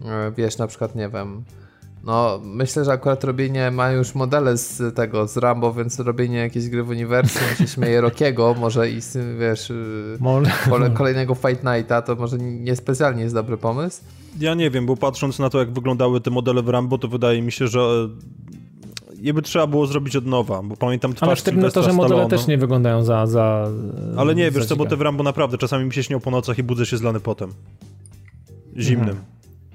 [0.05, 1.45] e, wiesz, na przykład, nie wiem,
[2.07, 6.69] no, myślę, że akurat robienie ma już modele z tego, z Rambo, więc robienie jakiejś
[6.69, 9.01] gry w uniwersum, się śmieje Rockiego, może i
[9.39, 9.73] wiesz,
[10.21, 10.91] może.
[10.95, 14.03] kolejnego Fight Nighta, to może niespecjalnie jest dobry pomysł.
[14.41, 17.43] Ja nie wiem, bo patrząc na to, jak wyglądały te modele w Rambo, to wydaje
[17.43, 18.09] mi się, że
[19.21, 22.29] je by trzeba było zrobić od nowa, bo pamiętam twarz Ale w to, że modele
[22.29, 23.27] też nie wyglądają za...
[23.27, 23.69] za
[24.17, 26.59] Ale nie, wiesz co, bo te w Rambo naprawdę czasami mi się śnią po nocach
[26.59, 27.51] i budzę się zlany potem.
[28.77, 29.09] Zimnym.
[29.09, 29.35] Mhm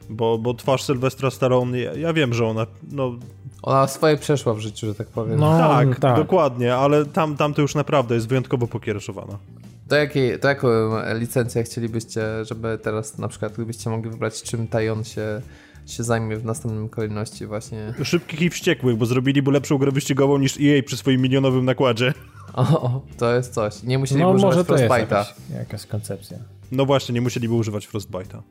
[0.10, 3.16] bo, bo twarz Sylwestra Stallone, ja, ja, wiem, że ona, no...
[3.62, 5.40] Ona swoje przeszła w życiu, że tak powiem.
[5.40, 9.38] No, tak, tak, dokładnie, ale tam, tam to już naprawdę jest wyjątkowo pokiereszowana.
[9.88, 10.68] To, jakiej, to jaką
[11.20, 15.42] licencję chcielibyście, żeby teraz na przykład, gdybyście mogli wybrać, czym Tajon się
[15.90, 17.94] się zajmie w następnym kolejności właśnie.
[18.04, 22.14] Szybkich i wściekłych, bo zrobiliby lepszą grę wyścigową niż EA przy swoim milionowym nakładzie.
[22.54, 23.84] O, to jest coś.
[23.84, 25.00] Nie musieliby no, używać Frostbite'a.
[25.00, 26.38] Jakaś, jakaś koncepcja.
[26.72, 28.42] No właśnie, nie musieliby używać Frostbite'a.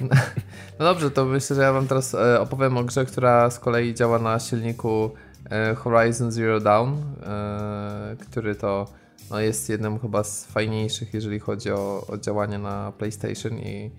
[0.78, 3.94] No dobrze, to myślę, że ja wam teraz e, opowiem o grze, która z kolei
[3.94, 5.10] działa na silniku
[5.50, 8.86] e, Horizon Zero Dawn, e, który to
[9.30, 13.90] no, jest jednym chyba z fajniejszych, jeżeli chodzi o, o działanie na PlayStation i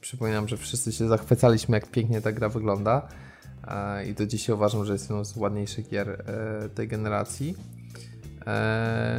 [0.00, 3.08] przypominam, że wszyscy się zachwycaliśmy, jak pięknie ta gra wygląda
[4.06, 6.24] i do dzisiaj uważam, że jest jedną z ładniejszych gier
[6.74, 7.54] tej generacji.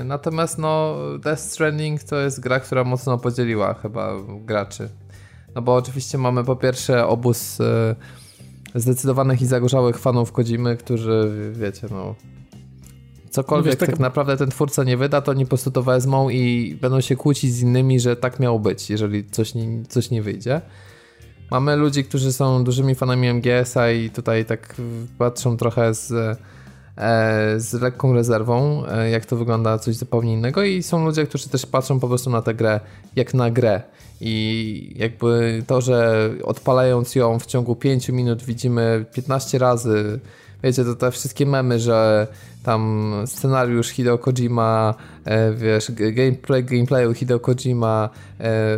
[0.05, 4.13] Natomiast no, Death Stranding to jest gra, która mocno podzieliła chyba
[4.45, 4.89] graczy.
[5.55, 7.95] No bo oczywiście mamy po pierwsze obóz e,
[8.75, 12.15] zdecydowanych i zagorzałych fanów Kodzimy, którzy wiecie, no
[13.33, 13.89] cokolwiek no wiesz, tak...
[13.89, 13.99] tak...
[13.99, 17.53] naprawdę ten twórca nie wyda, to oni po prostu to wezmą i będą się kłócić
[17.53, 20.61] z innymi, że tak miało być, jeżeli coś nie, coś nie wyjdzie.
[21.51, 24.75] Mamy ludzi, którzy są dużymi fanami MGS-a i tutaj tak
[25.17, 26.11] patrzą trochę z,
[26.97, 31.49] e, z lekką rezerwą, e, jak to wygląda coś zupełnie innego i są ludzie, którzy
[31.49, 32.79] też patrzą po prostu na tę grę
[33.15, 33.81] jak na grę
[34.25, 40.19] i jakby to, że odpalając ją w ciągu 5 minut widzimy 15 razy
[40.63, 42.27] wiecie, to te wszystkie memy, że
[42.63, 44.93] tam scenariusz Hideo Kojima,
[45.25, 48.09] e, wiesz, gameplay, gameplayu Hideo Kojima,
[48.39, 48.77] e,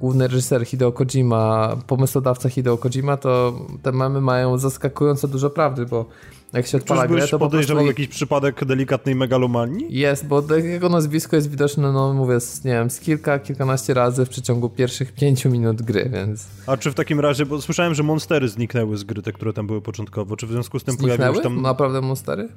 [0.00, 6.06] główny reżyser Hideo Kojima, pomysłodawca Hideo Kojima, to te memy mają zaskakująco dużo prawdy, bo
[6.52, 9.86] jak się odpala grę, to podejrzewał jakiś przypadek delikatnej megalomanii?
[9.90, 14.24] Jest, bo jego nazwisko jest widoczne, no mówię, z, nie wiem, z kilka, kilkanaście razy
[14.24, 16.46] w przeciągu pierwszych pięciu minut gry, więc...
[16.66, 19.66] A czy w takim razie, bo słyszałem, że monstery zniknęły z gry, te, które tam
[19.66, 21.18] były początkowo, czy w związku z tym zniknęły?
[21.18, 21.62] pojawiły się tam...
[21.62, 22.48] Naprawdę monstery?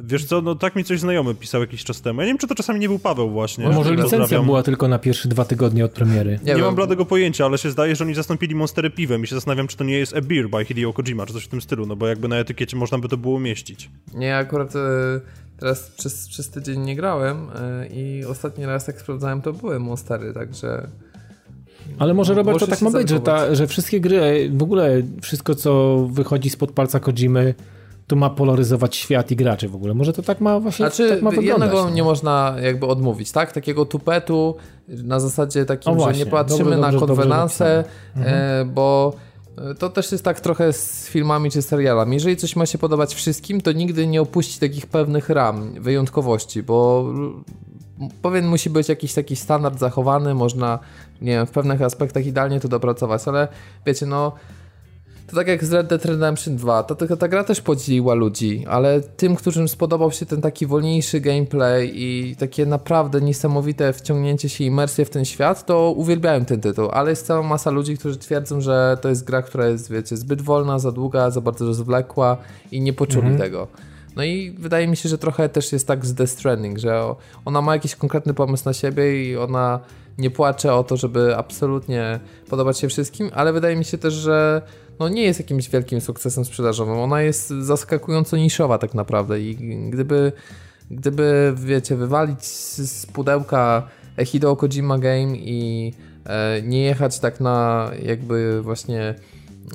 [0.00, 2.20] Wiesz co, no tak mi coś znajomy pisał jakiś czas temu.
[2.20, 3.64] Ja nie wiem, czy to czasami nie był Paweł właśnie.
[3.64, 6.38] No, może licencja była tylko na pierwsze dwa tygodnie od premiery.
[6.44, 9.34] Nie, nie mam bladego pojęcia, ale się zdaje, że oni zastąpili Monstery piwem i się
[9.34, 11.86] zastanawiam, czy to nie jest A Beer by Hideo Kojima, czy coś w tym stylu,
[11.86, 13.90] no bo jakby na etykiecie można by to było umieścić.
[14.14, 14.80] Nie, akurat e,
[15.58, 20.32] teraz przez, przez tydzień nie grałem e, i ostatni raz jak sprawdzałem to były Monstery,
[20.32, 20.88] także...
[21.98, 25.54] Ale może Robert to tak ma być, że, ta, że wszystkie gry, w ogóle wszystko
[25.54, 27.54] co wychodzi spod palca Kojimy
[28.08, 29.94] to ma polaryzować świat i graczy w ogóle.
[29.94, 31.68] Może to tak ma właśnie znaczy, tak ma wyglądać.
[31.68, 31.90] jednego no.
[31.90, 33.52] nie można jakby odmówić, tak?
[33.52, 34.54] Takiego tupetu
[34.88, 37.84] na zasadzie takim, właśnie, że nie patrzymy dobrze, na konwenanse,
[38.16, 38.36] mhm.
[38.36, 39.12] e, bo
[39.78, 42.14] to też jest tak trochę z filmami czy serialami.
[42.14, 47.04] Jeżeli coś ma się podobać wszystkim, to nigdy nie opuści takich pewnych ram, wyjątkowości, bo
[48.22, 50.78] pewien musi być jakiś taki standard zachowany, można,
[51.20, 53.48] nie wiem, w pewnych aspektach idealnie to dopracować, ale
[53.86, 54.32] wiecie, no
[55.28, 58.64] to tak jak z Red Dead Redemption 2, ta, ta, ta gra też podzieliła ludzi,
[58.68, 64.64] ale tym, którym spodobał się ten taki wolniejszy gameplay i takie naprawdę niesamowite wciągnięcie się,
[64.64, 68.60] imersję w ten świat, to uwielbiałem ten tytuł, ale jest cała masa ludzi, którzy twierdzą,
[68.60, 72.36] że to jest gra, która jest, wiecie, zbyt wolna, za długa, za bardzo rozwlekła
[72.72, 73.38] i nie poczuli mhm.
[73.38, 73.68] tego.
[74.16, 77.14] No i wydaje mi się, że trochę też jest tak z Death Stranding, że
[77.44, 79.80] ona ma jakiś konkretny pomysł na siebie i ona
[80.18, 82.20] nie płacze o to, żeby absolutnie
[82.50, 84.62] podobać się wszystkim, ale wydaje mi się też, że
[85.00, 86.98] no nie jest jakimś wielkim sukcesem sprzedażowym.
[86.98, 89.56] Ona jest zaskakująco niszowa tak naprawdę i
[89.90, 90.32] gdyby,
[90.90, 93.88] gdyby wiecie, wywalić z pudełka
[94.24, 95.92] Hideo Kojima Game i
[96.26, 99.14] e, nie jechać tak na jakby właśnie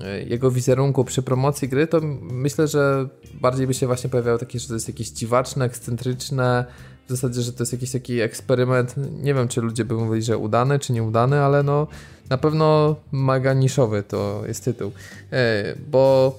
[0.01, 3.07] e, jego wizerunku przy promocji gry, to myślę, że
[3.41, 6.65] bardziej by się właśnie pojawiało takie, że to jest jakieś dziwaczne, ekscentryczne,
[7.07, 8.95] w zasadzie, że to jest jakiś taki eksperyment.
[9.23, 11.87] Nie wiem, czy ludzie by mówili, że udany, czy nieudany, ale no
[12.29, 14.91] na pewno mega niszowy to jest tytuł.
[15.31, 16.35] E, bo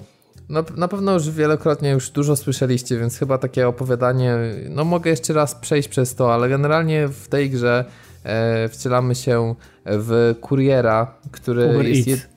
[0.48, 4.36] na, na pewno już wielokrotnie już dużo słyszeliście, więc chyba takie opowiadanie,
[4.70, 7.84] no mogę jeszcze raz przejść przez to, ale generalnie w tej grze
[8.24, 9.54] e, wcielamy się
[9.84, 12.06] w kuriera, który Uber jest...
[12.08, 12.28] Jed...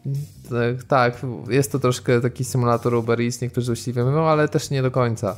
[0.87, 4.91] Tak, jest to troszkę taki symulator Uber Eats, niektórzy uczciwie mówią, ale też nie do
[4.91, 5.29] końca.
[5.29, 5.35] E,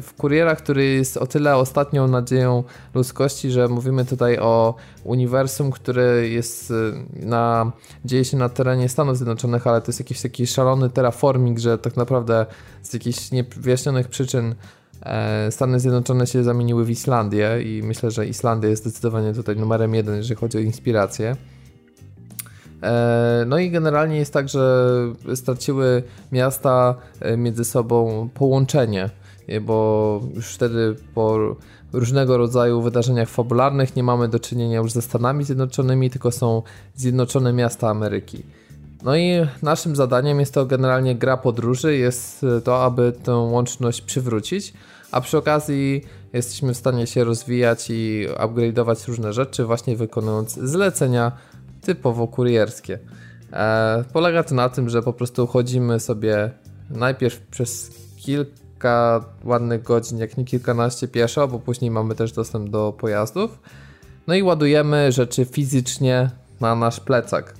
[0.00, 6.28] w kuriera, który jest o tyle ostatnią nadzieją ludzkości, że mówimy tutaj o uniwersum, które
[6.28, 6.74] jest e,
[7.26, 7.72] na,
[8.04, 11.96] dzieje się na terenie Stanów Zjednoczonych, ale to jest jakiś taki szalony terraforming, że tak
[11.96, 12.46] naprawdę
[12.82, 14.54] z jakichś niewyjaśnionych przyczyn
[15.02, 19.94] e, Stany Zjednoczone się zamieniły w Islandię i myślę, że Islandia jest zdecydowanie tutaj numerem
[19.94, 21.36] jeden, jeżeli chodzi o inspirację.
[22.82, 24.88] E, no i generalnie jest tak, że
[25.34, 26.02] straciły
[26.32, 29.10] miasta e, między sobą połączenie,
[29.60, 31.56] bo już wtedy po
[31.92, 36.62] różnego rodzaju wydarzeniach fabularnych nie mamy do czynienia już ze Stanami Zjednoczonymi, tylko są
[36.94, 38.42] Zjednoczone Miasta Ameryki.
[39.02, 44.72] No i naszym zadaniem jest to generalnie gra podróży, jest to, aby tę łączność przywrócić,
[45.12, 51.32] a przy okazji jesteśmy w stanie się rozwijać i upgrade'ować różne rzeczy, właśnie wykonując zlecenia
[51.86, 52.98] typowo kurierskie.
[53.52, 56.50] E, polega to na tym, że po prostu chodzimy sobie
[56.90, 62.92] najpierw przez kilka ładnych godzin, jak nie kilkanaście pieszo, bo później mamy też dostęp do
[62.98, 63.58] pojazdów.
[64.26, 66.30] No i ładujemy rzeczy fizycznie
[66.60, 67.54] na nasz plecak.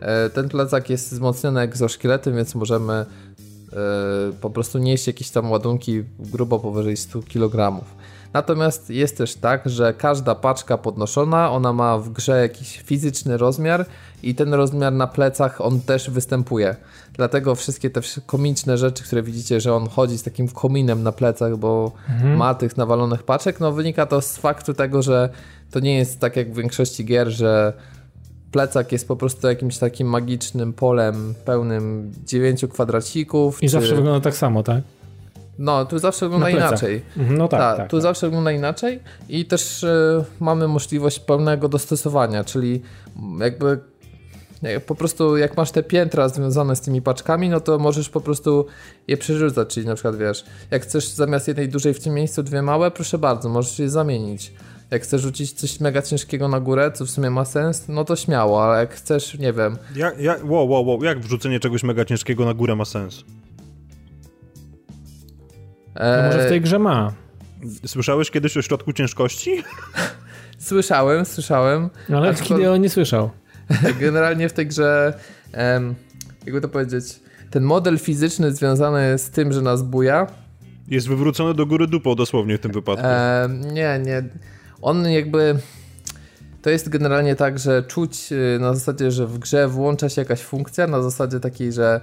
[0.00, 3.06] E, ten plecak jest wzmocniony egzoszkieletem, więc możemy e,
[4.40, 7.84] po prostu nieść jakieś tam ładunki grubo powyżej 100 kg.
[8.32, 13.86] Natomiast jest też tak, że każda paczka podnoszona, ona ma w grze jakiś fizyczny rozmiar
[14.22, 16.76] i ten rozmiar na plecach on też występuje.
[17.12, 21.56] Dlatego wszystkie te komiczne rzeczy, które widzicie, że on chodzi z takim kominem na plecach,
[21.56, 22.36] bo mhm.
[22.36, 25.28] ma tych nawalonych paczek, no wynika to z faktu tego, że
[25.70, 27.72] to nie jest tak jak w większości gier, że
[28.52, 33.62] plecak jest po prostu jakimś takim magicznym polem pełnym dziewięciu kwadracików.
[33.62, 33.72] I czy...
[33.72, 34.82] zawsze wygląda tak samo, tak?
[35.58, 37.02] No, tu zawsze wygląda inaczej.
[37.16, 38.02] Mhm, no tak, Ta, tak Tu tak.
[38.02, 42.82] zawsze wygląda inaczej i też y, mamy możliwość pełnego dostosowania, czyli
[43.40, 43.78] jakby
[44.86, 48.66] po prostu jak masz te piętra związane z tymi paczkami, no to możesz po prostu
[49.08, 52.62] je przerzucać, czyli na przykład wiesz, jak chcesz zamiast jednej dużej w tym miejscu dwie
[52.62, 54.52] małe, proszę bardzo, możesz je zamienić.
[54.90, 58.16] Jak chcesz rzucić coś mega ciężkiego na górę, co w sumie ma sens, no to
[58.16, 59.76] śmiało, ale jak chcesz, nie wiem.
[59.96, 63.24] Ja, ja, wow, wow, wow, jak wrzucenie czegoś mega ciężkiego na górę ma sens?
[65.94, 67.12] No może w tej grze ma.
[67.86, 69.50] Słyszałeś kiedyś o środku ciężkości?
[70.58, 71.90] Słyszałem, słyszałem.
[72.08, 73.30] No, ale w Hideo nie słyszał.
[74.00, 75.14] Generalnie w tej grze,
[75.54, 75.94] um,
[76.44, 77.04] jakby to powiedzieć,
[77.50, 80.26] ten model fizyczny związany z tym, że nas buja.
[80.88, 83.06] Jest wywrócony do góry dupą dosłownie w tym wypadku.
[83.06, 84.22] Um, nie, nie.
[84.82, 85.58] On jakby.
[86.62, 90.40] To jest generalnie tak, że czuć y, na zasadzie, że w grze włącza się jakaś
[90.40, 92.00] funkcja, na zasadzie takiej, że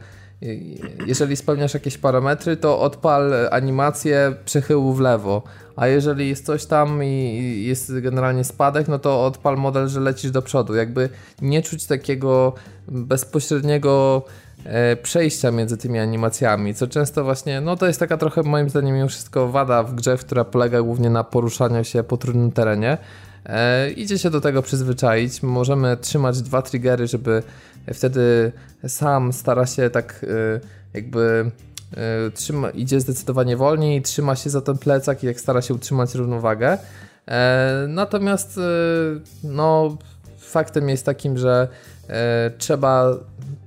[1.08, 5.44] jeżeli spełniasz jakieś parametry, to odpal animację przechyłu w lewo,
[5.76, 10.32] a jeżeli jest coś tam i jest generalnie spadek, no to odpal model, że lecisz
[10.32, 10.76] do przodu.
[10.76, 11.10] Jakby
[11.42, 12.54] nie czuć takiego
[12.88, 14.24] bezpośredniego
[14.64, 18.96] e, przejścia między tymi animacjami, co często właśnie, no to jest taka trochę moim zdaniem
[18.96, 22.98] mimo wszystko wada w grze, która polega głównie na poruszaniu się po trudnym terenie.
[23.46, 25.44] E, idzie się do tego przyzwyczaić.
[25.44, 27.44] Możemy trzymać dwa triggery, żeby
[27.94, 28.52] wtedy
[28.88, 30.60] sam stara się tak e,
[30.94, 31.52] jakby
[31.98, 36.16] e, trzyma, idzie zdecydowanie wolniej, trzyma się za ten plecak i jak stara się utrzymać
[36.16, 36.78] równowagę.
[37.28, 38.62] E, natomiast e,
[39.44, 39.98] no,
[40.40, 41.68] faktem jest takim, że
[42.10, 43.14] e, trzeba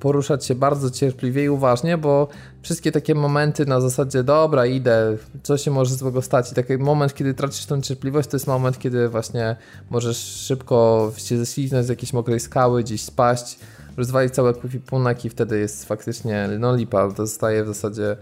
[0.00, 2.28] poruszać się bardzo cierpliwie i uważnie, bo
[2.62, 7.14] wszystkie takie momenty na zasadzie dobra, idę, co się może złego stać i taki moment,
[7.14, 9.56] kiedy tracisz tą cierpliwość, to jest moment, kiedy właśnie
[9.90, 13.58] możesz szybko się ześliznąć z jakiejś mokrej skały, gdzieś spaść,
[13.96, 18.16] rozwalić cały ekwipunek i wtedy jest faktycznie, no lipa, to zostaje w zasadzie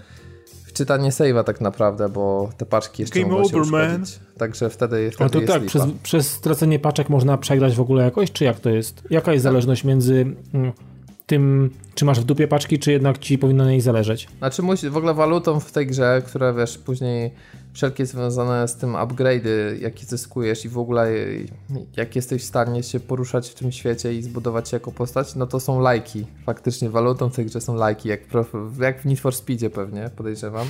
[0.67, 4.05] wczytanie save'a tak naprawdę, bo te paczki jeszcze Game mogą over, się man.
[4.39, 8.33] Także wtedy, wtedy A to tak, przez, przez stracenie paczek można przegrać w ogóle jakoś,
[8.33, 9.03] czy jak to jest?
[9.11, 10.73] Jaka jest zależność między mm,
[11.27, 14.29] tym, czy masz w dupie paczki, czy jednak ci powinno na niej zależeć.
[14.39, 17.31] Znaczy musi, w ogóle walutą w tej grze, które wiesz, później
[17.73, 21.11] wszelkie związane z tym upgrade'y, jakie zyskujesz i w ogóle
[21.97, 25.47] jak jesteś w stanie się poruszać w tym świecie i zbudować się jako postać, no
[25.47, 26.27] to są lajki.
[26.47, 28.21] Faktycznie walutą w tej grze są lajki, jak,
[28.81, 30.67] jak w Need for Speedzie pewnie, podejrzewam.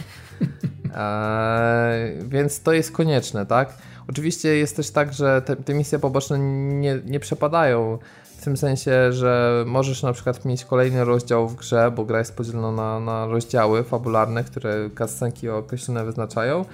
[0.95, 3.79] eee, więc to jest konieczne, tak?
[4.09, 7.99] Oczywiście jest też tak, że te, te misje poboczne nie, nie przepadają
[8.41, 12.37] w tym sensie, że możesz na przykład mieć kolejny rozdział w grze, bo gra jest
[12.37, 16.65] podzielona na, na rozdziały fabularne, które kascenki określone wyznaczają.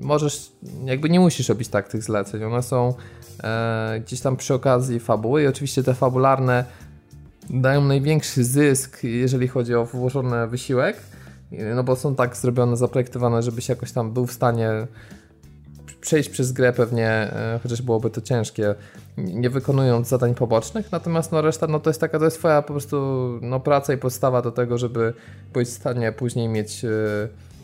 [0.00, 0.52] Możesz,
[0.84, 2.44] jakby nie musisz robić tak tych zleceń.
[2.44, 2.94] One są
[3.42, 6.64] e, gdzieś tam przy okazji fabuły i oczywiście te fabularne
[7.50, 10.96] dają największy zysk, jeżeli chodzi o włożony wysiłek,
[11.74, 14.86] no bo są tak zrobione, zaprojektowane, żebyś jakoś tam był w stanie
[16.00, 18.74] przejść przez grę pewnie, e, chociaż byłoby to ciężkie,
[19.16, 22.72] nie wykonując zadań pobocznych, natomiast no reszta no to jest taka, to jest twoja po
[22.72, 25.14] prostu no praca i podstawa do tego, żeby
[25.52, 26.88] być w stanie później mieć e,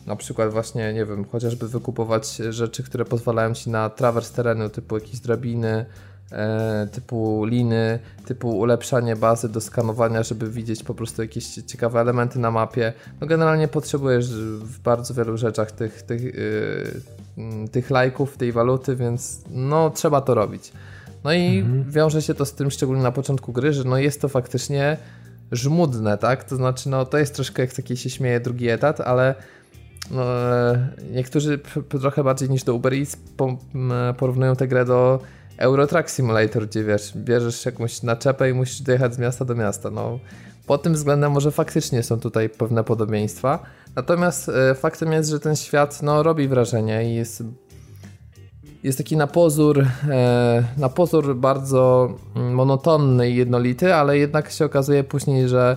[0.07, 4.94] na przykład właśnie, nie wiem, chociażby wykupować rzeczy, które pozwalają ci na trawers terenu, typu
[4.94, 5.86] jakieś drabiny,
[6.32, 12.38] e, typu liny, typu ulepszanie bazy do skanowania, żeby widzieć po prostu jakieś ciekawe elementy
[12.38, 12.92] na mapie.
[13.20, 19.40] No generalnie potrzebujesz w bardzo wielu rzeczach tych, tych, yy, tych lajków, tej waluty, więc
[19.50, 20.72] no trzeba to robić.
[21.24, 21.90] No i mhm.
[21.90, 24.96] wiąże się to z tym szczególnie na początku gry, że no jest to faktycznie
[25.52, 26.44] żmudne, tak?
[26.44, 29.34] To znaczy, no to jest troszkę jak taki się śmieje drugi etat, ale
[31.12, 31.59] niektórzy
[32.00, 33.16] trochę bardziej niż do Uber Eats
[34.16, 35.20] porównują tę grę do
[35.59, 39.90] Euro Truck Simulator, gdzie wiesz, bierzesz jakąś naczepę i musisz dojechać z miasta do miasta.
[39.90, 40.18] No,
[40.66, 43.59] pod tym względem może faktycznie są tutaj pewne podobieństwa.
[43.96, 47.42] Natomiast e, faktem jest, że ten świat no, robi wrażenie i jest,
[48.82, 55.04] jest taki na pozór, e, na pozór bardzo monotonny i jednolity, ale jednak się okazuje
[55.04, 55.76] później, że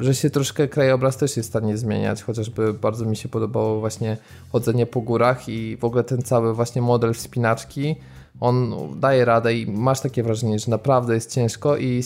[0.00, 4.16] że się troszkę krajobraz też jest w stanie zmieniać, chociażby bardzo mi się podobało właśnie
[4.52, 7.96] chodzenie po górach i w ogóle ten cały właśnie model wspinaczki,
[8.40, 12.02] on daje radę i masz takie wrażenie, że naprawdę jest ciężko i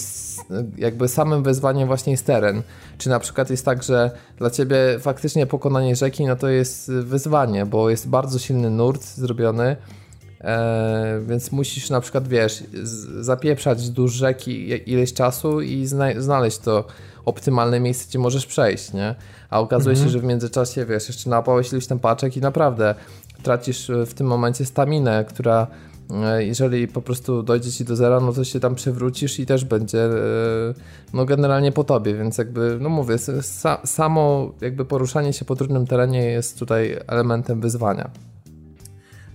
[0.78, 2.62] jakby samym wyzwaniem właśnie jest teren.
[2.99, 7.66] Czy na przykład jest tak, że dla ciebie faktycznie pokonanie rzeki no to jest wyzwanie,
[7.66, 9.76] bo jest bardzo silny nurt zrobiony,
[10.41, 12.64] e, więc musisz na przykład, wiesz,
[13.20, 16.85] zapieprzać wzdłuż rzeki ileś czasu i znaleźć to
[17.24, 19.14] optymalne miejsce, gdzie możesz przejść, nie?
[19.50, 20.08] A okazuje mhm.
[20.08, 22.94] się, że w międzyczasie, wiesz, jeszcze napałeś iluś tam paczek i naprawdę
[23.42, 25.66] tracisz w tym momencie staminę, która
[26.12, 29.64] E, jeżeli po prostu dojdzie ci do zera, no to się tam przewrócisz i też
[29.64, 30.10] będzie e,
[31.12, 33.16] no generalnie po tobie, więc jakby, no mówię,
[33.84, 38.10] samo jakby poruszanie się po trudnym terenie jest tutaj elementem wyzwania.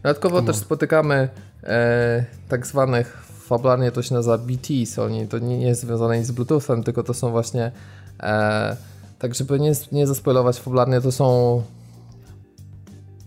[0.04, 1.30] Dodatkowo też spotykamy
[1.64, 6.32] e, tak zwanych, fabularnie to się nazywa BTs, oni to nie, nie jest związane z
[6.32, 7.72] Bluetoothem, tylko to są właśnie
[8.20, 8.78] e,
[9.20, 11.62] tak żeby nie, nie zaspoilować fabularnie, to są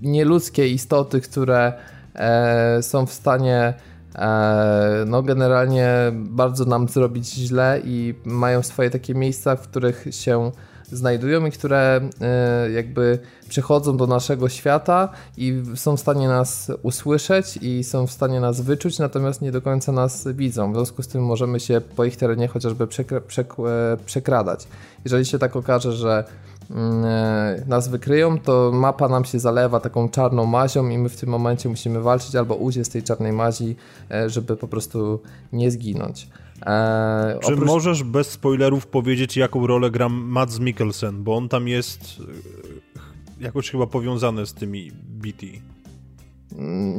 [0.03, 1.73] nieludzkie istoty, które
[2.15, 3.75] e, są w stanie
[4.15, 10.51] e, no generalnie bardzo nam zrobić źle i mają swoje takie miejsca, w których się
[10.93, 13.19] znajdują i które e, jakby
[13.51, 18.61] przychodzą do naszego świata i są w stanie nas usłyszeć i są w stanie nas
[18.61, 20.73] wyczuć, natomiast nie do końca nas widzą.
[20.73, 24.69] W związku z tym możemy się po ich terenie chociażby przekra e, przekradać.
[25.05, 26.25] Jeżeli się tak okaże, że
[26.71, 31.17] Mm, e, nas wykryją, to mapa nam się zalewa taką czarną mazią i my w
[31.17, 33.77] tym momencie musimy walczyć albo uciec z tej czarnej mazi,
[34.11, 35.21] e, żeby po prostu
[35.53, 36.29] nie zginąć.
[36.67, 37.69] E, Czy oprócz...
[37.69, 42.23] możesz bez spoilerów powiedzieć, jaką rolę gra Mads Mikkelsen, bo on tam jest
[43.41, 45.47] jakoś chyba powiązany z tymi BT.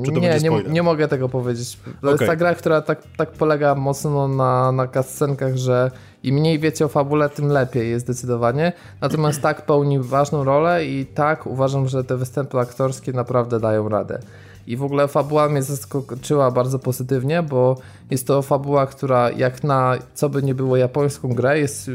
[0.06, 1.78] Czy to nie, nie, nie, mogę tego powiedzieć.
[1.86, 2.12] To okay.
[2.12, 5.92] jest ta gra, która tak, tak polega mocno na, na cutscenkach, że
[6.24, 8.74] im mniej wiecie o fabule, tym lepiej jest zdecydowanie.
[9.02, 14.20] Natomiast tak pełni ważną rolę i tak uważam, że te występy aktorskie naprawdę dają radę.
[14.68, 17.78] I w ogóle fabuła mnie zaskoczyła bardzo pozytywnie, bo
[18.10, 21.92] jest to fabuła, która jak na co by nie było japońską grę, jest,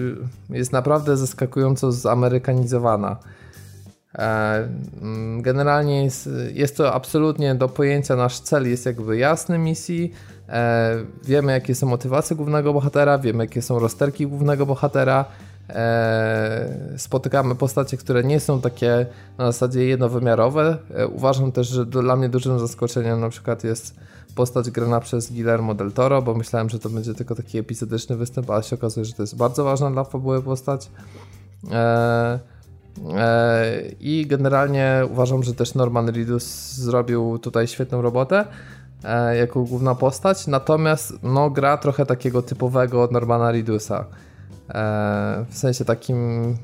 [0.51, 3.17] jest naprawdę zaskakująco zamerykanizowana.
[4.19, 4.69] E,
[5.03, 10.13] mm, generalnie jest, jest to absolutnie do pojęcia nasz cel jest jakby jasny misji.
[10.49, 15.25] E, wiemy jakie są motywacje głównego bohatera, wiemy jakie są rozterki głównego bohatera.
[15.71, 19.07] E, spotykamy postacie, które nie są takie
[19.39, 20.79] na zasadzie jednowymiarowe.
[21.13, 23.95] Uważam też, że dla mnie dużym zaskoczeniem na przykład jest
[24.35, 28.51] postać grana przez Guillermo del Toro, bo myślałem, że to będzie tylko taki epizodyczny występ,
[28.51, 30.91] ale się okazuje, że to jest bardzo ważna dla fabuły postać.
[31.73, 32.39] Eee,
[34.01, 38.45] I generalnie uważam, że też Norman Reedus zrobił tutaj świetną robotę
[39.05, 44.05] e, jako główna postać, natomiast no, gra trochę takiego typowego Normana Reedusa.
[44.69, 46.55] E, w sensie takim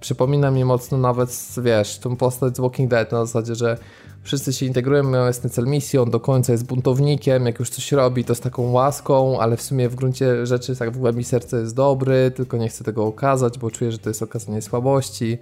[0.00, 3.78] przypomina mi mocno nawet, wiesz, tą postać z Walking Dead na zasadzie, że
[4.22, 7.92] wszyscy się integrują, mają jasny cel misji, on do końca jest buntownikiem, jak już coś
[7.92, 11.58] robi, to z taką łaską, ale w sumie w gruncie rzeczy tak w głębi serca
[11.58, 15.38] jest dobry, tylko nie chce tego okazać, bo czuje, że to jest okazanie słabości.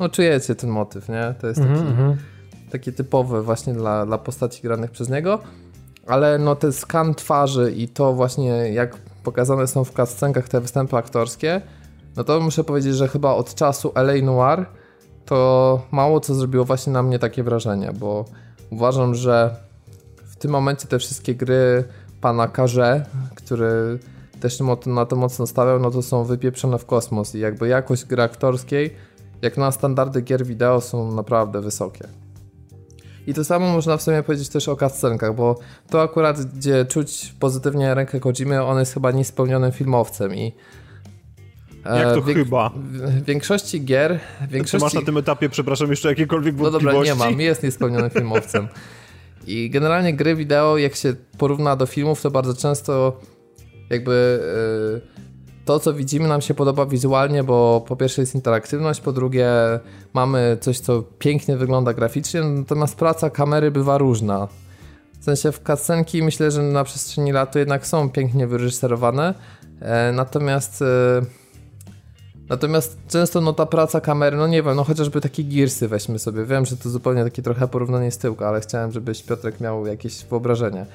[0.00, 1.34] No czujecie ten motyw, nie?
[1.40, 2.16] To jest taki, mm -hmm.
[2.70, 5.38] taki typowy właśnie dla, dla postaci granych przez niego.
[6.06, 10.96] Ale no ten skan twarzy i to właśnie jak pokazane są w cutscenkach te występy
[10.96, 11.60] aktorskie,
[12.16, 14.66] no to muszę powiedzieć, że chyba od czasu LA Noir
[15.24, 18.24] to mało co zrobiło właśnie na mnie takie wrażenie, bo
[18.70, 19.56] uważam, że
[20.24, 21.84] w tym momencie te wszystkie gry
[22.20, 23.98] pana Karze, który
[24.40, 28.22] też na to mocno stawiał, no to są wypieprzone w kosmos i jakby jakość gry
[28.22, 28.94] aktorskiej
[29.42, 32.08] jak na standardy gier wideo są naprawdę wysokie.
[33.26, 35.58] I to samo można w sumie powiedzieć też o cutscenkach, bo
[35.90, 40.54] to akurat, gdzie czuć pozytywnie rękę Kojimy, on jest chyba niespełnionym filmowcem i
[41.84, 42.70] e, jak to chyba?
[42.74, 44.18] W większości gier...
[44.50, 44.78] Większości...
[44.78, 47.10] Czy masz na tym etapie, przepraszam, jeszcze jakiekolwiek wątpliwości?
[47.10, 48.68] No dobra, nie mam, jest niespełnionym filmowcem.
[49.46, 53.20] I generalnie gry wideo, jak się porówna do filmów, to bardzo często
[53.90, 54.40] jakby...
[54.94, 55.20] Yy,
[55.70, 59.48] to, co widzimy, nam się podoba wizualnie, bo po pierwsze jest interaktywność, po drugie
[60.14, 64.48] mamy coś, co pięknie wygląda graficznie, natomiast praca kamery bywa różna.
[65.20, 69.34] W sensie w cutscenki myślę, że na przestrzeni lat jednak są pięknie wyreżyserowane,
[69.80, 71.22] e, natomiast e,
[72.48, 76.44] natomiast często no ta praca kamery, no nie wiem, no chociażby takie girsy weźmy sobie,
[76.44, 80.24] wiem, że to zupełnie takie trochę porównanie z tyłka, ale chciałem, żebyś Piotrek miał jakieś
[80.24, 80.86] wyobrażenie.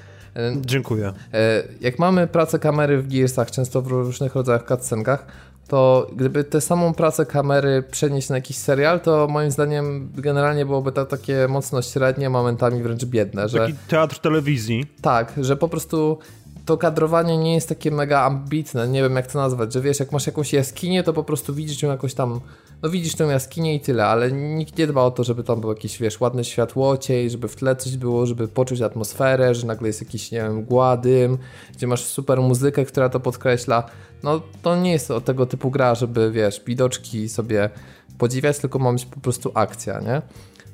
[0.61, 1.13] Dziękuję.
[1.33, 5.25] E, jak mamy pracę kamery w Gearsach, często w różnych rodzajach cutscenkach,
[5.67, 10.91] to gdyby tę samą pracę kamery przenieść na jakiś serial, to moim zdaniem generalnie byłoby
[10.91, 13.49] to takie mocno średnie, momentami wręcz biedne.
[13.49, 14.85] Że, Taki teatr telewizji.
[15.01, 16.19] Tak, że po prostu
[16.65, 20.11] to kadrowanie nie jest takie mega ambitne, nie wiem jak to nazwać, że wiesz, jak
[20.11, 22.41] masz jakąś jaskinię, to po prostu widzisz ją jakoś tam,
[22.81, 25.69] no widzisz tę jaskinię i tyle, ale nikt nie dba o to, żeby tam był
[25.69, 30.01] jakiś, wiesz, ładny światłociej, żeby w tle coś było, żeby poczuć atmosferę, że nagle jest
[30.01, 31.37] jakiś, nie wiem, gładym,
[31.73, 33.83] gdzie masz super muzykę, która to podkreśla.
[34.23, 37.69] No to nie jest o tego typu gra, żeby, wiesz, widoczki sobie
[38.17, 40.21] podziwiać, tylko ma być po prostu akcja, nie?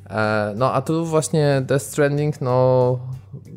[0.09, 2.99] E, no a tu właśnie Death Stranding, no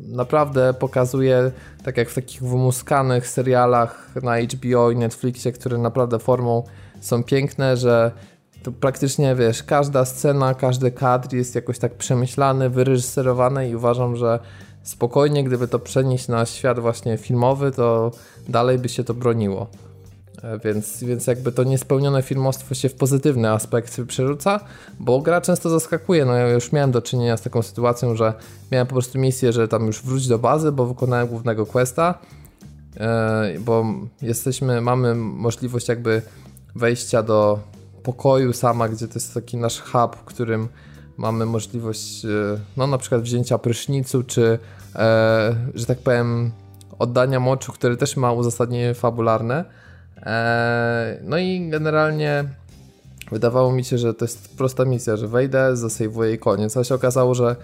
[0.07, 1.51] naprawdę pokazuje,
[1.83, 6.63] tak jak w takich wymuskanych serialach na HBO i Netflixie, które naprawdę formą
[7.01, 8.11] są piękne, że
[8.63, 14.39] to praktycznie wiesz, każda scena, każdy kadr jest jakoś tak przemyślany, wyreżyserowany i uważam, że
[14.83, 18.11] spokojnie, gdyby to przenieść na świat właśnie filmowy, to
[18.49, 19.67] dalej by się to broniło.
[20.45, 24.59] E, więc, więc jakby to niespełnione filmostwo się w pozytywny aspekt przerzuca,
[24.99, 26.25] bo gra często zaskakuje.
[26.25, 28.33] No ja już miałem do czynienia z taką sytuacją, że
[28.71, 32.19] miałem po prostu misję, że tam już wróć do bazy, bo wykonałem głównego questa,
[32.97, 33.85] e, bo
[34.21, 36.21] jesteśmy, mamy możliwość jakby
[36.75, 37.59] wejścia do
[38.03, 40.67] pokoju sama, gdzie to jest taki nasz hub, w którym
[41.17, 42.29] mamy możliwość e,
[42.77, 44.59] no na przykład wzięcia prysznicu, czy
[45.73, 46.51] że tak powiem
[46.99, 49.65] oddania moczu, który też ma uzasadnienie fabularne
[51.23, 52.43] no i generalnie
[53.31, 56.77] wydawało mi się, że to jest prosta misja, że wejdę, zasejwuję i koniec.
[56.77, 57.55] Ale się okazało, że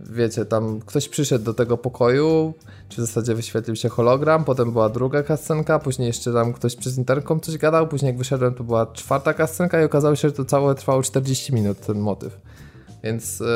[0.00, 2.54] wiecie, tam ktoś przyszedł do tego pokoju,
[2.88, 6.98] czy w zasadzie wyświetlił się hologram, potem była druga kascenka, później jeszcze tam ktoś przez
[6.98, 10.44] interkom coś gadał, później jak wyszedłem to była czwarta kascenka i okazało się, że to
[10.44, 12.40] całe trwało 40 minut ten motyw.
[13.04, 13.46] Więc yy,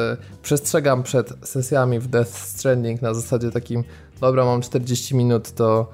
[0.43, 3.85] przestrzegam przed sesjami w Death Stranding na zasadzie takim,
[4.21, 5.91] dobra mam 40 minut, to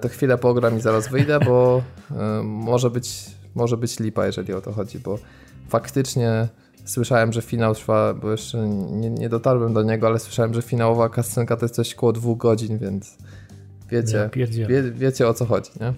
[0.00, 4.60] to chwilę pogram i zaraz wyjdę, bo e, może być, może być lipa, jeżeli o
[4.60, 5.18] to chodzi, bo
[5.68, 6.48] faktycznie
[6.84, 11.08] słyszałem, że finał trwa, bo jeszcze nie, nie dotarłem do niego, ale słyszałem, że finałowa
[11.08, 13.16] kascenka to jest coś około dwóch godzin, więc
[13.90, 14.30] wiecie,
[14.68, 15.92] wie, wiecie o co chodzi, nie?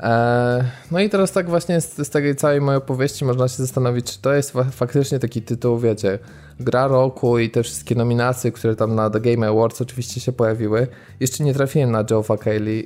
[0.00, 4.12] E, no i teraz tak właśnie z, z tej całej mojej opowieści można się zastanowić,
[4.12, 6.18] czy to jest faktycznie taki tytuł, wiecie,
[6.60, 10.86] gra roku i te wszystkie nominacje, które tam na The Game Awards oczywiście się pojawiły.
[11.20, 12.36] Jeszcze nie trafiłem na Joe'a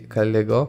[0.09, 0.67] Kelly'ego,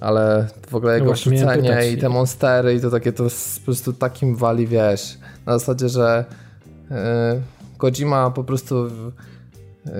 [0.00, 3.92] ale w ogóle jego no rzucenie i te monstery i to takie to po prostu
[3.92, 6.24] takim wali, wiesz, na zasadzie, że
[6.90, 6.96] yy,
[7.78, 8.88] Kojima po prostu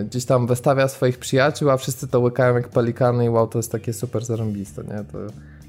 [0.04, 3.72] gdzieś tam wystawia swoich przyjaciół, a wszyscy to łykają jak pelikany i wow, to jest
[3.72, 5.04] takie super zarąbiste, nie?
[5.12, 5.18] To,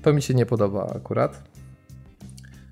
[0.04, 1.44] to mi się nie podoba akurat.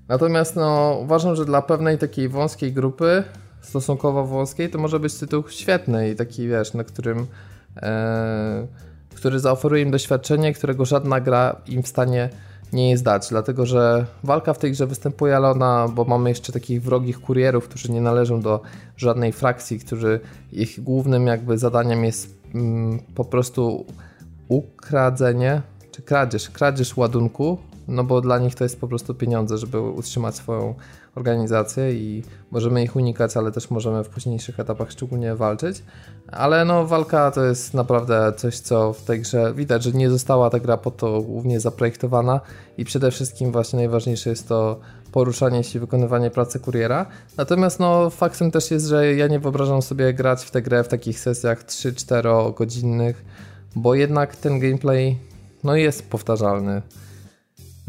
[0.08, 3.24] Natomiast no, uważam, że dla pewnej takiej wąskiej grupy,
[3.62, 7.26] stosunkowo wąskiej, to może być tytuł świetny i taki, wiesz, na którym
[7.76, 8.66] e,
[9.14, 12.28] który zaoferuje im doświadczenie, którego żadna gra im w stanie
[12.72, 16.52] nie jest dać, dlatego że walka w tej grze występuje, ale ona, bo mamy jeszcze
[16.52, 18.60] takich wrogich kurierów, którzy nie należą do
[18.96, 20.20] żadnej frakcji, którzy
[20.52, 23.86] ich głównym jakby zadaniem jest mm, po prostu
[24.48, 27.58] ukradzenie czy kradzież, kradzież ładunku,
[27.88, 30.74] no bo dla nich to jest po prostu pieniądze, żeby utrzymać swoją
[31.14, 35.82] organizację i możemy ich unikać, ale też możemy w późniejszych etapach szczególnie walczyć.
[36.28, 40.50] Ale no walka to jest naprawdę coś, co w tej grze widać, że nie została
[40.50, 42.40] ta gra po to głównie zaprojektowana
[42.78, 44.80] i przede wszystkim właśnie najważniejsze jest to
[45.12, 47.06] poruszanie się, wykonywanie pracy kuriera.
[47.36, 50.88] Natomiast no faktem też jest, że ja nie wyobrażam sobie grać w tę grę w
[50.88, 53.24] takich sesjach 3-4 godzinnych,
[53.76, 55.18] bo jednak ten gameplay
[55.64, 56.82] no jest powtarzalny.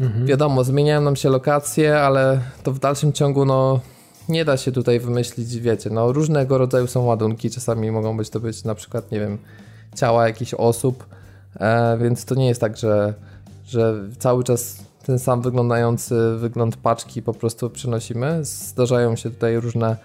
[0.00, 0.26] Mhm.
[0.26, 3.80] Wiadomo, zmieniają nam się lokacje, ale to w dalszym ciągu no
[4.28, 8.40] nie da się tutaj wymyślić, wiecie, no różnego rodzaju są ładunki, czasami mogą być to
[8.40, 9.38] być na przykład, nie wiem,
[9.96, 11.06] ciała jakichś osób,
[11.60, 13.14] e, więc to nie jest tak, że,
[13.66, 14.76] że cały czas
[15.06, 18.44] ten sam wyglądający wygląd paczki po prostu przynosimy.
[18.44, 19.96] Zdarzają się tutaj różne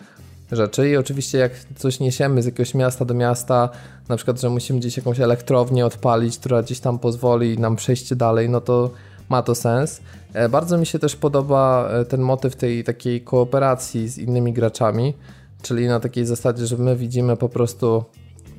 [0.52, 3.70] rzeczy i oczywiście jak coś niesiemy z jakiegoś miasta do miasta,
[4.10, 8.50] na przykład, że musimy gdzieś jakąś elektrownię odpalić, która gdzieś tam pozwoli nam przejść dalej,
[8.50, 8.92] no to
[9.30, 10.02] ma to sens.
[10.34, 15.14] E, bardzo mi się też podoba e, ten motyw tej takiej kooperacji z innymi graczami,
[15.62, 18.04] czyli na takiej zasadzie, że my widzimy po prostu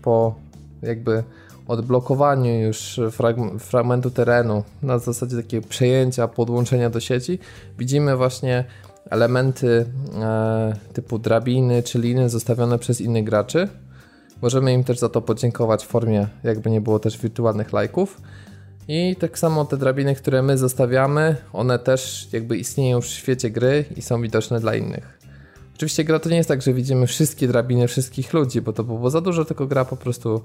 [0.02, 0.34] po
[0.82, 1.24] jakby
[1.68, 3.00] odblokowaniu już
[3.58, 7.38] fragmentu terenu, na zasadzie takiego przejęcia, podłączenia do sieci,
[7.78, 8.64] widzimy właśnie
[9.10, 9.86] elementy
[10.20, 13.68] e, typu drabiny czy liny zostawione przez innych graczy.
[14.42, 18.20] Możemy im też za to podziękować w formie, jakby nie było też wirtualnych lajków.
[18.92, 23.84] I tak samo te drabiny, które my zostawiamy, one też jakby istnieją w świecie gry
[23.96, 25.18] i są widoczne dla innych.
[25.74, 29.10] Oczywiście gra to nie jest tak, że widzimy wszystkie drabiny wszystkich ludzi, bo to było
[29.10, 30.42] za dużo, tylko gra po prostu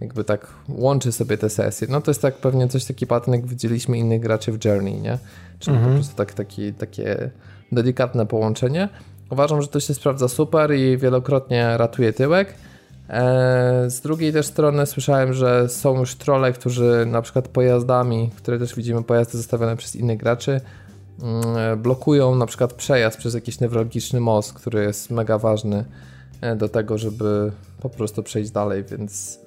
[0.00, 1.88] jakby tak łączy sobie te sesje.
[1.90, 5.18] No to jest tak pewnie coś taki pattern, jak widzieliśmy innych graczy w Journey, nie?
[5.58, 5.92] Czyli mhm.
[5.92, 7.30] po prostu tak, taki, takie
[7.72, 8.88] delikatne połączenie.
[9.30, 12.54] Uważam, że to się sprawdza super i wielokrotnie ratuje tyłek.
[13.08, 18.58] E, z drugiej też strony słyszałem, że są już trolle, którzy na przykład pojazdami, które
[18.58, 20.60] też widzimy, pojazdy zostawione przez innych graczy,
[21.22, 25.84] mm, blokują na przykład przejazd przez jakiś newralgiczny most, który jest mega ważny
[26.40, 29.38] e, do tego, żeby po prostu przejść dalej, więc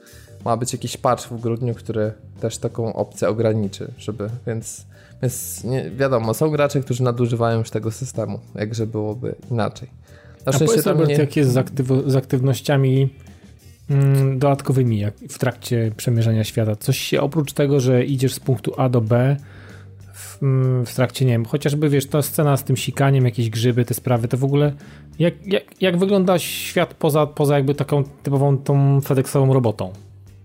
[0.45, 4.85] ma być jakiś patch w grudniu, który też taką opcję ograniczy, żeby, więc,
[5.21, 9.89] więc nie, wiadomo, są gracze, którzy nadużywają już tego systemu, jakże byłoby inaczej.
[10.45, 11.15] Na A powiedz, Robert, nie...
[11.15, 13.09] jak jest z, aktyw- z aktywnościami
[14.37, 16.75] dodatkowymi jak w trakcie przemierzania świata?
[16.75, 19.37] Coś się oprócz tego, że idziesz z punktu A do B
[20.13, 23.85] w, mm, w trakcie, nie wiem, chociażby wiesz, ta scena z tym sikaniem, jakieś grzyby,
[23.85, 24.73] te sprawy, to w ogóle
[25.19, 29.93] jak, jak, jak wygląda świat poza, poza jakby taką typową tą FedExową robotą?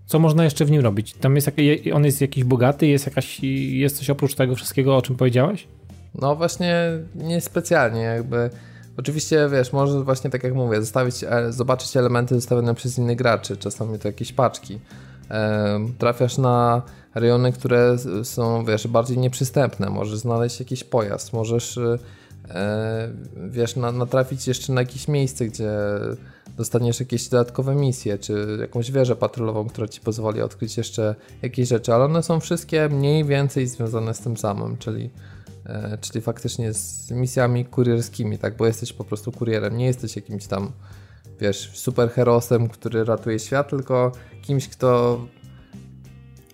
[0.05, 1.13] Co można jeszcze w nim robić?
[1.13, 1.51] Tam jest,
[1.93, 3.39] on jest jakiś bogaty, jest jakaś,
[3.69, 5.67] jest coś oprócz tego wszystkiego, o czym powiedziałeś?
[6.15, 6.75] No właśnie
[7.15, 8.49] niespecjalnie jakby.
[8.97, 13.57] Oczywiście, wiesz, możesz właśnie tak jak mówię, zostawić, e, zobaczyć elementy zostawione przez innych graczy,
[13.57, 14.79] czasami to jakieś paczki.
[15.97, 16.81] trafiasz na
[17.15, 19.89] rejony, które są, wiesz, bardziej nieprzystępne.
[19.89, 21.97] Możesz znaleźć jakiś pojazd, możesz, e,
[23.47, 25.71] wiesz, natrafić jeszcze na jakieś miejsce, gdzie
[26.57, 31.93] dostaniesz jakieś dodatkowe misje, czy jakąś wieżę patrolową, która ci pozwoli odkryć jeszcze jakieś rzeczy,
[31.93, 35.09] ale one są wszystkie mniej więcej związane z tym samym, czyli,
[36.01, 40.71] czyli faktycznie z misjami kurierskimi, tak, bo jesteś po prostu kurierem, nie jesteś jakimś tam,
[41.39, 44.11] wiesz, superherosem, który ratuje świat, tylko
[44.41, 45.19] kimś, kto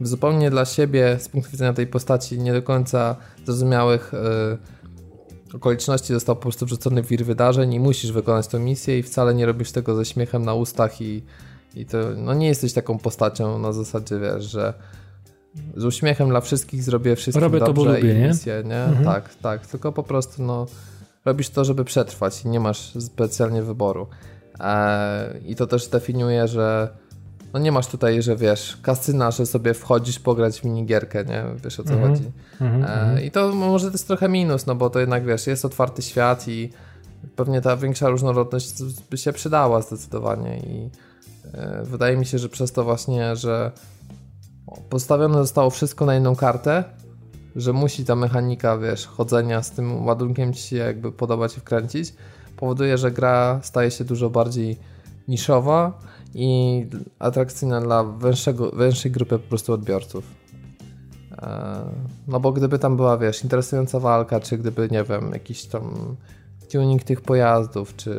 [0.02, 3.16] zupełnie dla siebie, z punktu widzenia tej postaci nie do końca
[3.46, 4.58] zrozumiałych e,
[5.54, 9.46] okoliczności został po prostu wrzucony wir wydarzeń i musisz wykonać tę misję i wcale nie
[9.46, 11.24] robisz tego ze śmiechem na ustach i,
[11.76, 14.74] i to, no nie jesteś taką postacią na zasadzie, wiesz, że
[15.78, 18.84] z uśmiechem dla wszystkich zrobię wszystko Robię dobrze to, bo lubię, i misję, nie?
[18.84, 19.06] Mhm.
[19.06, 20.66] Tak, tak, tylko po prostu no
[21.26, 24.08] robisz to, żeby przetrwać i nie masz specjalnie wyboru.
[24.60, 26.90] Eee, I to też definiuje, że
[27.54, 31.44] no nie masz tutaj, że wiesz, kasyna, że sobie wchodzisz pograć w minigierkę, nie?
[31.64, 32.10] Wiesz o co -hmm.
[32.10, 32.32] chodzi.
[32.60, 33.18] -hmm.
[33.18, 36.02] e, I to może to jest trochę minus, no bo to jednak wiesz, jest otwarty
[36.02, 36.70] świat i
[37.36, 38.74] pewnie ta większa różnorodność
[39.10, 40.90] by się przydała zdecydowanie i
[41.54, 43.72] e, wydaje mi się, że przez to właśnie, że
[44.90, 46.84] postawione zostało wszystko na jedną kartę,
[47.56, 52.14] że musi ta mechanika, wiesz, chodzenia z tym ładunkiem ci się jakby podobać i wkręcić,
[52.58, 54.78] powoduje, że gra staje się dużo bardziej
[55.28, 56.00] niszowa
[56.36, 56.86] i
[57.20, 60.24] atrakcyjna dla węższego, węższej grupy po prostu odbiorców.
[61.38, 61.82] E,
[62.28, 66.16] no bo gdyby tam była, wiesz, interesująca walka, czy gdyby, nie wiem, jakiś tam
[66.72, 68.12] tuning tych pojazdów, czy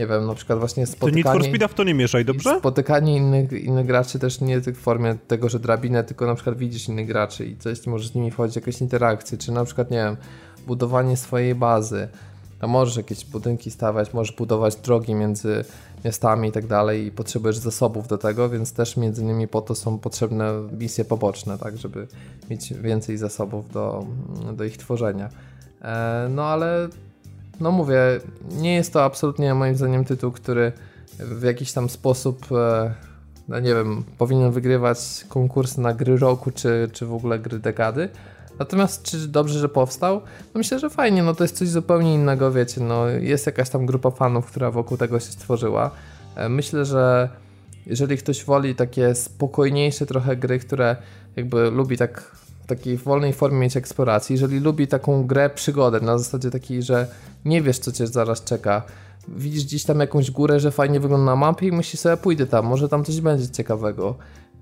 [0.00, 1.22] nie wiem, na przykład właśnie spotykanie...
[1.22, 2.58] To Need for Speed'a w to nie mieszaj, dobrze?
[2.58, 6.88] Spotykanie innych, innych graczy też nie w formie tego, że drabinę, tylko na przykład widzisz
[6.88, 10.16] innych graczy i coś, możesz z nimi wchodzić jakieś interakcje, czy na przykład, nie wiem,
[10.66, 12.08] budowanie swojej bazy,
[12.60, 15.64] to możesz jakieś budynki stawiać, możesz budować drogi między
[16.04, 19.74] miastami i tak dalej i potrzebujesz zasobów do tego, więc też między innymi po to
[19.74, 22.06] są potrzebne misje poboczne, tak, żeby
[22.50, 24.06] mieć więcej zasobów do,
[24.52, 25.28] do ich tworzenia.
[25.82, 26.88] E, no ale,
[27.60, 28.00] no mówię,
[28.50, 30.72] nie jest to absolutnie moim zdaniem tytuł, który
[31.18, 32.94] w jakiś tam sposób, e,
[33.48, 38.08] no nie wiem, powinien wygrywać konkursy na gry roku, czy, czy w ogóle gry dekady,
[38.60, 40.20] Natomiast czy dobrze, że powstał?
[40.54, 43.86] No myślę, że fajnie, no to jest coś zupełnie innego, wiecie, no jest jakaś tam
[43.86, 45.90] grupa fanów, która wokół tego się stworzyła.
[46.36, 47.28] E, myślę, że
[47.86, 50.96] jeżeli ktoś woli takie spokojniejsze trochę gry, które
[51.36, 52.36] jakby lubi tak
[52.76, 57.06] takiej wolnej formie mieć eksploracji, jeżeli lubi taką grę przygodę na zasadzie takiej, że
[57.44, 58.82] nie wiesz co cię zaraz czeka,
[59.28, 62.66] widzisz gdzieś tam jakąś górę, że fajnie wygląda na mapie i myślisz sobie pójdę tam,
[62.66, 64.14] może tam coś będzie ciekawego.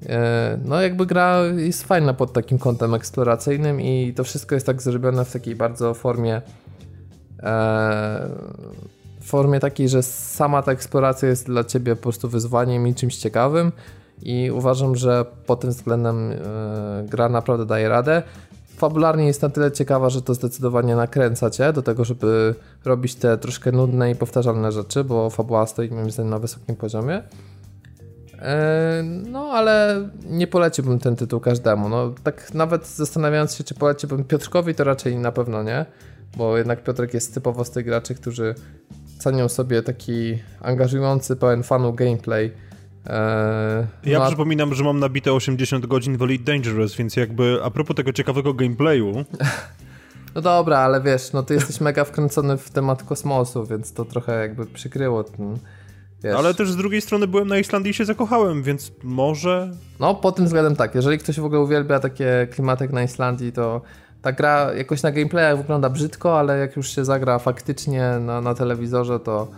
[0.06, 4.82] E, no, jakby gra jest fajna pod takim kątem eksploracyjnym i to wszystko jest tak
[4.82, 6.43] zrobione w takiej bardzo formie
[7.43, 8.28] e,
[9.20, 13.72] formie takiej, że sama ta eksploracja jest dla ciebie po prostu wyzwaniem i czymś ciekawym
[14.22, 16.36] i uważam, że pod tym względem e,
[17.08, 18.22] gra naprawdę daje radę.
[18.76, 22.54] Fabularnie jest na tyle ciekawa, że to zdecydowanie nakręca cię do tego, żeby
[22.84, 27.22] robić te troszkę nudne i powtarzalne rzeczy, bo fabuła stoi moim zdaniem na wysokim poziomie.
[28.38, 31.88] E, no, ale nie poleciłbym ten tytuł każdemu.
[31.88, 35.86] No, tak nawet zastanawiając się, czy poleciłbym Piotrkowi, to raczej na pewno nie,
[36.36, 38.54] bo jednak Piotrek jest typowo z tych graczy, którzy
[39.18, 42.52] cenią sobie taki angażujący, pełen fanu gameplay.
[43.09, 47.70] Eee, ja no, przypominam, że mam nabite 80 godzin w Elite Dangerous, więc jakby a
[47.70, 49.12] propos tego ciekawego gameplayu...
[50.35, 54.40] No dobra, ale wiesz, no ty jesteś mega wkręcony w temat kosmosu, więc to trochę
[54.40, 55.59] jakby przykryło ten
[56.22, 56.36] Wiesz.
[56.36, 59.70] Ale też z drugiej strony byłem na Islandii i się zakochałem, więc może...
[60.01, 60.94] No, pod tym względem tak.
[60.94, 63.80] Jeżeli ktoś w ogóle uwielbia takie klimaty jak na Islandii, to
[64.22, 68.55] ta gra jakoś na gameplayach wygląda brzydko, ale jak już się zagra faktycznie na, na
[68.55, 69.48] telewizorze, to,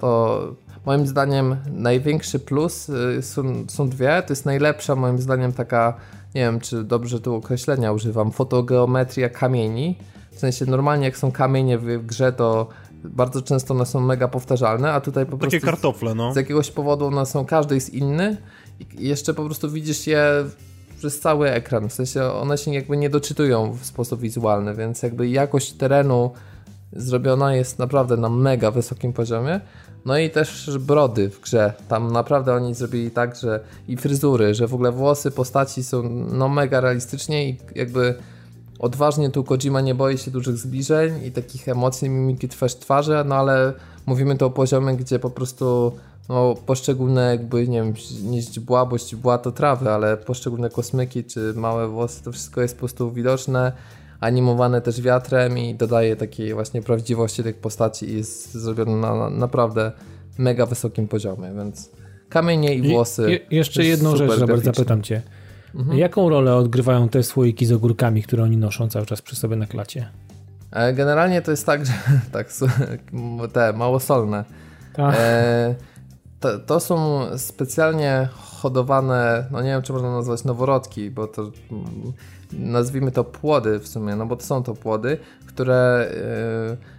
[0.00, 0.40] to
[0.86, 4.22] moim zdaniem największy plus y, są, są dwie.
[4.26, 5.94] To jest najlepsza moim zdaniem taka,
[6.34, 9.98] nie wiem czy dobrze tu określenia używam, fotogeometria kamieni.
[10.30, 12.68] W sensie normalnie jak są kamienie w grze, to
[13.04, 16.32] bardzo często one są mega powtarzalne, a tutaj po Takie prostu kartofle, no.
[16.32, 18.36] z jakiegoś powodu one są, każdy jest inny
[18.80, 20.44] i jeszcze po prostu widzisz je
[20.98, 25.28] przez cały ekran, w sensie one się jakby nie doczytują w sposób wizualny, więc jakby
[25.28, 26.32] jakość terenu
[26.92, 29.60] zrobiona jest naprawdę na mega wysokim poziomie.
[30.08, 31.72] No i też brody w grze.
[31.88, 36.02] Tam naprawdę oni zrobili tak, że i fryzury, że w ogóle włosy postaci są
[36.32, 38.14] no mega realistycznie i jakby
[38.78, 43.34] odważnie tu Kojima nie boi się dużych zbliżeń i takich emocji, mimiki twarz twarzy, no
[43.34, 43.72] ale
[44.06, 45.92] mówimy to o poziomie, gdzie po prostu
[46.28, 51.52] no, poszczególne jakby, nie wiem, nie źdźbła, bo źdźbła to trawy, ale poszczególne kosmyki czy
[51.56, 53.72] małe włosy, to wszystko jest po prostu widoczne,
[54.20, 59.30] animowane też wiatrem i dodaje takiej właśnie prawdziwości tych postaci i jest zrobione na, na
[59.30, 59.92] naprawdę
[60.38, 61.90] mega wysokim poziomie, więc
[62.28, 63.40] kamienie i włosy.
[63.50, 65.22] Jeszcze jedną rzecz, Robert, zapytam cię.
[65.74, 65.98] Mhm.
[65.98, 69.66] Jaką rolę odgrywają te słoiki z ogórkami, które oni noszą cały czas przy sobie na
[69.66, 70.08] klacie?
[70.70, 71.92] E, Generalnie to jest tak, że
[72.32, 72.52] tak,
[73.52, 74.44] te małosolne.
[74.94, 75.14] Tak.
[75.18, 75.74] E,
[76.40, 82.12] to, to są specjalnie hodowane, no nie wiem czy można nazwać noworodki, bo to mm,
[82.52, 86.08] nazwijmy to płody w sumie, no bo to są to płody, które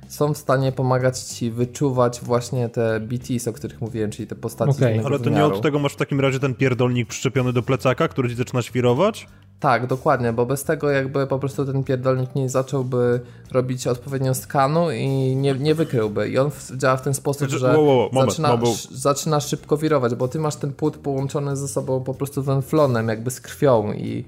[0.08, 4.36] e, są w stanie pomagać ci wyczuwać właśnie te BTs, o których mówiłem, czyli te
[4.36, 5.56] postaci innego Ale to nie wymiaru.
[5.56, 9.28] od tego masz w takim razie ten pierdolnik przyczepiony do plecaka, który ci zaczyna świrować?
[9.60, 13.22] Tak, dokładnie, bo bez tego jakby po prostu ten pierdolnik nie zacząłby
[13.52, 16.30] robić odpowiednio skanu i nie, nie wykryłby.
[16.30, 18.58] I on w, działa w ten sposób, Znaczy, że wow, wow, wow, moment, zaczyna, no
[18.58, 22.44] bo- sz, zaczyna szybko wirować, bo ty masz ten płód połączony ze sobą po prostu
[22.44, 24.26] węflonem, jakby z krwią i,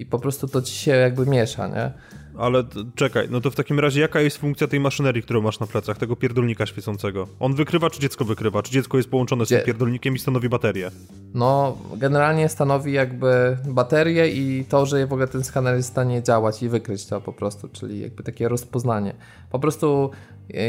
[0.00, 1.92] i po prostu to ci się jakby miesza, nie?
[2.38, 2.64] Ale
[2.94, 5.98] czekaj, no to w takim razie jaka jest funkcja tej maszynerii, którą masz na plecach,
[5.98, 7.28] tego pierdolnika świecącego?
[7.40, 8.62] On wykrywa, czy dziecko wykrywa?
[8.62, 10.90] Czy dziecko jest połączone z tym pierdolnikiem i stanowi baterię?
[11.34, 16.22] No, generalnie stanowi jakby baterię i to, że w ogóle ten skaner jest w stanie
[16.22, 19.14] działać i wykryć to po prostu, czyli jakby takie rozpoznanie.
[19.50, 20.10] Po prostu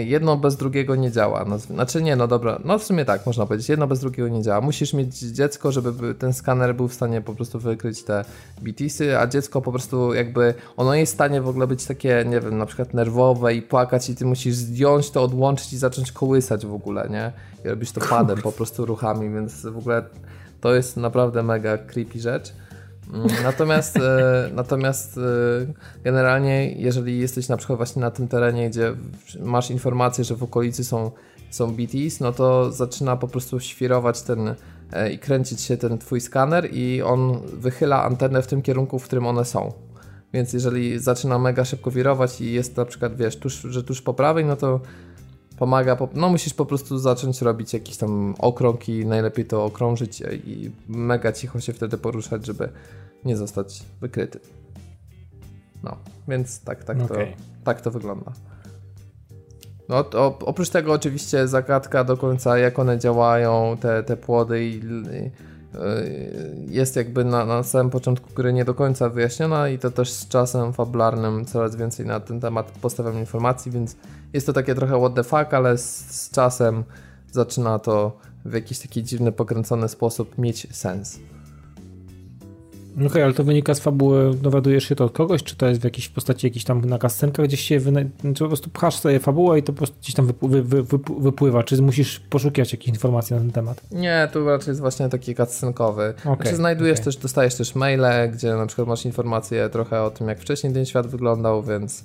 [0.05, 1.45] jedno bez drugiego nie działa.
[1.45, 4.41] No, znaczy nie, no dobra, no w sumie tak można powiedzieć, jedno bez drugiego nie
[4.41, 4.61] działa.
[4.61, 8.25] Musisz mieć dziecko, żeby by- ten skaner był w stanie po prostu wykryć te
[8.61, 12.39] BTsy, a dziecko po prostu jakby, ono jest w stanie w ogóle być takie, nie
[12.39, 16.65] wiem, na przykład nerwowe i płakać i ty musisz zdjąć to, odłączyć i zacząć kołysać
[16.65, 17.31] w ogóle, nie?
[17.65, 20.03] I robisz to padem po prostu ruchami, więc w ogóle
[20.61, 22.53] to jest naprawdę mega creepy rzecz.
[23.43, 25.21] Natomiast, e, natomiast e,
[26.03, 28.93] generalnie, jeżeli jesteś na przykład właśnie na tym terenie, gdzie
[29.39, 31.11] masz informację, że w okolicy są,
[31.49, 34.55] są BTs, no to zaczyna po prostu świrować ten
[34.93, 39.03] e, i kręcić się ten twój skaner i on wychyla antenę w tym kierunku, w
[39.03, 39.73] którym one są.
[40.33, 44.13] Więc jeżeli zaczyna mega szybko wirować i jest na przykład, wiesz, tuż, że tuż po
[44.13, 44.79] prawej, no to
[45.57, 50.23] pomaga, po, no musisz po prostu zacząć robić jakiś tam okrąg i najlepiej to okrążyć
[50.45, 52.69] i mega cicho się wtedy poruszać, żeby
[53.25, 54.39] nie zostać wykryty.
[55.83, 57.33] No, więc tak, tak, Okej.
[57.33, 58.31] to, tak to wygląda.
[59.89, 64.75] No, to, oprócz tego oczywiście zagadka do końca, jak one działają, te, te płody i,
[64.75, 65.31] i
[66.67, 70.27] jest jakby na, na samym początku gry nie do końca wyjaśniona i to też z
[70.27, 73.95] czasem fabularnym coraz więcej na ten temat postawiam informacji, więc
[74.33, 76.83] jest to takie trochę what the fuck, ale z, z czasem
[77.31, 81.19] zaczyna to w jakiś taki dziwny, pokręcony sposób mieć sens.
[83.07, 85.83] Okej, ale to wynika z fabuły, dowiadujesz się to od kogoś, czy to jest w
[85.83, 87.99] jakiejś postaci jakiś tam na kascenkach gdzieś się, wyna...
[88.35, 90.97] czy po prostu pchasz sobie fabułę i to po prostu gdzieś tam wy, wy, wy,
[91.19, 93.81] wypływa, czy musisz poszukiwać jakichś informacji na ten temat?
[93.91, 96.13] Nie, tu raczej jest właśnie taki cutscenkowy.
[96.19, 97.05] Okej, znaczy znajdujesz okej.
[97.05, 100.85] też, dostajesz też maile, gdzie na przykład masz informacje trochę o tym, jak wcześniej ten
[100.85, 102.03] świat wyglądał, więc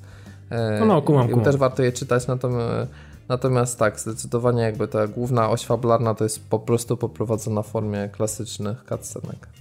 [0.50, 1.44] e, No, no, kumam, i kumam.
[1.44, 2.90] też warto je czytać, natomiast,
[3.28, 8.08] natomiast tak, zdecydowanie jakby ta główna oś fabularna to jest po prostu poprowadzona w formie
[8.12, 9.59] klasycznych cutscenek.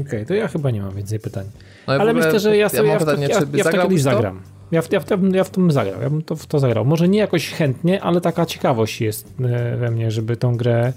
[0.00, 1.44] Okej, to ja chyba nie mam więcej pytań.
[1.88, 3.82] No Ale myślę, że ja, sobie, mam ja, w to, pytanie, ja, ja w to
[3.82, 4.10] kiedyś to?
[4.10, 4.40] zagram.
[4.70, 6.84] Ja w, ja, w, ja, ja w tym zagrał, ja bym to, w to zagrał.
[6.84, 10.92] Może nie jakoś chętnie, ale taka ciekawość jest e, we mnie, żeby tą grę...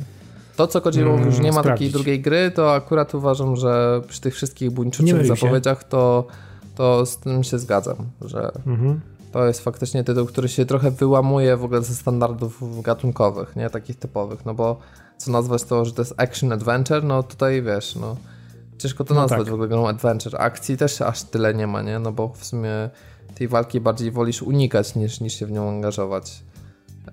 [0.55, 1.87] To, co Kojima Mm, że nie ma sprawdzić.
[1.87, 6.27] takiej drugiej gry, to akurat uważam, że przy tych wszystkich buńczuczych zapowiedziach to,
[6.75, 7.95] to z tym się zgadzam,
[8.25, 8.99] że Mhm.
[9.31, 13.95] to jest faktycznie tytuł, który się trochę wyłamuje w ogóle ze standardów gatunkowych, nie takich
[13.99, 14.79] typowych, no bo
[15.17, 18.15] co nazwać to, że to jest action adventure, no tutaj wiesz, no
[18.77, 19.49] ciężko to No nazwać tak.
[19.49, 20.41] w ogóle grą adventure.
[20.41, 21.99] Akcji też aż tyle nie ma, nie?
[21.99, 22.89] No bo w sumie
[23.35, 26.43] tej walki bardziej wolisz unikać niż, niż się w nią angażować.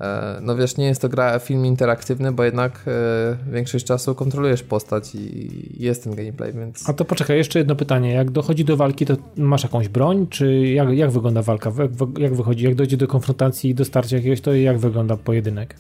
[0.01, 4.63] E, No wiesz, nie jest to gra film interaktywny, bo jednak e, większość czasu kontrolujesz
[4.63, 6.89] postać i jest ten gameplay, więc...
[6.89, 8.13] A to poczekaj, jeszcze jedno pytanie.
[8.13, 11.73] Jak dochodzi do walki, to masz jakąś broń, czy jak, jak wygląda walka?
[11.79, 12.65] Jak, jak wychodzi?
[12.65, 15.77] Jak dojdzie do konfrontacji i do starcia jakiegoś, to jak wygląda pojedynek?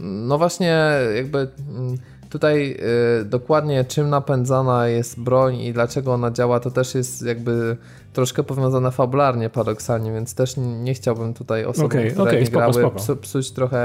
[0.00, 0.76] no właśnie
[1.16, 1.98] jakby mm,
[2.32, 2.76] tutaj
[3.20, 7.76] y, dokładnie czym napędzana jest broń i dlaczego ona działa, to też jest jakby
[8.12, 12.72] troszkę powiązane fabularnie paradoksalnie, więc też nie chciałbym tutaj osobom, okay, które okay, nie spoko,
[12.72, 13.16] grały spoko.
[13.16, 13.78] psuć trochę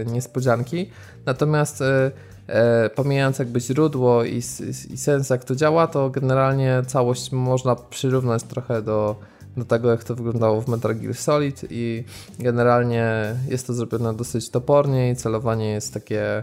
[0.00, 0.90] e, niespodzianki.
[1.26, 2.10] Natomiast e,
[2.46, 7.76] e, pomijając jakby źródło i, i, i sens jak to działa, to generalnie całość można
[7.76, 9.16] przyrównać trochę do
[9.56, 12.04] do tego, jak to wyglądało w Metal Gear Solid i
[12.38, 16.42] generalnie jest to zrobione dosyć topornie i celowanie jest takie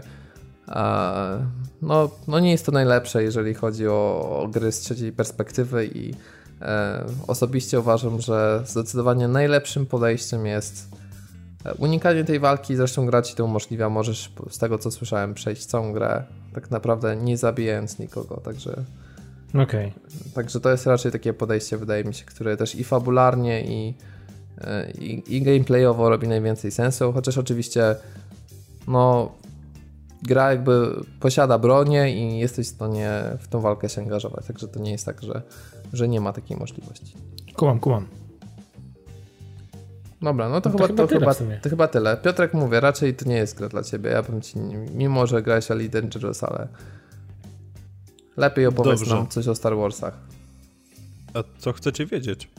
[1.82, 6.14] no, no nie jest to najlepsze, jeżeli chodzi o, o gry z trzeciej perspektywy i
[6.62, 10.88] e, osobiście uważam, że zdecydowanie najlepszym podejściem jest
[11.64, 15.66] e, unikanie tej walki, zresztą gra ci to umożliwia, możesz z tego co słyszałem przejść
[15.66, 16.24] całą grę
[16.54, 18.84] tak naprawdę nie zabijając nikogo, także
[19.54, 19.92] Okay.
[20.34, 23.94] Także to jest raczej takie podejście, wydaje mi się, które też i fabularnie, i,
[24.60, 27.96] e, i, i gameplayowo robi najwięcej sensu, chociaż oczywiście
[28.88, 29.32] no,
[30.22, 34.80] gra jakby posiada bronię i jesteś w stanie w tą walkę się angażować, także to
[34.80, 35.42] nie jest tak, że,
[35.92, 37.16] że nie ma takiej możliwości.
[37.56, 38.06] Kumam, kumam.
[40.22, 42.16] Dobra, no to, no to chyba, to, chyba, to chyba tyle.
[42.16, 44.10] Piotrek, mówię, raczej to nie jest gra dla ciebie.
[44.10, 44.58] Ja bym ci,
[44.94, 46.68] mimo że grałeś Elite Dangerous, ale
[48.36, 49.14] Lepiej opowiedz Dobrze.
[49.14, 50.18] nam coś o Star Warsach.
[51.34, 52.50] A co chcecie wiedzieć?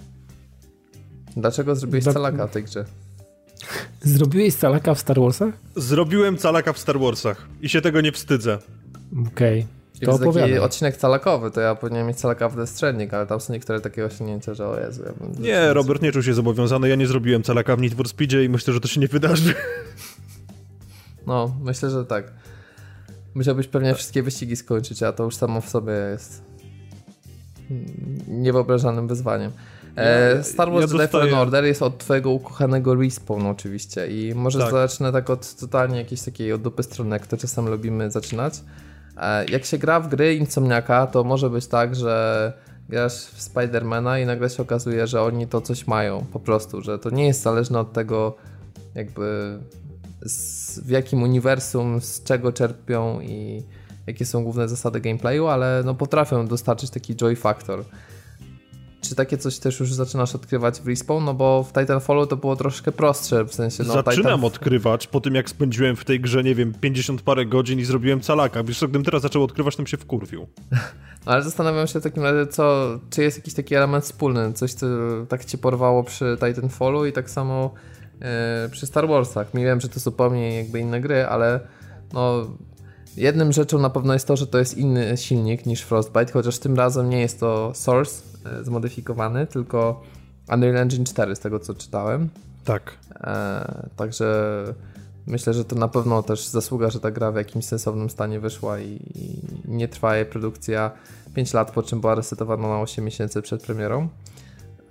[1.38, 2.14] Dlaczego zrobiłeś Do...
[2.14, 2.86] calaka w tej grze?
[4.02, 5.54] Zrobiłeś calaka w Star Warsach?
[5.76, 8.60] Zrobiłem calaka w Star Warsach i się tego nie wstydzę.
[9.28, 9.60] Okej.
[9.60, 9.82] Okay.
[10.06, 13.54] To jest taki odcinek calakowy, to ja powinienem mieć calaka w Stranding, ale tam są
[13.54, 15.04] niektóre takie osiągnięcia, że o Jezu.
[15.04, 18.44] Ja nie, Robert nie czuł się zobowiązany, ja nie zrobiłem calaka w Need for Speedzie
[18.44, 19.54] i myślę, że to się nie wydarzy.
[21.28, 22.32] No, myślę, że tak.
[23.36, 26.44] Musiałbyś pewnie wszystkie wyścigi skończyć, a to już samo w sobie jest
[28.28, 29.52] niewyobrażalnym wyzwaniem.
[29.96, 34.60] E, Star Wars ja Jedi Fallen Order jest od twojego ukochanego Respawn oczywiście i może
[34.60, 34.72] tak.
[34.72, 38.54] zacznę tak od totalnie jakiejś takiej od dupy strony, jak to czasem lubimy zaczynać.
[39.18, 42.54] E, jak się gra w gry Insomniaka, to może być tak, że
[42.90, 47.00] grasz w Spidermana i nagle się okazuje, że oni to coś mają po prostu, że
[47.00, 48.36] to nie jest zależne od tego
[48.96, 49.60] jakby
[50.22, 53.64] z, w jakim uniwersum, z czego czerpią i
[54.08, 57.84] jakie są główne zasady gameplayu, ale no potrafią dostarczyć taki joy factor.
[59.02, 61.26] Czy takie coś też już zaczynasz odkrywać w Respawn?
[61.26, 63.84] No bo w Titanfallu to było troszkę prostsze, w sensie...
[63.84, 67.80] No, Zaczynam odkrywać po tym, jak spędziłem w tej grze, nie wiem, 50 parę godzin
[67.80, 68.64] i zrobiłem calaka.
[68.64, 70.48] Wiesz, gdybym teraz zaczął odkrywać, to bym się wkurwił.
[71.26, 74.86] Ale zastanawiam się w takim razie, co, czy jest jakiś taki element wspólny, coś, co
[75.30, 77.74] tak cię porwało przy Titanfallu i tak samo
[78.22, 79.54] E, przy Star Warsach.
[79.54, 81.60] Mi wiem, że to zupełnie jakby inne gry, ale
[82.14, 82.48] no
[83.18, 86.76] jednym rzeczą na pewno jest to, że to jest inny silnik niż Frostbite, chociaż tym
[86.76, 88.24] razem nie jest to Source
[88.62, 90.02] zmodyfikowany, tylko
[90.54, 92.30] Unreal Engine 4 z tego co czytałem.
[92.66, 92.98] Tak.
[93.20, 94.64] E, także
[95.28, 98.80] myślę, że to na pewno też zasługa, że ta gra w jakimś sensownym stanie wyszła
[98.80, 100.92] i, i nie trwa jej produkcja
[101.36, 104.10] 5 lat, po czym była resetowana na 8 miesięcy przed premierą.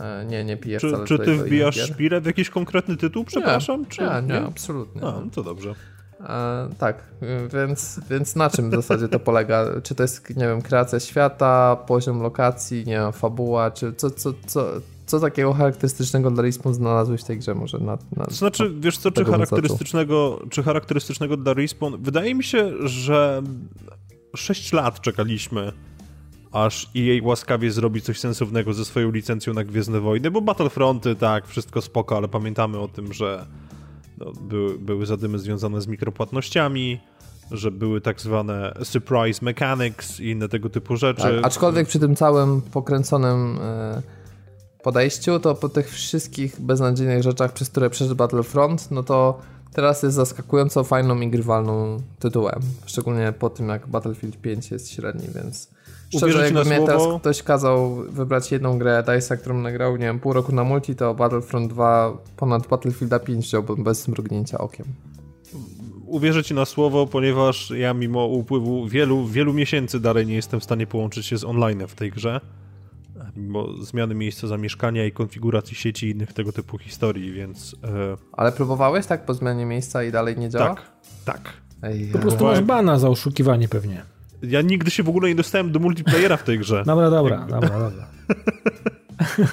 [0.00, 3.80] E, nie, nie piję czy, Czy ty wbijasz szpilę w jakiś konkretny tytuł, przepraszam?
[3.80, 5.02] Nie, czy, nie, nie, absolutnie.
[5.02, 5.74] A, no to dobrze.
[6.28, 7.04] E, tak,
[7.52, 9.66] więc, więc na czym w zasadzie to polega?
[9.82, 14.32] Czy to jest, nie wiem, kreacja świata, poziom lokacji, nie wiem, fabuła, czy co, co,
[14.46, 14.66] co,
[15.06, 17.78] co takiego charakterystycznego dla Respawn znalazłeś w tej grze może?
[17.78, 21.94] Na, na, to znaczy, wiesz co, czy charakterystycznego, czy charakterystycznego dla Respawn?
[21.98, 23.42] Wydaje mi się, że
[24.36, 25.72] 6 lat czekaliśmy
[26.52, 31.46] aż EA łaskawie zrobi coś sensownego ze swoją licencją na Gwiezdne Wojny, bo Battlefronty, tak,
[31.46, 33.46] wszystko spoko, ale pamiętamy o tym, że
[34.20, 37.00] no, były, były zadymy związane z mikropłatnościami,
[37.50, 41.22] że były tak zwane surprise mechanics i inne tego typu rzeczy.
[41.22, 44.02] Tak, aczkolwiek przy tym całym pokręconym e,
[44.82, 49.40] podejściu, to po tych wszystkich beznadziejnych rzeczach, przez które przeszedł Battlefront, no to
[49.72, 52.60] teraz jest zaskakująco fajną i grywalną tytułem.
[52.86, 55.70] Szczególnie po tym, jak Battlefield 5 jest średni, więc
[56.16, 60.32] Szczerze, jakby mnie teraz ktoś kazał wybrać jedną grę DICE'a, którą nagrał, nie wiem, pół
[60.32, 64.86] roku na multi, to Battlefront 2 ponad Battlefielda 5 wziąłbym bez mrugnięcia okiem.
[66.06, 70.64] Uwierzę ci na słowo, ponieważ ja mimo upływu wielu, wielu miesięcy dalej nie jestem w
[70.64, 72.40] stanie połączyć się z online w tej grze.
[73.36, 77.76] Mimo zmiany miejsca zamieszkania i konfiguracji sieci i innych tego typu historii, więc...
[77.84, 78.16] E...
[78.32, 80.74] Ale próbowałeś tak po zmianie miejsca i dalej nie działa?
[80.74, 80.82] Tak,
[81.24, 81.52] tak.
[81.82, 84.02] Ej, po prostu masz bana za oszukiwanie pewnie.
[84.42, 86.82] Ja nigdy się w ogóle nie dostałem do multiplayera w tej grze.
[86.86, 88.06] Dobra, dobra, dobra, dobra.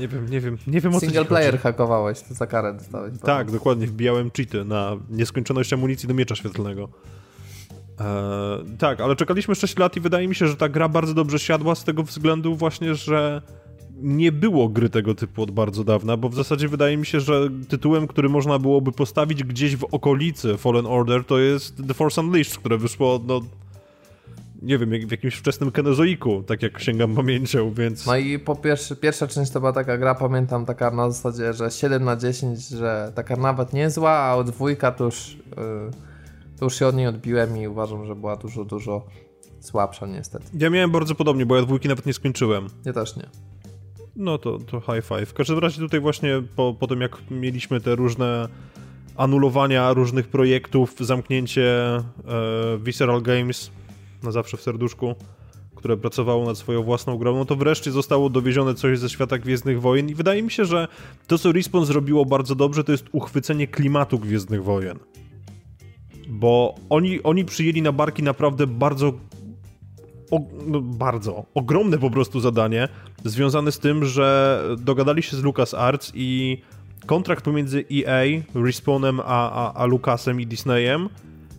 [0.00, 1.62] Nie wiem, nie wiem, nie wiem o co Single player chodzi.
[1.62, 3.12] hakowałeś, to za karę dostałeś.
[3.22, 6.88] Tak, dokładnie, wbijałem cheaty na nieskończoność amunicji do miecza świetlnego.
[8.00, 8.06] Eee,
[8.78, 11.74] tak, ale czekaliśmy 6 lat i wydaje mi się, że ta gra bardzo dobrze siadła
[11.74, 13.42] z tego względu właśnie, że
[14.02, 17.48] nie było gry tego typu od bardzo dawna, bo w zasadzie wydaje mi się, że
[17.68, 22.58] tytułem, który można byłoby postawić gdzieś w okolicy Fallen Order to jest The Force Unleashed,
[22.58, 23.40] które wyszło no
[24.62, 28.06] nie wiem, w jakimś wczesnym kenozoiku, tak jak sięgam pamięcią, więc...
[28.06, 31.70] No i po pierwsze, pierwsza część to była taka gra, pamiętam, taka na zasadzie, że
[31.70, 35.90] 7 na 10, że taka nawet niezła, a od dwójka to już, yy,
[36.58, 39.06] to już się od niej odbiłem i uważam, że była dużo, dużo
[39.60, 40.44] słabsza niestety.
[40.54, 42.66] Ja miałem bardzo podobnie, bo ja dwójki nawet nie skończyłem.
[42.84, 43.28] Ja też nie.
[44.16, 45.28] No to, to high five.
[45.28, 48.48] W każdym razie tutaj właśnie po, po tym, jak mieliśmy te różne
[49.16, 52.02] anulowania różnych projektów, zamknięcie e,
[52.78, 53.70] Visceral Games
[54.22, 55.14] na zawsze w serduszku,
[55.74, 59.80] które pracowało nad swoją własną grą, no to wreszcie zostało dowiezione coś ze świata Gwiezdnych
[59.80, 60.88] Wojen i wydaje mi się, że
[61.26, 64.98] to, co Respawn zrobiło bardzo dobrze, to jest uchwycenie klimatu Gwiezdnych Wojen.
[66.28, 69.12] Bo oni, oni przyjęli na barki naprawdę bardzo
[70.30, 72.88] o, no bardzo ogromne po prostu zadanie
[73.24, 76.58] związane z tym, że dogadali się z LucasArts i
[77.06, 81.08] kontrakt pomiędzy EA, Respawnem, a, a, a Lucasem i Disneyem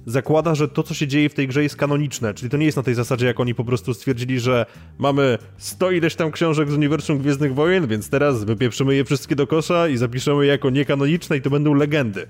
[0.05, 2.77] zakłada, że to, co się dzieje w tej grze jest kanoniczne, czyli to nie jest
[2.77, 4.65] na tej zasadzie, jak oni po prostu stwierdzili, że
[4.97, 9.47] mamy 100 ileś tam książek z uniwersum Gwiezdnych Wojen, więc teraz wypieprzymy je wszystkie do
[9.47, 12.27] kosza i zapiszemy je jako niekanoniczne i to będą legendy.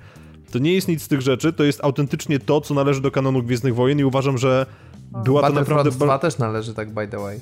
[0.51, 3.43] To nie jest nic z tych rzeczy, to jest autentycznie to, co należy do kanonu
[3.43, 4.65] Gwiezdnych Wojen i uważam, że
[5.23, 5.91] była to naprawdę...
[5.91, 7.39] 2 też należy tak by the way.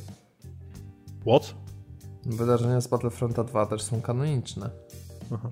[1.21, 1.55] What?
[2.25, 4.69] Wydarzenia z Battlefronta 2 też są kanoniczne.
[5.33, 5.49] Aha.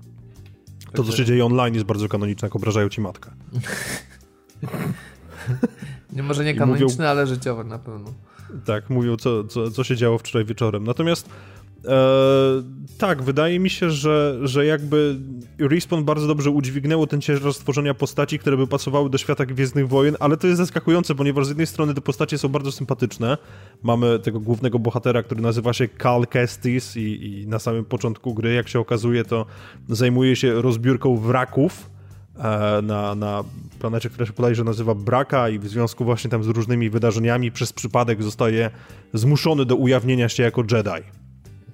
[0.93, 3.31] To, co się dzieje online jest bardzo kanoniczne, jak obrażają ci matkę.
[6.13, 8.13] nie może nie kanoniczne, mówią, ale życiowe na pewno.
[8.65, 10.83] Tak, mówią co, co, co się działo wczoraj wieczorem.
[10.83, 11.29] Natomiast
[11.85, 11.97] e,
[12.97, 15.19] tak, wydaje mi się, że, że jakby
[15.59, 20.15] Respawn bardzo dobrze udźwignęło ten ciężar stworzenia postaci, które by pasowały do świata Gwiezdnych Wojen,
[20.19, 23.37] ale to jest zaskakujące, ponieważ z jednej strony te postacie są bardzo sympatyczne.
[23.83, 28.53] Mamy tego głównego bohatera, który nazywa się Cal Kestis i, i na samym początku gry,
[28.53, 29.45] jak się okazuje, to
[29.89, 31.96] zajmuje się rozbiórką wraków
[32.83, 33.43] na, na
[33.79, 37.51] planecie, która się podaje, że nazywa Braka i w związku właśnie tam z różnymi wydarzeniami
[37.51, 38.71] przez przypadek zostaje
[39.13, 41.03] zmuszony do ujawnienia się jako Jedi.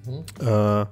[0.06, 0.24] Mhm.
[0.42, 0.86] E,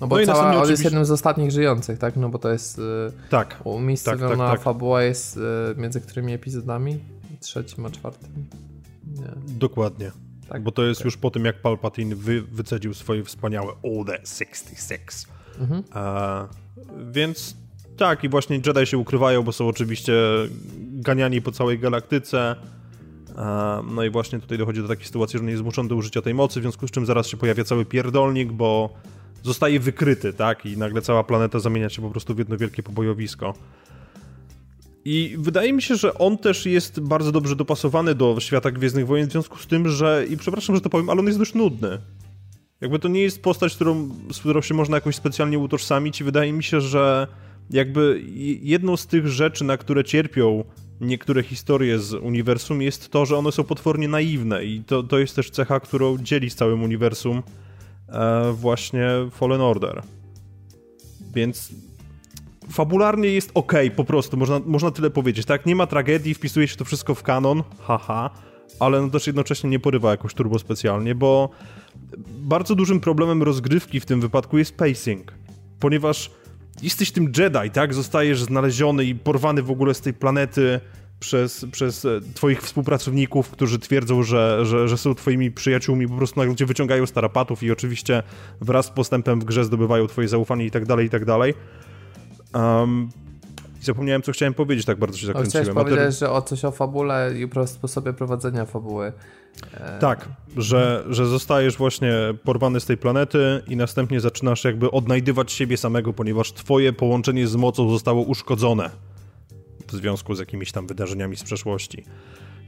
[0.00, 0.70] no bo no cała, on oczywiście...
[0.70, 2.16] jest jednym z ostatnich żyjących, tak?
[2.16, 2.78] No bo to jest...
[2.78, 3.60] E, tak.
[3.64, 4.60] Umiejscowiona tak, tak, tak.
[4.60, 6.98] fabuła jest e, między którymi epizodami?
[7.40, 8.46] Trzecim a czwartym?
[9.06, 9.56] Nie.
[9.58, 10.10] Dokładnie.
[10.48, 15.26] Tak, bo to jest już po tym, jak Palpatine wy, wycedził swoje wspaniałe Order 66.
[15.60, 15.84] Mhm.
[15.94, 16.48] E,
[17.12, 17.56] więc
[17.96, 20.12] tak, i właśnie Jedi się ukrywają, bo są oczywiście
[20.78, 22.56] ganiani po całej galaktyce.
[23.94, 26.34] No i właśnie tutaj dochodzi do takiej sytuacji, że nie jest zmuszony do użycia tej
[26.34, 28.94] mocy, w związku z czym zaraz się pojawia cały pierdolnik, bo
[29.42, 30.66] zostaje wykryty, tak?
[30.66, 33.54] I nagle cała planeta zamienia się po prostu w jedno wielkie pobojowisko.
[35.04, 39.28] I wydaje mi się, że on też jest bardzo dobrze dopasowany do świata Gwiezdnych Wojen,
[39.28, 41.98] w związku z tym, że, i przepraszam, że to powiem, ale on jest dość nudny.
[42.80, 46.52] Jakby to nie jest postać, którą, z którą się można jakoś specjalnie utożsamić i wydaje
[46.52, 47.26] mi się, że
[47.70, 48.22] jakby
[48.62, 50.64] jedną z tych rzeczy, na które cierpią
[51.00, 55.36] niektóre historie z uniwersum jest to, że one są potwornie naiwne i to, to jest
[55.36, 57.42] też cecha, którą dzieli z całym uniwersum
[58.08, 60.02] e, właśnie Fallen Order.
[61.34, 61.72] Więc
[62.70, 65.66] fabularnie jest ok, po prostu, można, można tyle powiedzieć, tak?
[65.66, 68.30] Nie ma tragedii, wpisuje się to wszystko w kanon, haha,
[68.80, 71.50] ale no też jednocześnie nie porywa jakoś turbo specjalnie, bo
[72.38, 75.32] bardzo dużym problemem rozgrywki w tym wypadku jest pacing,
[75.80, 76.30] ponieważ
[76.82, 77.94] jesteś tym Jedi, tak?
[77.94, 80.80] Zostajesz znaleziony i porwany w ogóle z tej planety
[81.20, 86.40] przez, przez e, twoich współpracowników, którzy twierdzą, że, że, że są twoimi przyjaciółmi, po prostu
[86.40, 88.22] nagle cię wyciągają z tarapatów i oczywiście
[88.60, 91.54] wraz z postępem w grze zdobywają twoje zaufanie i tak dalej, i tak dalej.
[93.88, 95.64] Um, zapomniałem, co chciałem powiedzieć, tak bardzo się zakręciłem.
[95.64, 99.12] Chciałeś powiedzieć, że o coś o fabule i o sposobie prowadzenia fabuły.
[99.74, 102.12] E, tak, że, że zostajesz właśnie
[102.44, 107.56] porwany z tej planety i następnie zaczynasz jakby odnajdywać siebie samego, ponieważ twoje połączenie z
[107.56, 108.90] mocą zostało uszkodzone
[109.88, 112.04] w związku z jakimiś tam wydarzeniami z przeszłości.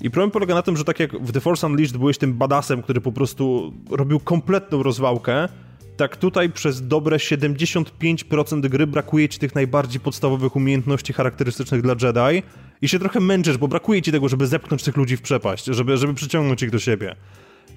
[0.00, 2.82] I problem polega na tym, że tak jak w The Force Unleashed byłeś tym badasem,
[2.82, 5.48] który po prostu robił kompletną rozwałkę,
[5.96, 12.42] tak tutaj przez dobre 75% gry brakuje ci tych najbardziej podstawowych umiejętności charakterystycznych dla Jedi
[12.82, 15.96] i się trochę męczysz, bo brakuje ci tego, żeby zepchnąć tych ludzi w przepaść, żeby,
[15.96, 17.16] żeby przyciągnąć ich do siebie.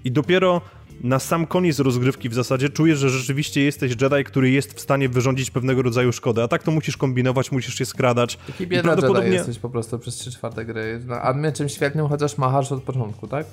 [0.04, 0.62] I dopiero
[1.04, 5.10] na sam koniec rozgrywki w zasadzie czujesz, że rzeczywiście jesteś Jedi, który jest w stanie
[5.10, 8.38] wyrządzić pewnego rodzaju szkodę, a tak to musisz kombinować, musisz się skradać.
[8.48, 9.24] Taki biedny prawdopodobnie...
[9.24, 12.84] Jedi jesteś po prostu przez 3 czwarte gry, no, a mieczem świetnym chociaż machasz od
[12.84, 13.46] początku, tak?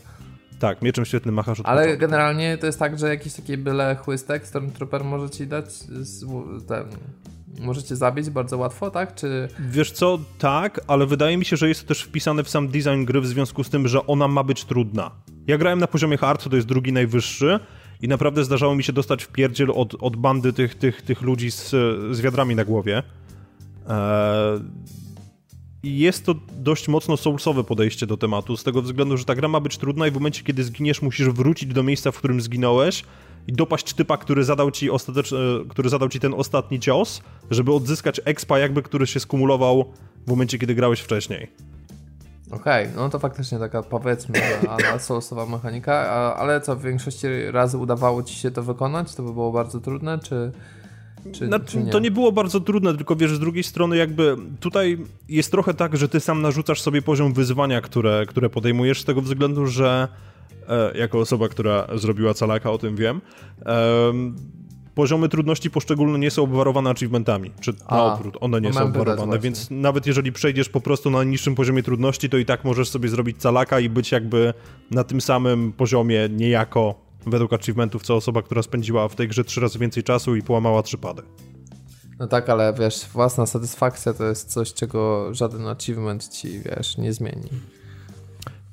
[0.58, 2.00] Tak, mieczem świetnym machasz od Ale początku.
[2.00, 5.64] generalnie to jest tak, że jakiś taki byle chłystek Stormtrooper może ci dać
[6.68, 6.84] ten
[7.60, 9.14] możecie zabić bardzo łatwo, tak?
[9.14, 9.48] Czy...
[9.58, 13.04] Wiesz co, tak, ale wydaje mi się, że jest to też wpisane w sam design
[13.04, 15.10] gry w związku z tym, że ona ma być trudna.
[15.46, 17.60] Ja grałem na poziomie hard, to jest drugi najwyższy
[18.02, 21.50] i naprawdę zdarzało mi się dostać w pierdziel od, od bandy tych, tych, tych ludzi
[21.50, 21.70] z,
[22.10, 23.02] z wiadrami na głowie.
[23.88, 24.60] Eee,
[25.86, 29.60] jest to dość mocno soulsowe podejście do tematu, z tego względu, że ta gra ma
[29.60, 33.04] być trudna i w momencie, kiedy zginiesz, musisz wrócić do miejsca, w którym zginąłeś
[33.46, 35.34] i dopaść typa, który zadał ci, ostatecz...
[35.68, 39.92] który zadał ci ten ostatni cios, żeby odzyskać expa jakby, który się skumulował
[40.26, 41.50] w momencie, kiedy grałeś wcześniej.
[42.50, 44.40] Okej, okay, no to faktycznie taka powiedzmy,
[44.98, 45.94] soulsowa mechanika,
[46.36, 49.14] ale co, w większości razy udawało ci się to wykonać?
[49.14, 50.52] To by było bardzo trudne, czy...
[51.32, 51.92] Czy, no, czy nie?
[51.92, 54.98] To nie było bardzo trudne, tylko wiesz, z drugiej strony jakby tutaj
[55.28, 59.22] jest trochę tak, że ty sam narzucasz sobie poziom wyzwania, które, które podejmujesz z tego
[59.22, 60.08] względu, że
[60.68, 63.20] e, jako osoba, która zrobiła calaka, o tym wiem,
[63.66, 64.12] e,
[64.94, 69.38] poziomy trudności poszczególne nie są obwarowane achievementami, czy A, na odwrót, one nie są obwarowane,
[69.38, 73.08] więc nawet jeżeli przejdziesz po prostu na niższym poziomie trudności, to i tak możesz sobie
[73.08, 74.54] zrobić calaka i być jakby
[74.90, 79.60] na tym samym poziomie niejako według achievementów co osoba, która spędziła w tej grze trzy
[79.60, 81.22] razy więcej czasu i połamała trzy pady.
[82.18, 87.12] No tak, ale wiesz, własna satysfakcja to jest coś, czego żaden achievement ci, wiesz, nie
[87.12, 87.48] zmieni.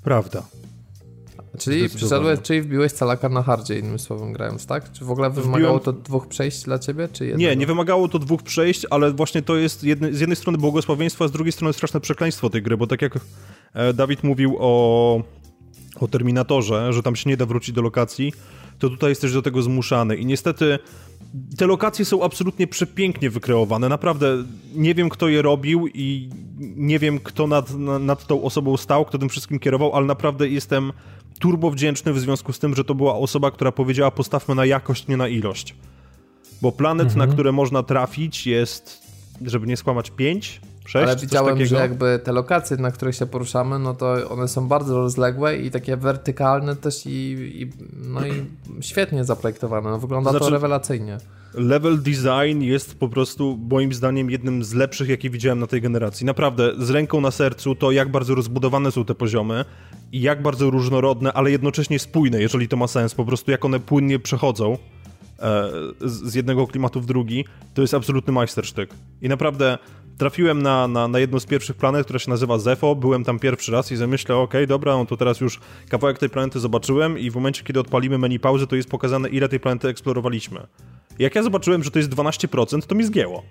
[0.04, 0.44] Prawda.
[1.58, 4.92] Czyli przyszedłeś, czyli wbiłeś calaka na hardzie, innym słowem grając, tak?
[4.92, 5.80] Czy w ogóle wymagało Wbiłem...
[5.80, 7.50] to dwóch przejść dla ciebie, czy jednego?
[7.50, 11.26] Nie, nie wymagało to dwóch przejść, ale właśnie to jest jedne, z jednej strony błogosławieństwo,
[11.26, 13.20] a z drugiej strony straszne przekleństwo tej gry, bo tak jak
[13.74, 15.24] e, Dawid mówił o
[16.00, 18.34] o Terminatorze, że tam się nie da wrócić do lokacji,
[18.80, 20.16] to tutaj jesteś do tego zmuszany.
[20.16, 20.80] I niestety
[21.58, 23.90] te lokacje są absolutnie przepięknie wykreowane.
[23.90, 24.44] Naprawdę
[24.76, 26.30] nie wiem, kto je robił i
[26.60, 30.94] nie wiem, kto nad, nad tą osobą stał, kto tym wszystkim kierował, ale naprawdę jestem
[31.40, 35.08] turbo wdzięczny w związku z tym, że to była osoba, która powiedziała postawmy na jakość,
[35.08, 35.76] nie na ilość.
[36.62, 37.28] Bo planet, mhm.
[37.30, 39.02] na które można trafić jest,
[39.42, 43.80] żeby nie skłamać, pięć 6, Ale widziałem, że jakby te lokacje, na których się poruszamy,
[43.80, 47.10] no to one są bardzo rozległe i takie wertykalne też i,
[47.62, 48.32] i no i
[48.82, 49.90] świetnie zaprojektowane.
[49.90, 51.18] No, wygląda to, znaczy, to rewelacyjnie.
[51.54, 56.26] Level design jest po prostu moim zdaniem jednym z lepszych, jakie widziałem na tej generacji.
[56.26, 59.66] Naprawdę, z ręką na sercu to jak bardzo rozbudowane są te poziomy
[60.12, 63.16] i jak bardzo różnorodne, ale jednocześnie spójne, jeżeli to ma sens.
[63.16, 64.78] Po prostu jak one płynnie przechodzą
[65.40, 65.70] e,
[66.02, 68.90] z jednego klimatu w drugi, to jest absolutny majstersztyk.
[69.22, 69.78] I naprawdę
[70.18, 73.72] trafiłem na, na, na jedną z pierwszych planet, która się nazywa Zefo, byłem tam pierwszy
[73.72, 75.60] raz i zamyślę, ok, dobra, no to teraz już
[75.90, 79.50] kawałek tej planety zobaczyłem i w momencie, kiedy odpalimy menu pauzy, to jest pokazane, ile
[79.50, 80.68] tej planety eksplorowaliśmy.
[81.20, 83.44] Jak ja zobaczyłem, że to jest 12%, to mi zgięło.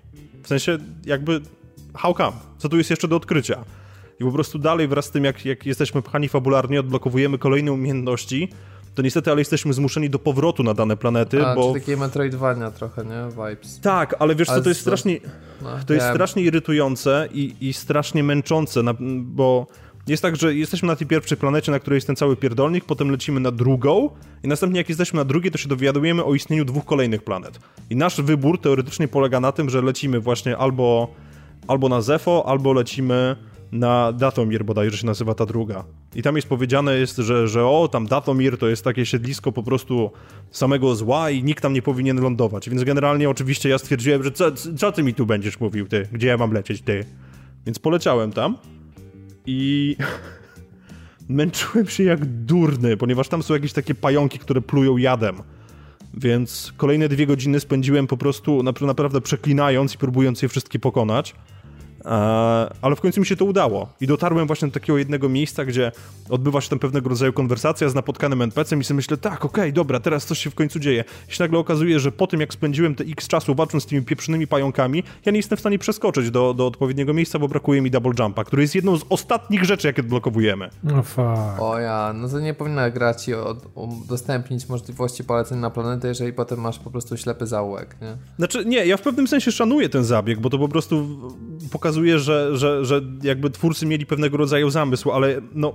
[0.43, 1.41] W sensie, jakby,
[1.93, 2.37] how come?
[2.57, 3.65] Co tu jest jeszcze do odkrycia?
[4.19, 8.49] I po prostu dalej wraz z tym, jak, jak jesteśmy pchani fabularnie, odblokowujemy kolejne umiejętności,
[8.95, 11.73] to niestety, ale jesteśmy zmuszeni do powrotu na dane planety, A, bo...
[11.73, 13.29] Takie Metroidvania trochę, nie?
[13.29, 13.79] Vibes.
[13.79, 15.19] Tak, ale wiesz co, to jest strasznie...
[15.61, 18.81] No, to jest strasznie irytujące i, i strasznie męczące,
[19.19, 19.67] bo
[20.07, 23.11] jest tak, że jesteśmy na tej pierwszej planecie, na której jest ten cały pierdolnik, potem
[23.11, 24.09] lecimy na drugą
[24.43, 27.59] i następnie jak jesteśmy na drugiej, to się dowiadujemy o istnieniu dwóch kolejnych planet.
[27.89, 31.07] I nasz wybór teoretycznie polega na tym, że lecimy właśnie albo,
[31.67, 33.35] albo na Zefo, albo lecimy
[33.71, 35.83] na Datomir bodajże się nazywa ta druga.
[36.15, 39.63] I tam jest powiedziane, jest, że, że o, tam Datomir to jest takie siedlisko po
[39.63, 40.11] prostu
[40.51, 42.69] samego zła i nikt tam nie powinien lądować.
[42.69, 46.07] Więc generalnie oczywiście ja stwierdziłem, że co, co ty mi tu będziesz mówił, ty?
[46.11, 47.05] Gdzie ja mam lecieć, ty?
[47.65, 48.57] Więc poleciałem tam
[49.45, 49.95] i
[51.29, 55.35] męczyłem się jak durny, ponieważ tam są jakieś takie pająki, które plują jadem.
[56.13, 61.35] Więc kolejne dwie godziny spędziłem po prostu naprawdę przeklinając i próbując je wszystkie pokonać.
[62.05, 62.09] E,
[62.81, 65.91] ale w końcu mi się to udało i dotarłem właśnie do takiego jednego miejsca, gdzie
[66.29, 69.71] odbywa się tam pewnego rodzaju konwersacja z napotkanym NPC-em i sobie myślę, tak, okej, okay,
[69.71, 71.03] dobra, teraz coś się w końcu dzieje.
[71.29, 74.01] I się nagle okazuje, że po tym, jak spędziłem te x czasu walcząc z tymi
[74.01, 77.91] pieprzonymi pająkami, ja nie jestem w stanie przeskoczyć do, do odpowiedniego miejsca, bo brakuje mi
[77.91, 80.69] double jumpa, który jest jedną z ostatnich rzeczy, jakie odblokowujemy.
[80.83, 81.59] No fuck.
[81.59, 83.31] O ja, no to nie powinna gra ci
[83.75, 88.17] udostępnić możliwości poleceń na planetę, jeżeli potem masz po prostu ślepy zaułek, nie?
[88.37, 91.07] Znaczy, nie, ja w pewnym sensie szanuję ten zabieg, bo to po prostu
[91.71, 95.73] pokazuje pokazuje, że, że, że jakby twórcy mieli pewnego rodzaju zamysł, ale no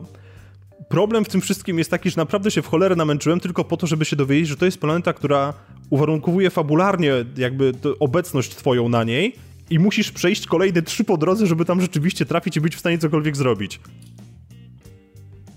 [0.88, 3.86] problem w tym wszystkim jest taki, że naprawdę się w cholerę namęczyłem tylko po to,
[3.86, 5.54] żeby się dowiedzieć, że to jest planeta, która
[5.90, 9.34] uwarunkowuje fabularnie jakby obecność twoją na niej
[9.70, 12.98] i musisz przejść kolejne trzy po drodze, żeby tam rzeczywiście trafić i być w stanie
[12.98, 13.80] cokolwiek zrobić.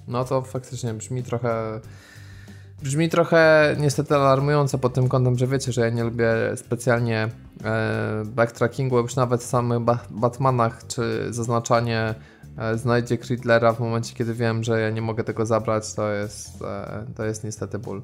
[0.08, 1.82] No to faktycznie brzmi trochę
[2.84, 7.30] Brzmi trochę niestety alarmująco pod tym kątem, że wiecie, że ja nie lubię specjalnie
[7.64, 12.16] e, backtrackingu, już nawet w samych ba Batmanach, czy zaznaczanie
[12.58, 16.62] e, znajdzie Riddlera w momencie, kiedy wiem, że ja nie mogę tego zabrać, to jest,
[16.62, 18.02] e, to jest niestety ból.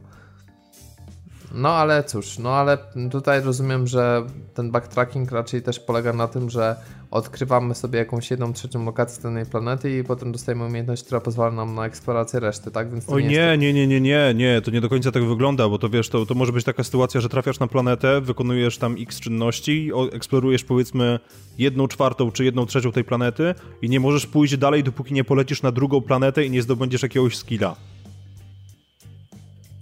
[1.51, 2.77] No ale cóż, no ale
[3.11, 4.23] tutaj rozumiem, że
[4.53, 6.75] ten backtracking raczej też polega na tym, że
[7.11, 11.75] odkrywamy sobie jakąś jedną trzecią lokację danej planety i potem dostajemy umiejętność, która pozwala nam
[11.75, 12.91] na eksplorację reszty, tak?
[12.91, 15.69] Więc Oj nie, nie, nie, nie, nie, nie, nie, to nie do końca tak wygląda,
[15.69, 18.95] bo to wiesz, to, to może być taka sytuacja, że trafiasz na planetę, wykonujesz tam
[18.99, 21.19] x czynności, eksplorujesz powiedzmy
[21.57, 25.61] jedną czwartą czy jedną trzecią tej planety i nie możesz pójść dalej, dopóki nie polecisz
[25.61, 27.75] na drugą planetę i nie zdobędziesz jakiegoś skilla.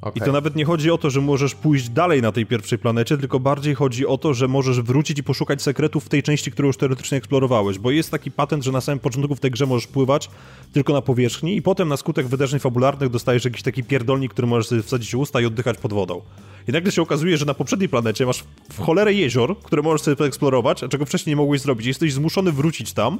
[0.06, 0.14] Okay.
[0.16, 3.18] I to nawet nie chodzi o to, że możesz pójść dalej na tej pierwszej planecie,
[3.18, 6.68] tylko bardziej chodzi o to, że możesz wrócić i poszukać sekretów w tej części, którą
[6.68, 9.88] już teoretycznie eksplorowałeś, bo jest taki patent, że na samym początku w tej grze możesz
[9.88, 10.30] pływać
[10.74, 14.68] tylko na powierzchni i potem na skutek wydarzeń fabularnych dostajesz jakiś taki pierdolnik, który możesz
[14.68, 16.22] sobie wsadzić usta i oddychać pod wodą.
[16.68, 20.16] I nagle się okazuje, że na poprzedniej planecie masz w cholerę jezior, które możesz sobie
[20.16, 21.88] poeksplorować, a czego wcześniej nie mogłeś zrobić.
[21.88, 23.20] Jesteś zmuszony wrócić tam,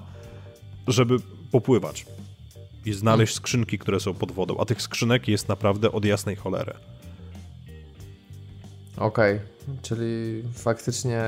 [0.88, 1.18] żeby
[1.52, 2.06] popływać
[2.86, 6.74] i znaleźć skrzynki, które są pod wodą, a tych skrzynek jest naprawdę od jasnej cholery.
[8.98, 9.78] Okej, okay.
[9.82, 11.24] czyli faktycznie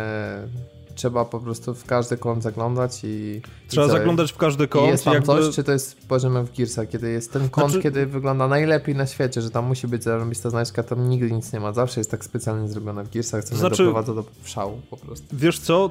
[0.98, 3.42] trzeba po prostu w każdy kąt zaglądać i...
[3.68, 4.88] Trzeba i zaglądać w każdy kąt.
[4.88, 5.28] I jest tam jakby...
[5.28, 7.84] coś, czy to jest poziomem w Gearsach, kiedy jest ten kąt, znaczy...
[7.84, 11.60] kiedy wygląda najlepiej na świecie, że tam musi być zarobista znaczka, tam nigdy nic nie
[11.60, 11.74] ma.
[11.74, 13.84] Zawsze jest tak specjalnie zrobione w Gearsach, co znaczy...
[13.84, 15.26] mnie doprowadza do szału po prostu.
[15.34, 15.90] Wiesz co,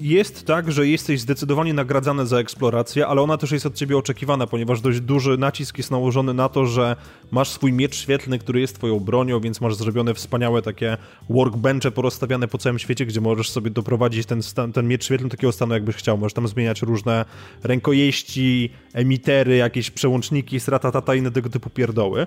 [0.00, 4.46] jest tak, że jesteś zdecydowanie nagradzany za eksplorację, ale ona też jest od ciebie oczekiwana,
[4.46, 6.96] ponieważ dość duży nacisk jest nałożony na to, że
[7.30, 10.96] masz swój miecz świetlny, który jest twoją bronią, więc masz zrobione wspaniałe takie
[11.30, 15.52] workbenche porozstawiane po całym świecie, gdzie możesz sobie doprowadzić ten, stan, ten miecz świetlny takiego
[15.52, 16.18] stanu, jakbyś chciał.
[16.18, 17.24] Możesz tam zmieniać różne
[17.64, 22.26] rękojeści, emitery, jakieś przełączniki, stratatata i inne tego typu pierdoły.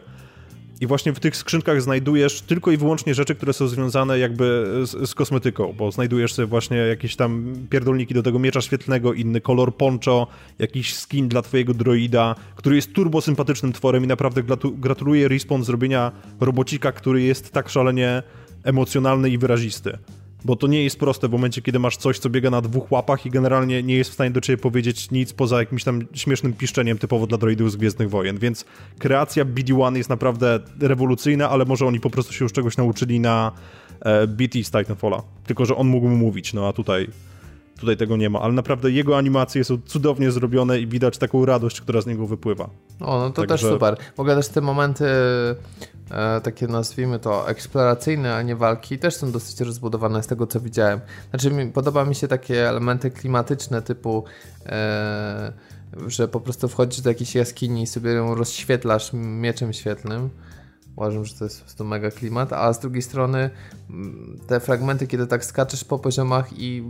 [0.81, 5.09] I właśnie w tych skrzynkach znajdujesz tylko i wyłącznie rzeczy, które są związane jakby z,
[5.09, 9.75] z, kosmetyką, bo znajdujesz sobie właśnie jakieś tam pierdolniki do tego miecza świetlnego, inny kolor
[9.75, 10.27] poncho,
[10.59, 14.43] jakiś skin dla twojego droida, który jest turbo sympatycznym tworem i naprawdę
[14.73, 18.23] gratuluję Respawn zrobienia robocika, który jest tak szalenie
[18.63, 19.97] emocjonalny i wyrazisty
[20.45, 23.25] bo to nie jest proste w momencie, kiedy masz coś, co biega na dwóch łapach
[23.25, 26.97] i generalnie nie jest w stanie do ciebie powiedzieć nic poza jakimś tam śmiesznym piszczeniem
[26.97, 28.65] typowo dla droidów z Gwiezdnych Wojen, więc
[28.99, 33.51] kreacja BD-1 jest naprawdę rewolucyjna, ale może oni po prostu się już czegoś nauczyli na
[34.01, 37.07] e, BT z Titanfalla, tylko że on mógł mówić, no a tutaj
[37.79, 41.81] tutaj tego nie ma, ale naprawdę jego animacje są cudownie zrobione i widać taką radość,
[41.81, 42.69] która z niego wypływa.
[42.99, 43.47] O, no to Także...
[43.47, 43.97] też super.
[44.15, 45.05] W ogóle też te momenty
[46.11, 50.59] e, takie nazwijmy to eksploracyjne, a nie walki też są dosyć rozbudowane z tego co
[50.59, 50.99] widziałem.
[51.29, 54.23] Znaczy mi, podoba mi się takie elementy klimatyczne typu
[54.65, 55.53] e,
[56.07, 60.29] że po prostu wchodzisz do jakiejś jaskini i sobie ją rozświetlasz mieczem świetlnym.
[60.99, 63.49] Uważam, że to jest po prostu mega klimat, a z drugiej strony
[63.89, 66.83] mm, te fragmenty, kiedy tak skaczesz po poziomach i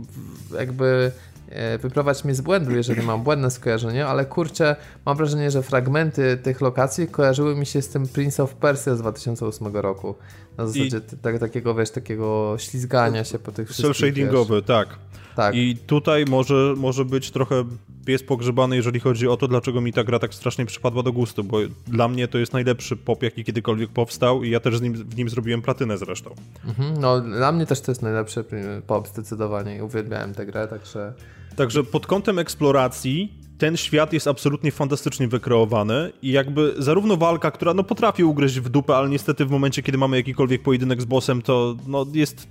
[0.58, 1.12] jakby
[1.48, 4.76] e, wyprowadź mnie z błędu, jeżeli mam błędne skojarzenie, ale kurczę,
[5.06, 8.98] mam wrażenie, że fragmenty tych lokacji kojarzyły mi się z tym Prince of Persia z
[8.98, 10.14] 2008 roku.
[10.58, 11.16] Na zasadzie I...
[11.22, 13.96] tak, takiego, wiesz, takiego ślizgania się po tych wszystkich...
[13.96, 14.88] Cel-shadingowy, tak.
[15.36, 15.54] Tak.
[15.54, 17.64] I tutaj może, może być trochę
[18.10, 21.44] pies pogrzebany, jeżeli chodzi o to, dlaczego mi ta gra tak strasznie przypadła do gustu,
[21.44, 25.16] bo dla mnie to jest najlepszy pop, jaki kiedykolwiek powstał i ja też nim, w
[25.16, 26.34] nim zrobiłem platynę zresztą.
[26.66, 28.44] Mhm, no, dla mnie też to jest najlepszy
[28.86, 31.12] pop zdecydowanie i uwielbiałem tę grę, także...
[31.56, 37.74] Także pod kątem eksploracji ten świat jest absolutnie fantastycznie wykreowany i jakby zarówno walka, która
[37.74, 41.42] no potrafi ugryźć w dupę, ale niestety w momencie, kiedy mamy jakikolwiek pojedynek z bossem,
[41.42, 42.48] to no jest,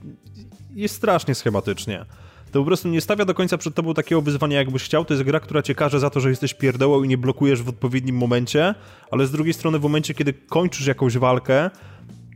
[0.75, 2.05] jest strasznie schematycznie
[2.51, 5.05] to po prostu nie stawia do końca przed tobą takiego wyzwania, jakbyś chciał.
[5.05, 7.69] To jest gra, która cię każe za to, że jesteś pierdołą i nie blokujesz w
[7.69, 8.75] odpowiednim momencie,
[9.11, 11.69] ale z drugiej strony w momencie, kiedy kończysz jakąś walkę,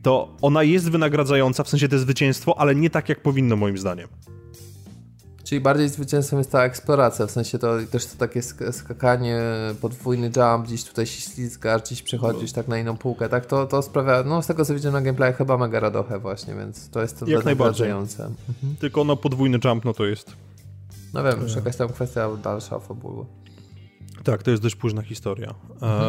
[0.02, 4.08] to ona jest wynagradzająca, w sensie to zwycięstwo, ale nie tak, jak powinno moim zdaniem.
[5.44, 8.42] Czyli bardziej zwycięstwem jest ta eksploracja, w sensie to też to takie
[8.72, 9.40] skakanie,
[9.80, 13.46] podwójny jump, gdzieś tutaj się ślizgasz, gdzieś przechodzisz tak na inną półkę, tak?
[13.46, 16.90] To, to sprawia, no z tego co widziałem na gameplay chyba mega radochę właśnie, więc
[16.90, 17.90] to jest to Jak najbardziej.
[17.90, 18.34] Mhm.
[18.80, 20.32] Tylko no podwójny jump, no to jest...
[21.14, 23.24] No wiem, już jakaś tam kwestia dalsza fabuły.
[24.24, 25.54] Tak, to jest dość późna historia.
[25.74, 26.02] Mhm.
[26.02, 26.06] E...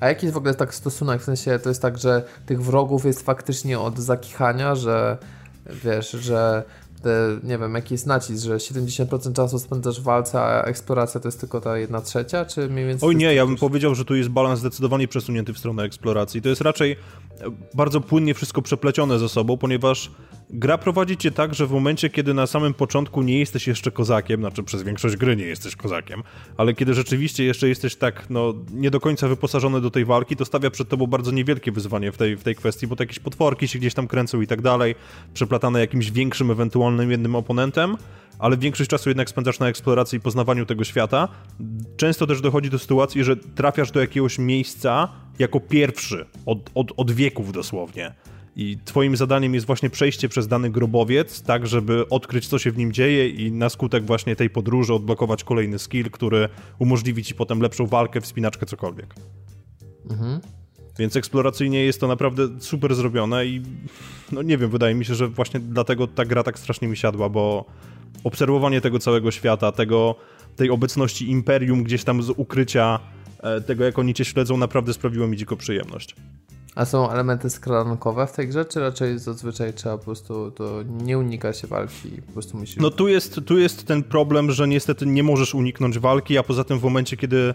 [0.00, 1.20] A jaki jest w ogóle tak stosunek?
[1.20, 5.18] W sensie to jest tak, że tych wrogów jest faktycznie od zakichania, że
[5.66, 6.64] wiesz, że
[7.04, 11.28] te, nie wiem, jaki jest nacisk, że 70% czasu spędzasz w walce, a eksploracja to
[11.28, 13.08] jest tylko ta jedna trzecia, czy mniej więcej?
[13.08, 16.42] Oj nie, ja bym powiedział, że tu jest balans zdecydowanie przesunięty w stronę eksploracji.
[16.42, 16.96] To jest raczej e,
[17.74, 20.10] bardzo płynnie wszystko przeplecione ze sobą, ponieważ
[20.54, 24.40] gra prowadzi cię tak, że w momencie, kiedy na samym początku nie jesteś jeszcze kozakiem,
[24.40, 26.22] znaczy przez większość gry nie jesteś kozakiem,
[26.56, 30.44] ale kiedy rzeczywiście jeszcze jesteś tak, no, nie do końca wyposażony do tej walki, to
[30.44, 33.68] stawia przed tobą bardzo niewielkie wyzwanie w tej, w tej kwestii, bo to jakieś potworki
[33.68, 34.94] się gdzieś tam kręcą i tak dalej,
[35.34, 37.96] przeplatane jakimś większym ewentualnym jednym oponentem,
[38.38, 41.28] ale większość czasu jednak spędzasz na eksploracji i poznawaniu tego świata.
[41.96, 45.08] Często też dochodzi do sytuacji, że trafiasz do jakiegoś miejsca
[45.38, 48.14] jako pierwszy od, od, od wieków dosłownie
[48.56, 52.78] I twoim zadaniem jest właśnie przejście przez dany grobowiec, tak żeby odkryć, co się w
[52.78, 56.48] nim dzieje i na skutek właśnie tej podróży odblokować kolejny skill, który
[56.78, 59.14] umożliwi ci potem lepszą walkę, wspinaczkę, cokolwiek.
[60.10, 60.40] Mhm.
[60.98, 63.62] Więc eksploracyjnie jest to naprawdę super zrobione i
[64.32, 67.28] no nie wiem, wydaje mi się, że właśnie dlatego ta gra tak strasznie mi siadła,
[67.28, 67.64] bo
[68.24, 70.14] obserwowanie tego całego świata, tego,
[70.56, 73.00] tej obecności imperium gdzieś tam z ukrycia,
[73.42, 76.14] e, tego jak oni cię śledzą, naprawdę sprawiło mi dziko przyjemność.
[76.74, 81.18] A są elementy skrankowe w tej grze, czy raczej zazwyczaj trzeba po prostu, to nie
[81.18, 82.76] unika się walki po prostu musisz...
[82.76, 86.64] No tu jest, tu jest ten problem, że niestety nie możesz uniknąć walki, a poza
[86.64, 87.54] tym w momencie, kiedy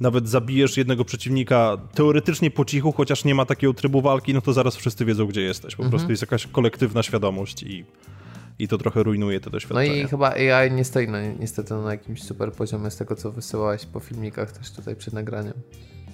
[0.00, 4.52] nawet zabijesz jednego przeciwnika teoretycznie po cichu, chociaż nie ma takiego trybu walki, no to
[4.52, 5.76] zaraz wszyscy wiedzą, gdzie jesteś.
[5.76, 5.90] Po mhm.
[5.90, 7.84] prostu jest jakaś kolektywna świadomość i,
[8.58, 9.88] i to trochę rujnuje te doświadczenie.
[9.90, 13.32] No i chyba AI nie stoi na, niestety na jakimś super poziomie z tego, co
[13.32, 15.54] wysyłałeś po filmikach też tutaj przed nagraniem.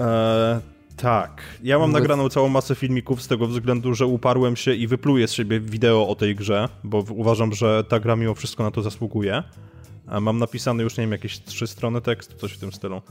[0.00, 1.42] Eee, tak.
[1.62, 5.32] Ja mam nagraną całą masę filmików z tego względu, że uparłem się i wypluję z
[5.32, 9.42] siebie wideo o tej grze, bo uważam, że ta gra mimo wszystko na to zasługuje.
[10.06, 13.02] A mam napisane już, nie wiem, jakieś trzy strony tekstu, coś w tym stylu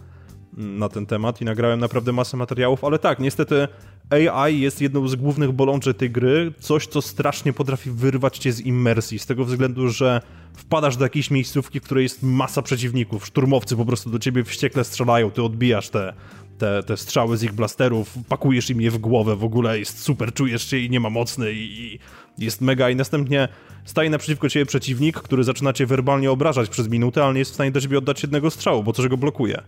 [0.58, 3.68] na ten temat i nagrałem naprawdę masę materiałów, ale tak, niestety
[4.10, 8.62] AI jest jedną z głównych bolączek tej gry, coś co strasznie potrafi wyrwać cię z
[8.62, 10.22] immersji, z tego względu, że
[10.54, 14.84] wpadasz do jakiejś miejscówki, w której jest masa przeciwników, szturmowcy po prostu do ciebie wściekle
[14.84, 16.14] strzelają, ty odbijasz te,
[16.58, 20.34] te, te strzały z ich blasterów, pakujesz im je w głowę, w ogóle jest super,
[20.34, 22.00] czujesz się i nie ma mocny i, i
[22.38, 23.48] jest mega i następnie
[23.86, 27.54] staje naprzeciwko ciebie przeciwnik, który zaczyna cię werbalnie obrażać przez minutę, ale nie jest w
[27.54, 29.62] stanie do ciebie oddać jednego strzału, bo coś go blokuje.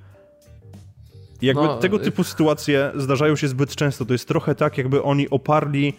[1.41, 4.05] I jakby no, tego y- typu sytuacje zdarzają się zbyt często.
[4.05, 5.93] To jest trochę tak, jakby oni oparli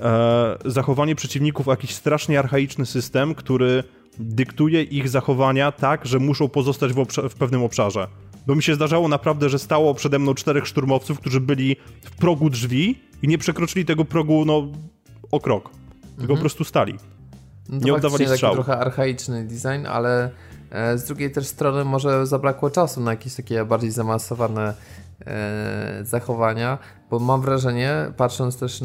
[0.00, 3.84] e, zachowanie przeciwników o jakiś strasznie archaiczny system, który
[4.18, 8.08] dyktuje ich zachowania tak, że muszą pozostać w, w pewnym obszarze.
[8.50, 12.50] Bo mi się zdarzało naprawdę, że stało przede mną czterech szturmowców, którzy byli w progu
[12.50, 14.68] drzwi i nie przekroczyli tego progu no,
[15.30, 15.70] o krok.
[16.00, 16.28] Tylko mhm.
[16.28, 16.98] po prostu stali.
[17.68, 18.56] No nie oddawali strzału.
[18.56, 20.30] taki trochę archaiczny design, ale
[20.70, 24.74] E, z drugiej też strony może zabrakło czasu na jakieś takie bardziej zamasowane
[25.26, 26.78] e, zachowania,
[27.10, 28.80] bo mam wrażenie, patrząc też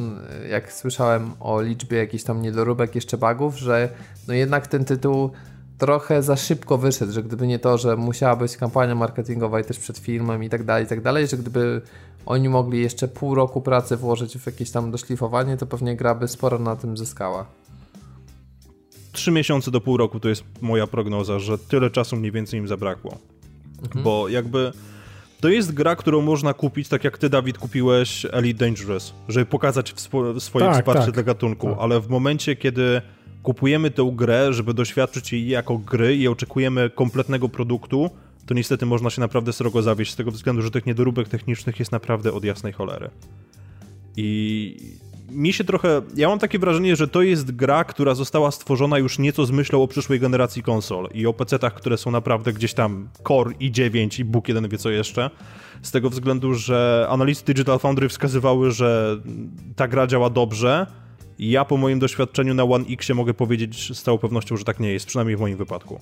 [0.50, 3.90] jak słyszałem o liczbie jakichś tam niedoróbek, jeszcze bugów, że
[4.28, 5.32] no jednak ten tytuł
[5.78, 9.80] trochę za szybko wyszedł, że gdyby nie to, że musiała być kampania marketingowa i też
[9.80, 11.82] przed filmem i tak dalej, i tak dalej, że gdyby
[12.26, 16.28] oni mogli jeszcze pół roku pracy włożyć w jakieś tam doszlifowanie, to pewnie gra by
[16.28, 17.46] sporo na tym zyskała.
[19.12, 22.68] Trzy miesiące do pół roku to jest moja prognoza, że tyle czasu mniej więcej im
[22.68, 23.18] zabrakło.
[23.84, 24.04] Mhm.
[24.04, 24.72] Bo jakby
[25.42, 29.94] to jest gra, którą można kupić, tak jak ty, Dawid, kupiłeś Elite Dangerous, żeby pokazać
[30.40, 31.78] swoje tak, wsparcie tak, dla gatunku, tak.
[31.80, 33.02] ale w momencie, kiedy
[33.46, 38.10] kupujemy tę grę, żeby doświadczyć jej jako gry i oczekujemy kompletnego produktu,
[38.46, 41.92] to niestety można się naprawdę srogo zawieść z tego względu, że tych niedoróbek technicznych jest
[41.92, 43.10] naprawdę od jasnej cholery.
[44.18, 44.78] I
[45.30, 46.02] mi się trochę.
[46.16, 49.84] Ja mam takie wrażenie, że to jest gra, która została stworzona już nieco z myślą
[49.84, 54.20] o przyszłej generacji konsol i o PC-tach, które są naprawdę gdzieś tam Core i 9
[54.20, 55.30] i Bóg jeden wie co jeszcze.
[55.82, 59.18] Z tego względu, że analizy Digital Foundry wskazywały, że
[59.76, 60.88] ta gra działa dobrze.
[61.40, 64.94] Ja po moim doświadczeniu na One X mogę powiedzieć z całą pewnością, że tak nie
[64.94, 66.00] jest, przynajmniej w moim wypadku.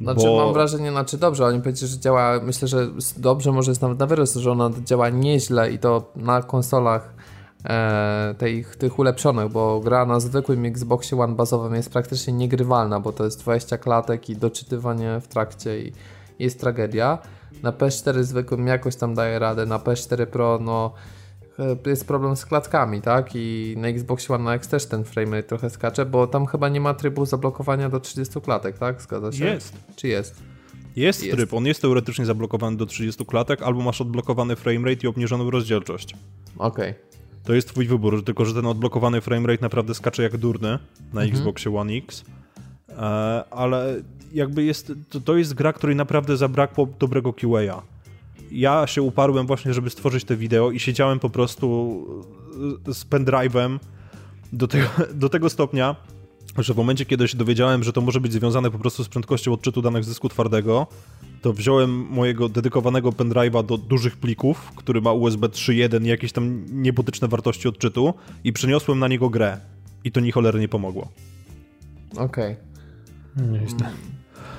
[0.00, 0.44] Znaczy bo...
[0.44, 4.06] mam wrażenie, znaczy dobrze, oni powiedzieli, że działa, myślę, że dobrze może jest nawet na
[4.06, 7.14] wyrost, że ona działa nieźle i to na konsolach
[7.64, 13.12] e, tych, tych ulepszonych, bo gra na zwykłym Xboxie One bazowym jest praktycznie niegrywalna, bo
[13.12, 15.92] to jest 20 klatek i doczytywanie w trakcie i
[16.38, 17.18] jest tragedia.
[17.62, 20.92] Na PS4 zwykłym jakoś tam daje radę, na PS4 Pro no
[21.86, 23.30] jest problem z klatkami, tak?
[23.34, 26.94] I na Xbox One X też ten framerate trochę skacze, bo tam chyba nie ma
[26.94, 29.02] trybu zablokowania do 30 klatek, tak?
[29.02, 29.44] Zgadza się?
[29.44, 29.72] Jest.
[29.96, 30.42] Czy jest?
[30.96, 35.06] Jest, jest tryb, on jest teoretycznie zablokowany do 30 klatek, albo masz odblokowany framerate i
[35.06, 36.14] obniżoną rozdzielczość.
[36.58, 36.90] Okej.
[36.90, 37.10] Okay
[37.44, 40.78] to jest twój wybór, tylko że ten odblokowany framerate naprawdę skacze jak durny
[41.12, 41.30] na mhm.
[41.30, 42.24] Xboxie One X.
[42.88, 42.94] E,
[43.50, 43.96] ale
[44.32, 47.82] jakby jest, to, to jest gra, której naprawdę zabrakło dobrego QA.
[48.50, 52.06] Ja się uparłem właśnie, żeby stworzyć te wideo i siedziałem po prostu
[52.86, 53.78] z pendrive'em
[54.52, 55.96] do tego, do tego stopnia,
[56.58, 59.52] że w momencie, kiedy się dowiedziałem, że to może być związane po prostu z prędkością
[59.52, 60.86] odczytu danych z dysku twardego,
[61.42, 66.64] to wziąłem mojego dedykowanego pendrive'a do dużych plików, który ma USB 3.1 i jakieś tam
[66.82, 68.14] niebotyczne wartości odczytu
[68.44, 69.60] i przeniosłem na niego grę.
[70.04, 71.08] I to ni cholery nie pomogło.
[72.16, 72.56] Okej.
[73.36, 73.90] Okay.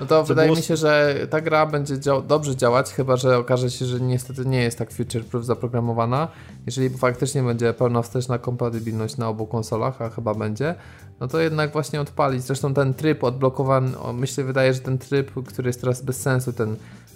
[0.02, 0.58] No to wydaje było...
[0.58, 4.46] mi się, że ta gra będzie dział dobrze działać, chyba że okaże się, że niestety
[4.46, 6.28] nie jest tak future-proof zaprogramowana.
[6.66, 10.76] Jeżeli faktycznie będzie pełna wsteczna kompatybilność na obu konsolach, a chyba będzie,
[11.20, 12.44] no to jednak właśnie odpalić.
[12.44, 16.76] Zresztą ten tryb odblokowany, myślę, wydaje, że ten tryb, który jest teraz bez sensu, ten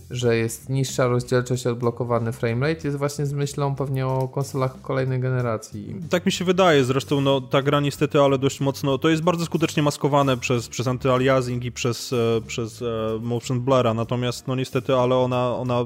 [0.10, 5.96] że jest niższa rozdzielczość, odblokowany framerate, jest właśnie z myślą pewnie o konsolach kolejnej generacji.
[6.10, 9.46] Tak mi się wydaje, zresztą no, ta gra niestety, ale dość mocno, to jest bardzo
[9.46, 12.86] skutecznie maskowane przez, przez antyaliasing i przez, e, przez e,
[13.22, 15.86] motion blura, natomiast no niestety, ale ona, ona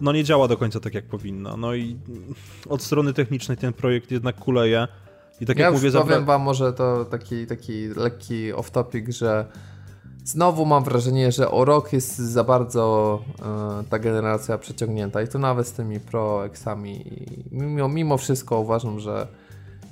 [0.00, 1.56] no nie działa do końca tak jak powinna.
[1.56, 1.96] No i
[2.68, 4.88] od strony technicznej ten projekt jednak kuleje.
[5.40, 9.46] I tak ja jak mówię, powiem wam może to taki, taki lekki off-topic, że
[10.24, 13.18] znowu mam wrażenie, że o rok jest za bardzo
[13.80, 17.04] e, ta generacja przeciągnięta i to nawet z tymi Pro Xami.
[17.50, 19.26] Mimo, mimo wszystko uważam, że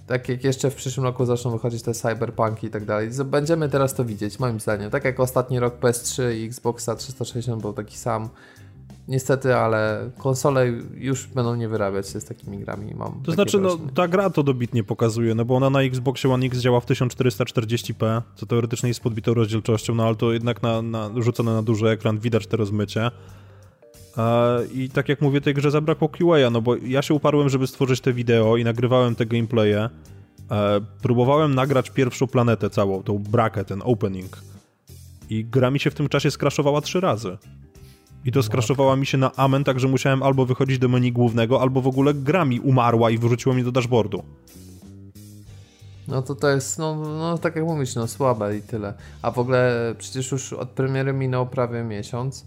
[0.07, 3.95] tak jak jeszcze w przyszłym roku zaczną wychodzić te cyberpunki i tak dalej, będziemy teraz
[3.95, 4.91] to widzieć, moim zdaniem.
[4.91, 8.29] Tak jak ostatni rok PS3 i Xboxa 360 był taki sam,
[9.11, 12.95] Niestety, ale konsole już będą nie wyrabiać się z takimi grami.
[12.95, 16.47] Mam to znaczy, no, ta gra to dobitnie pokazuje, no bo ona na Xboxie One
[16.47, 21.11] X działa w 1440p, co teoretycznie jest podbitą rozdzielczością, no ale to jednak na, na,
[21.17, 23.11] rzucone na duży ekran widać te rozmycie.
[24.75, 28.01] I tak jak mówię, tej grze zabrakło QA, no bo ja się uparłem, żeby stworzyć
[28.01, 29.89] te wideo i nagrywałem te gameplaye.
[30.51, 34.39] E, próbowałem nagrać pierwszą planetę całą, tą brakę, ten opening.
[35.31, 37.39] I gra mi się w tym czasie skraszowała trzy razy.
[38.25, 41.81] I to skraszowała mi się na amen, także musiałem albo wychodzić do menu głównego, albo
[41.81, 44.23] w ogóle gra mi umarła i wyrzuciło mnie do dashboardu.
[46.09, 48.95] No to to jest, no, no tak jak mówisz, no słabe i tyle.
[49.23, 52.45] A w ogóle przecież już od premiery minął prawie miesiąc.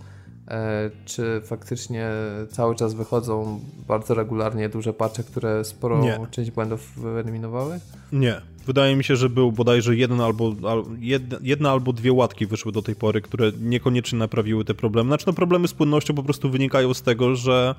[0.48, 2.10] E, czy faktycznie
[2.52, 6.20] cały czas wychodzą bardzo regularnie duże patche, które sporo Nie.
[6.32, 7.80] część błędów wyeliminowały?
[8.12, 8.41] Nie.
[8.65, 10.56] Wydaje mi się, że był bodajże jeden albo,
[11.41, 15.10] jedna, albo dwie łatki wyszły do tej pory, które niekoniecznie naprawiły te problemy.
[15.10, 17.76] Znaczy, no problemy z płynnością po prostu wynikają z tego, że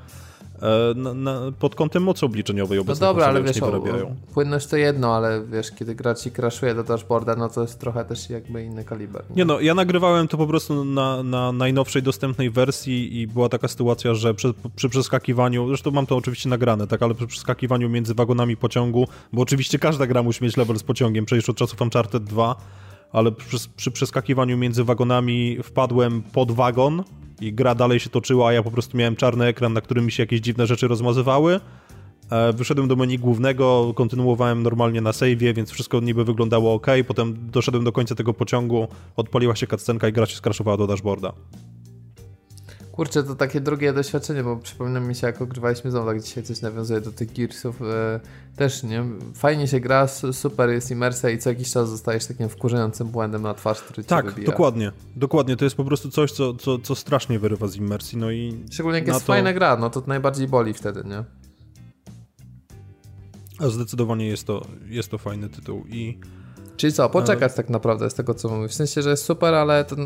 [0.97, 4.17] na, na, pod kątem mocy obliczeniowej obecnie no dobra, ale wiesz, wyrabiają.
[4.35, 8.05] płynność to jedno, ale wiesz, kiedy gra ci crashuje do dashboarda, no to jest trochę
[8.05, 9.23] też jakby inny kaliber.
[9.31, 13.49] Nie, nie no, ja nagrywałem to po prostu na, na najnowszej dostępnej wersji i była
[13.49, 17.89] taka sytuacja, że przy, przy przeskakiwaniu, zresztą mam to oczywiście nagrane, tak, ale przy przeskakiwaniu
[17.89, 21.81] między wagonami pociągu, bo oczywiście każda gra musi mieć level z pociągiem, przecież od czasów
[21.81, 22.57] Uncharted 2,
[23.15, 27.05] ale przy, przy przeskakiwaniu między wagonami wpadłem pod wagon,
[27.41, 30.13] i gra dalej się toczyła, a ja po prostu miałem czarny ekran, na którym mi
[30.13, 31.61] się jakieś dziwne rzeczy rozmazywały.
[32.31, 36.87] E, wyszedłem do menu głównego, kontynuowałem normalnie na save'ie, więc wszystko niby wyglądało ok.
[37.07, 41.33] Potem doszedłem do końca tego pociągu, odpaliła się cutscenka i gra się skraszowała do dashboarda.
[42.95, 46.61] Kurczę, to takie drugie doświadczenie, bo przypomina mi się, jak ogrywaliśmy znowu, tak dzisiaj coś
[46.61, 47.83] nawiązuje do tych Gearsów.
[47.83, 48.21] E,
[48.57, 49.05] też, nie?
[49.35, 53.55] Fajnie się gra, super jest imersja i co jakiś czas zostajesz takim wkurzającym błędem na
[53.55, 54.47] twarz, który tak, wybija.
[54.47, 54.93] dokładnie.
[55.17, 58.65] Dokładnie, to jest po prostu coś, co, co, co strasznie wyrywa z imersji, no i...
[58.71, 59.27] Szczególnie jak jest to...
[59.27, 61.25] fajna gra, no to najbardziej boli wtedy, nie?
[63.59, 66.19] A zdecydowanie jest to, jest to fajny tytuł i...
[66.77, 68.69] Czyli co, poczekać tak naprawdę z tego co mówię.
[68.69, 69.97] W sensie, że jest super, ale to,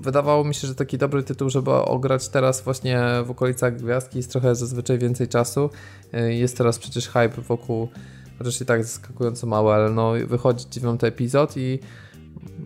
[0.00, 4.32] wydawało mi się, że taki dobry tytuł, żeby ograć teraz właśnie w okolicach gwiazdki jest
[4.32, 5.70] trochę zazwyczaj więcej czasu.
[6.14, 7.88] Y, jest teraz przecież hype wokół,
[8.38, 11.78] chociaż i tak zaskakująco mały, ale no wychodzi dziewiąty epizod i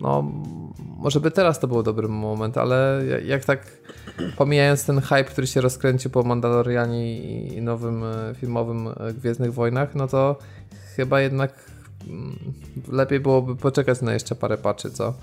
[0.01, 0.31] no
[0.97, 3.67] może by teraz to był dobry moment, ale jak tak
[4.37, 9.95] pomijając ten hype, który się rozkręcił po Mandalorianie i nowym y, filmowym y, Gwiezdnych Wojnach,
[9.95, 10.39] no to
[10.95, 11.68] chyba jednak Mm,
[12.87, 15.13] lepiej byłoby poczekać na jeszcze parę patchy, co?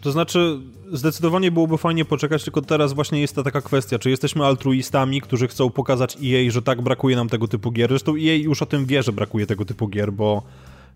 [0.00, 0.60] To znaczy,
[0.92, 5.48] zdecydowanie byłoby fajnie poczekać, tylko teraz właśnie jest ta taka kwestia, czy jesteśmy altruistami, którzy
[5.48, 7.88] chcą pokazać EA, że tak brakuje nam tego typu gier.
[7.90, 10.42] Zresztą EA już o tym wie, że brakuje tego typu gier, bo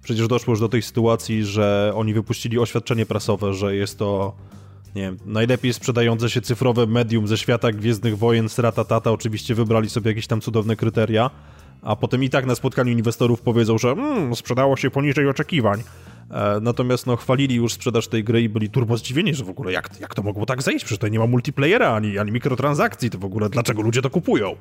[0.02, 4.34] przecież doszło już do tej sytuacji, że oni wypuścili oświadczenie prasowe, że jest to
[4.94, 9.90] nie wiem, najlepiej sprzedające się cyfrowe medium ze świata Gwiezdnych Wojen, strata tata, oczywiście wybrali
[9.90, 11.30] sobie jakieś tam cudowne kryteria,
[11.82, 15.82] a potem i tak na spotkaniu inwestorów powiedzą, że mm, sprzedało się poniżej oczekiwań.
[16.30, 19.72] E, natomiast no, chwalili już sprzedaż tej gry i byli turbo zdziwieni, że w ogóle
[19.72, 20.84] jak, jak to mogło tak zejść?
[20.84, 24.56] Przecież tutaj nie ma multiplayera ani, ani mikrotransakcji, to w ogóle dlaczego ludzie to kupują?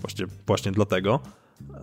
[0.00, 1.20] Właśnie, właśnie dlatego.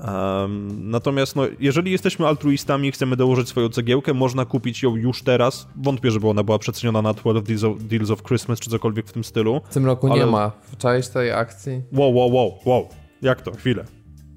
[0.08, 5.24] Um, natomiast no, jeżeli jesteśmy altruistami i chcemy dołożyć swoją cegiełkę, można kupić ją już
[5.24, 5.68] teraz.
[5.76, 9.12] Wątpię, żeby ona była przeceniona na 12 Deals of, Deals of Christmas czy cokolwiek w
[9.12, 9.62] tym stylu.
[9.70, 10.20] W tym roku ale...
[10.20, 10.52] nie ma.
[10.78, 11.82] Czaisz tej akcji?
[11.92, 12.90] Wow, wow, wow, wow.
[13.22, 13.52] Jak to?
[13.52, 13.86] Chwilę.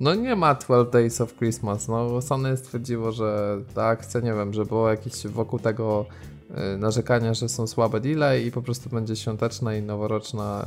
[0.01, 1.89] No nie ma 12 Days of Christmas.
[1.89, 6.07] No Sony stwierdziło, że ta akcja, nie wiem, że było jakieś wokół tego
[6.75, 10.65] y, narzekania, że są słabe deale i po prostu będzie świąteczna i noworoczna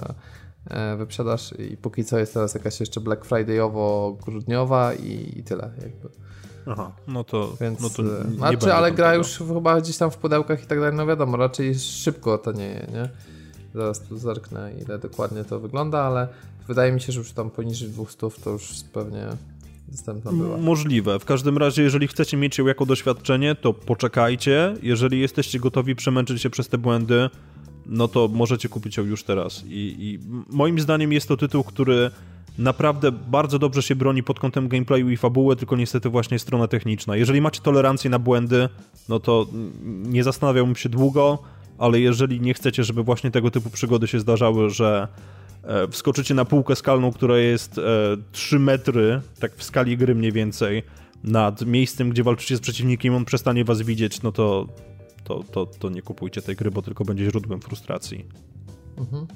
[0.70, 6.10] e, wyprzedaż i póki co jest teraz jakaś jeszcze Black Friday'owo-grudniowa i, i, tyle jakby.
[6.68, 9.18] Aha, no to, Więc, no to nie znaczy, ale gra tego.
[9.18, 12.88] już chyba gdzieś tam w pudełkach i tak dalej, no wiadomo, raczej szybko to nie,
[12.94, 13.10] nie?
[13.76, 16.28] Zaraz tu zerknę ile dokładnie to wygląda, ale
[16.72, 19.28] Wydaje mi się, że już tam poniżej 200 to już pewnie
[19.88, 20.58] dostępna była.
[20.58, 21.20] Możliwe.
[21.20, 24.76] W każdym razie, jeżeli chcecie mieć ją jako doświadczenie, to poczekajcie.
[24.82, 27.30] Jeżeli jesteście gotowi przemęczyć się przez te błędy,
[27.86, 29.64] no to możecie kupić ją już teraz.
[29.68, 30.20] I, I
[30.56, 32.12] moim zdaniem jest to tytuł, który
[32.58, 37.16] naprawdę bardzo dobrze się broni pod kątem gameplayu i fabuły, tylko niestety właśnie strona techniczna.
[37.16, 38.70] Jeżeli macie tolerancję na błędy,
[39.10, 39.48] no to
[40.04, 41.40] nie zastanawiałbym się długo,
[41.78, 45.08] ale jeżeli nie chcecie, żeby właśnie tego typu przygody się zdarzały, że
[45.92, 47.80] wskoczycie na półkę skalną, która jest
[48.32, 50.84] 3 e, metry, tak w skali gry mniej więcej,
[51.24, 54.68] nad miejscem, gdzie walczycie z przeciwnikiem, on przestanie was widzieć, no to,
[55.24, 58.26] to, to, to nie kupujcie tej gry, bo tylko będzie źródłem frustracji.
[58.98, 59.28] Mhm.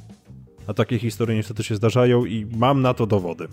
[0.68, 3.48] A takie historie niestety się zdarzają i mam na to dowody.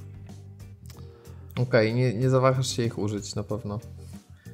[1.52, 3.80] Okej, okay, nie, nie zawahasz się ich użyć na pewno.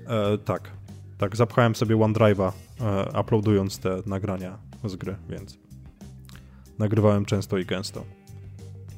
[0.07, 0.71] E, tak.
[1.19, 5.59] Tak, zapchałem sobie OneDrive'a e, uploadując te nagrania z gry, więc
[6.79, 8.05] nagrywałem często i gęsto.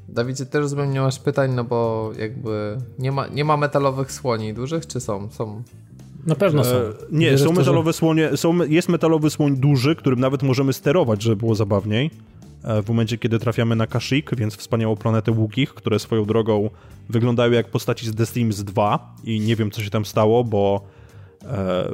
[0.08, 4.54] Dawidzie, też rozumiem, nie masz pytań, no bo jakby nie ma, nie ma metalowych słoni
[4.54, 5.30] dużych, czy są?
[5.30, 5.62] Są.
[6.26, 6.76] Na pewno są.
[6.76, 11.36] E, nie, są metalowe słonie, są, jest metalowy słoń duży, którym nawet możemy sterować, żeby
[11.36, 12.10] było zabawniej.
[12.64, 16.70] E, w momencie, kiedy trafiamy na Kashyyyk, więc wspaniałą planetę Łukich, które swoją drogą
[17.08, 20.84] wyglądają jak postaci z The Sims 2 i nie wiem, co się tam stało, bo
[21.44, 21.88] e,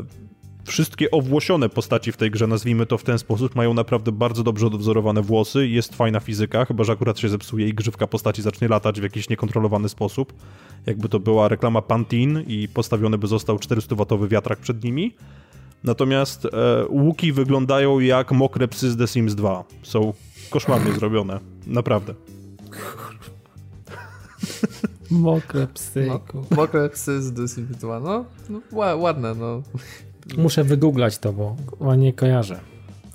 [0.67, 4.67] wszystkie owłosione postaci w tej grze, nazwijmy to w ten sposób, mają naprawdę bardzo dobrze
[4.67, 9.01] odwzorowane włosy, jest fajna fizyka, chyba że akurat się zepsuje i grzywka postaci zacznie latać
[9.01, 10.33] w jakiś niekontrolowany sposób.
[10.87, 15.15] Jakby to była reklama Pantene i postawiony by został 400-watowy wiatrak przed nimi.
[15.85, 16.49] Natomiast e,
[16.89, 19.65] łuki wyglądają jak mokre psy z The Sims 2.
[19.83, 20.13] Są
[20.51, 21.41] koszmarnie zrobione.
[21.67, 22.15] Naprawdę.
[25.11, 26.07] Mokre psy.
[26.09, 26.21] No,
[26.57, 28.01] mokre psy z The Sims 2.
[28.01, 28.61] No, no
[28.97, 29.63] ładne, no.
[30.37, 32.61] Muszę wygooglać to, bo nie kojarzę.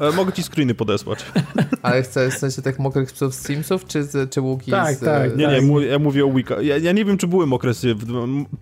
[0.01, 1.25] Ale mogę ci screeny podesłać.
[1.81, 4.99] Ale chcesz w sensie tak mokrych psów z Simsów, czy, czy łuki tak, z...
[4.99, 6.61] Tak, Nie, nie, ja mówię o Wika.
[6.61, 8.05] Ja, ja, nie wiem, czy były mokre psy, w,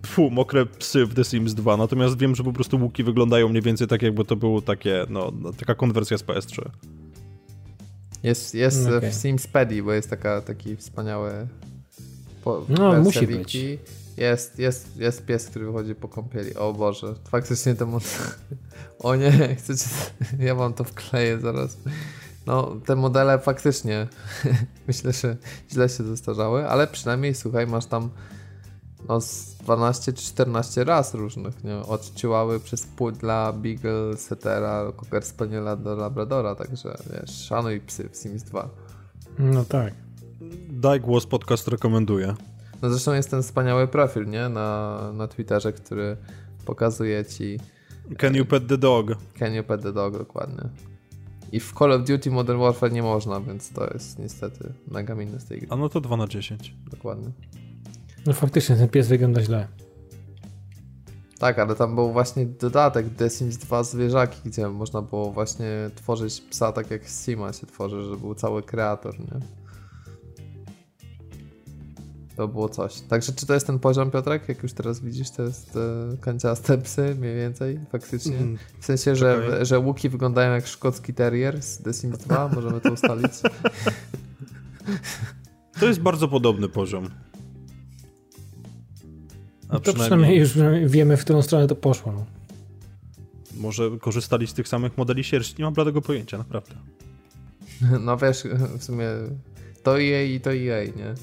[0.02, 3.62] pfu, mokre psy w The Sims 2, natomiast wiem, że po prostu łuki wyglądają mniej
[3.62, 6.62] więcej tak, jakby to było takie, no, no taka konwersja z PS3.
[8.22, 9.10] Jest, jest okay.
[9.10, 11.32] w Sims Paddy, bo jest taka, taki wspaniały
[12.44, 13.38] po, no, musi wiki.
[13.38, 13.90] być.
[14.20, 16.54] Jest, jest, jest pies, który wychodzi po kąpieli.
[16.54, 18.02] O Boże, faktycznie mod...
[18.98, 19.84] O nie, chcecie...
[20.46, 21.78] Ja wam to wkleję zaraz.
[22.46, 24.08] No, te modele faktycznie
[24.88, 25.36] myślę, że
[25.72, 28.10] źle się zestarzały, ale przynajmniej słuchaj, masz tam
[29.08, 31.76] no z 12 czy 14 raz różnych, nie?
[31.76, 38.16] Od Chihuahua przez Pudla, Beagle, Setera, Cocker Spaniela do Labradora, także wiesz, szanuj psy w
[38.16, 38.68] Sims 2.
[39.38, 39.94] No tak.
[40.70, 42.34] Daj głos, podcast rekomenduje.
[42.82, 44.48] No zresztą jest ten wspaniały profil, nie?
[44.48, 46.16] Na, na Twitterze, który
[46.64, 47.58] pokazuje ci...
[48.18, 49.06] Can you pet the dog?
[49.38, 50.68] Can you pet the dog, dokładnie.
[51.52, 55.44] I w Call of Duty Modern Warfare nie można, więc to jest niestety mega minus
[55.44, 55.68] tej gry.
[55.70, 56.74] A no to 2 na 10.
[56.90, 57.30] Dokładnie.
[58.26, 59.68] No faktycznie ten pies wygląda źle.
[61.38, 66.40] Tak, ale tam był właśnie dodatek The Sims 2 zwierzaki, gdzie można było właśnie tworzyć
[66.40, 69.40] psa tak jak z Sima się tworzy, że był cały kreator, nie?
[72.40, 73.00] To było coś.
[73.00, 74.48] Także czy to jest ten poziom, Piotrek?
[74.48, 78.36] Jak już teraz widzisz, to jest e, kanciaste psy mniej więcej, faktycznie.
[78.36, 82.80] Mm, w sensie, że, że łuki wyglądają jak szkocki terrier z The Sims 2, możemy
[82.80, 83.32] to ustalić.
[85.80, 87.10] To jest bardzo podobny poziom.
[89.68, 90.38] A to przynajmniej...
[90.38, 90.52] już
[90.86, 92.12] wiemy, w którą stronę to poszło.
[92.12, 92.24] No.
[93.56, 96.74] Może korzystali z tych samych modeli sierści, nie mam bladego pojęcia, naprawdę.
[98.00, 98.42] No wiesz,
[98.78, 99.06] w sumie
[99.82, 101.14] to EA i to EA, nie?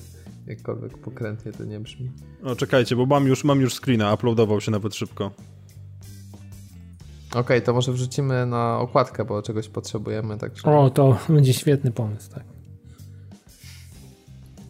[0.47, 2.11] Jakkolwiek pokrętnie to nie brzmi.
[2.43, 5.31] No czekajcie, bo mam już, mam już screena, uploadował się nawet szybko.
[7.29, 10.63] Okej, okay, to może wrzucimy na okładkę, bo czegoś potrzebujemy, także...
[10.63, 12.43] O, to będzie świetny pomysł, tak.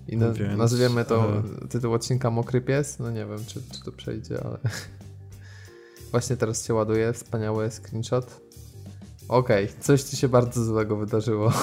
[0.07, 1.67] I na, Więc, nazwiemy to ale...
[1.69, 2.99] tytuł odcinka Mokry Pies.
[2.99, 4.57] No nie wiem, czy, czy to przejdzie, ale
[6.11, 7.13] właśnie teraz się ładuje.
[7.13, 8.41] Wspaniały screenshot.
[9.27, 11.51] Okej, okay, coś ci się bardzo złego wydarzyło.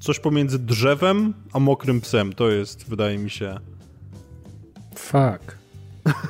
[0.00, 2.32] Coś pomiędzy drzewem a mokrym psem.
[2.32, 3.60] To jest, wydaje mi się.
[4.94, 5.58] Fuck.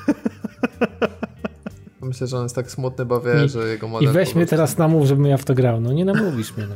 [2.03, 4.09] Myślę, że on jest tak smutny, bo wie, I, że jego model...
[4.09, 5.81] I weź mnie teraz namów, żebym ja w to grał.
[5.81, 6.67] No nie namówisz mnie.
[6.67, 6.75] No.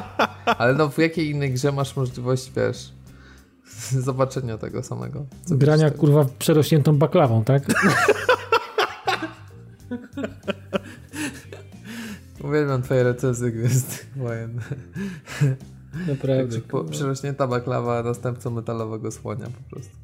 [0.58, 2.92] Ale no w jakiej innej grze masz możliwość, wiesz,
[4.06, 5.26] zobaczenia tego samego?
[5.50, 7.62] Grania kurwa przerośniętą baklawą, tak?
[12.44, 14.60] Uwielbiam twoje recenzje Gwiezdnych Wojen.
[16.08, 16.60] Naprawdę.
[16.60, 19.96] Po, przerośnięta baklawa następcą metalowego słonia po prostu.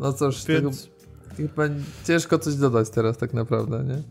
[0.00, 0.90] No cóż, Więc...
[1.36, 1.74] tego,
[2.04, 4.02] ciężko coś dodać teraz tak naprawdę, nie?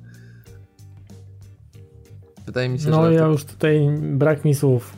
[2.46, 3.02] Wydaje mi się, no, że...
[3.02, 3.32] No ja to...
[3.32, 4.94] już tutaj brak mi słów.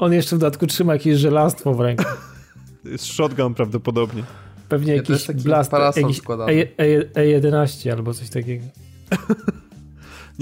[0.00, 2.04] On jeszcze w dodatku trzyma jakieś żelastwo w ręku.
[2.84, 4.22] Jest shotgun prawdopodobnie.
[4.68, 8.64] Pewnie jakiś blast, jakiś E11 e, e albo coś takiego.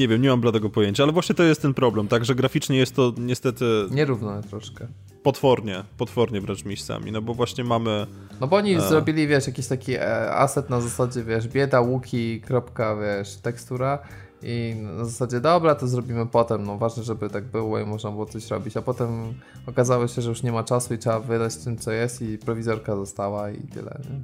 [0.01, 2.77] Nie wiem, nie mam bladego pojęcia, ale właśnie to jest ten problem, tak, że graficznie
[2.77, 3.64] jest to niestety...
[3.90, 4.86] Nierówno troszkę.
[5.22, 8.06] Potwornie, potwornie wręcz miejscami, no bo właśnie mamy...
[8.40, 8.81] No bo oni e...
[8.81, 13.98] zrobili, wiesz, jakiś taki e, asset na zasadzie, wiesz, bieda, łuki, kropka, wiesz, tekstura
[14.43, 18.27] i na zasadzie, dobra, to zrobimy potem, no ważne, żeby tak było i można było
[18.27, 19.35] coś robić, a potem
[19.66, 22.97] okazało się, że już nie ma czasu i trzeba wydać tym, co jest i prowizorka
[22.97, 24.20] została i tyle, nie?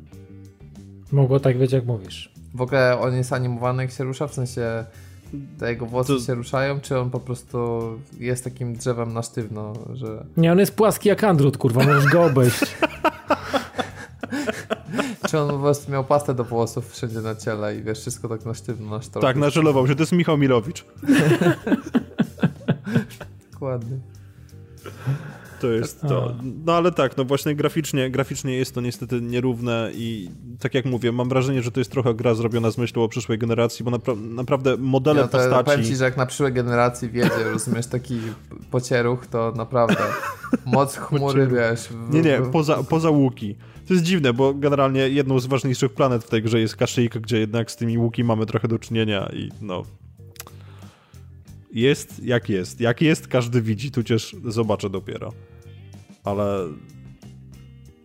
[1.13, 2.33] Mogło tak być, jak mówisz.
[2.55, 4.85] W ogóle on jest animowany, jak się rusza, w sensie
[5.59, 6.21] te jego włosy to...
[6.21, 7.83] się ruszają, czy on po prostu
[8.19, 10.25] jest takim drzewem na sztywno, że...
[10.37, 12.61] Nie, on jest płaski jak Andrut, kurwa, możesz go obejść.
[15.29, 18.45] czy on po prostu miał pastę do włosów wszędzie na ciele i wiesz, wszystko tak
[18.45, 19.27] na sztywno, na sztorku.
[19.27, 20.85] Tak, nażelował się, to jest Michał Milowicz.
[23.53, 23.99] Dokładnie.
[25.67, 26.35] To jest to.
[26.65, 30.31] No ale tak, no właśnie graficznie, graficznie jest to niestety nierówne i
[30.61, 33.39] tak jak mówię, mam wrażenie, że to jest trochę gra zrobiona z myślą o przyszłej
[33.39, 35.65] generacji, bo napra naprawdę modele ja to postaci...
[35.65, 38.19] Powiem ci, że jak na przyszłej generacji wiedzie, rozumiesz, taki
[38.71, 40.05] pocieruch, to naprawdę
[40.67, 41.81] moc chmury, wiesz...
[41.81, 42.15] W...
[42.15, 43.57] Nie, nie, poza, poza łuki.
[43.89, 47.39] To jest dziwne, bo generalnie jedną z ważniejszych planet w tej grze jest Kashyyyk, gdzie
[47.39, 49.83] jednak z tymi łuki mamy trochę do czynienia i no,
[51.73, 52.81] jest jak jest.
[52.81, 55.33] Jak jest, każdy widzi, tudzież zobaczę dopiero.
[56.27, 56.69] Ale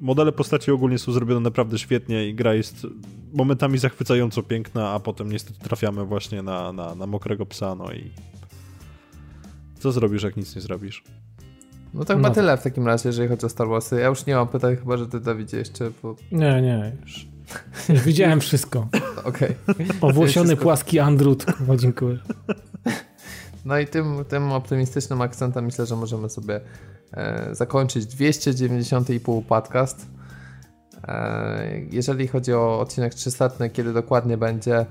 [0.02, 2.88] modele postaci ogólnie są zrobione naprawdę świetnie i gra jest
[3.34, 8.12] momentami zachwycająco piękna, a potem niestety trafiamy właśnie na, na, na mokrego psa, no i
[9.80, 11.04] co zrobisz, jak nic nie zrobisz?
[11.94, 12.36] No to chyba no.
[12.36, 14.00] tyle w takim razie, jeżeli chodzi o Star Warsy.
[14.00, 15.92] Ja już nie mam pytań, chyba, że ty, Dawidzie, jeszcze...
[16.04, 16.16] Bo...
[16.32, 17.28] Nie, nie, już.
[17.90, 18.88] Już widziałem wszystko.
[19.24, 19.56] Okej.
[19.68, 19.88] Okay.
[20.02, 21.46] Owłosiony, płaski andrut.
[21.78, 22.18] Dziękuję.
[23.66, 26.62] No i tym, tym optymistycznym akcentem myślę, że możemy sobie
[27.52, 30.08] zakończyć 290,5 podcast.
[31.08, 34.86] E, jeżeli chodzi o odcinek 300, kiedy dokładnie będzie,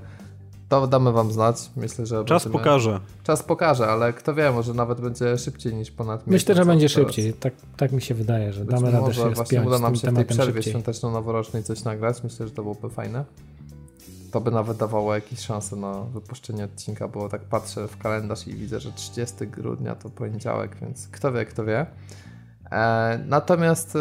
[0.69, 1.69] to damy wam znać.
[1.75, 2.25] Myślę, że.
[2.25, 2.63] Czas będziemy...
[2.63, 2.99] pokaże.
[3.23, 7.33] Czas pokaże, ale kto wie, może nawet będzie szybciej niż ponad Myślę, że będzie szybciej.
[7.33, 10.15] Tak, tak mi się wydaje, że Być damy radę się właśnie uda nam się w
[10.15, 12.23] tej przerwie świąteczno-noworocznej coś nagrać.
[12.23, 13.25] Myślę, że to byłoby fajne
[14.31, 18.53] to by nawet dawało jakieś szanse na wypuszczenie odcinka, bo tak patrzę w kalendarz i
[18.53, 21.85] widzę, że 30 grudnia to poniedziałek, więc kto wie, kto wie.
[22.71, 23.97] E, natomiast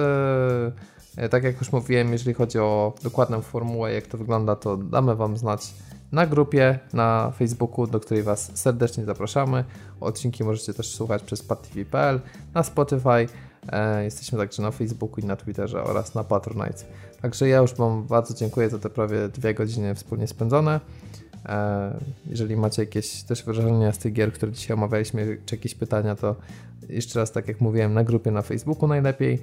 [1.16, 5.16] e, tak jak już mówiłem, jeżeli chodzi o dokładną formułę, jak to wygląda, to damy
[5.16, 5.74] Wam znać
[6.12, 9.65] na grupie na Facebooku, do której Was serdecznie zapraszamy.
[10.01, 12.20] Odcinki możecie też słuchać przez patv.pl,
[12.55, 13.28] na Spotify.
[13.69, 16.85] E, jesteśmy także na Facebooku i na Twitterze oraz na Patronite.
[17.23, 20.81] Także ja już Wam bardzo dziękuję za te prawie dwie godziny wspólnie spędzone.
[21.47, 26.17] E, jeżeli macie jakieś też wrażenia z tych gier, które dzisiaj omawialiśmy, czy jakieś pytania,
[26.17, 26.37] to
[26.89, 29.39] jeszcze raz, tak jak mówiłem, na grupie na Facebooku najlepiej.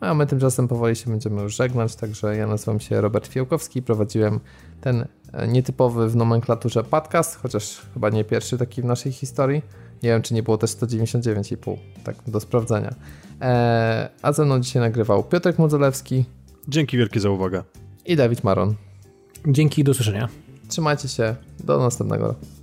[0.00, 3.82] No, a my tymczasem powoli się będziemy już żegnać, także ja nazywam się Robert Fiałkowski,
[3.82, 4.40] prowadziłem
[4.80, 9.62] ten e, nietypowy w nomenklaturze podcast, chociaż chyba nie pierwszy taki w naszej historii.
[10.02, 12.94] Nie wiem, czy nie było też 199,5, tak do sprawdzenia.
[13.40, 16.24] Eee, a ze mną dzisiaj nagrywał Piotrek Modzelewski.
[16.68, 17.62] Dzięki wielkie za uwagę.
[18.06, 18.74] I Dawid Maron.
[19.46, 20.28] Dzięki i do usłyszenia.
[20.68, 21.36] Trzymajcie się.
[21.64, 22.57] Do następnego roku.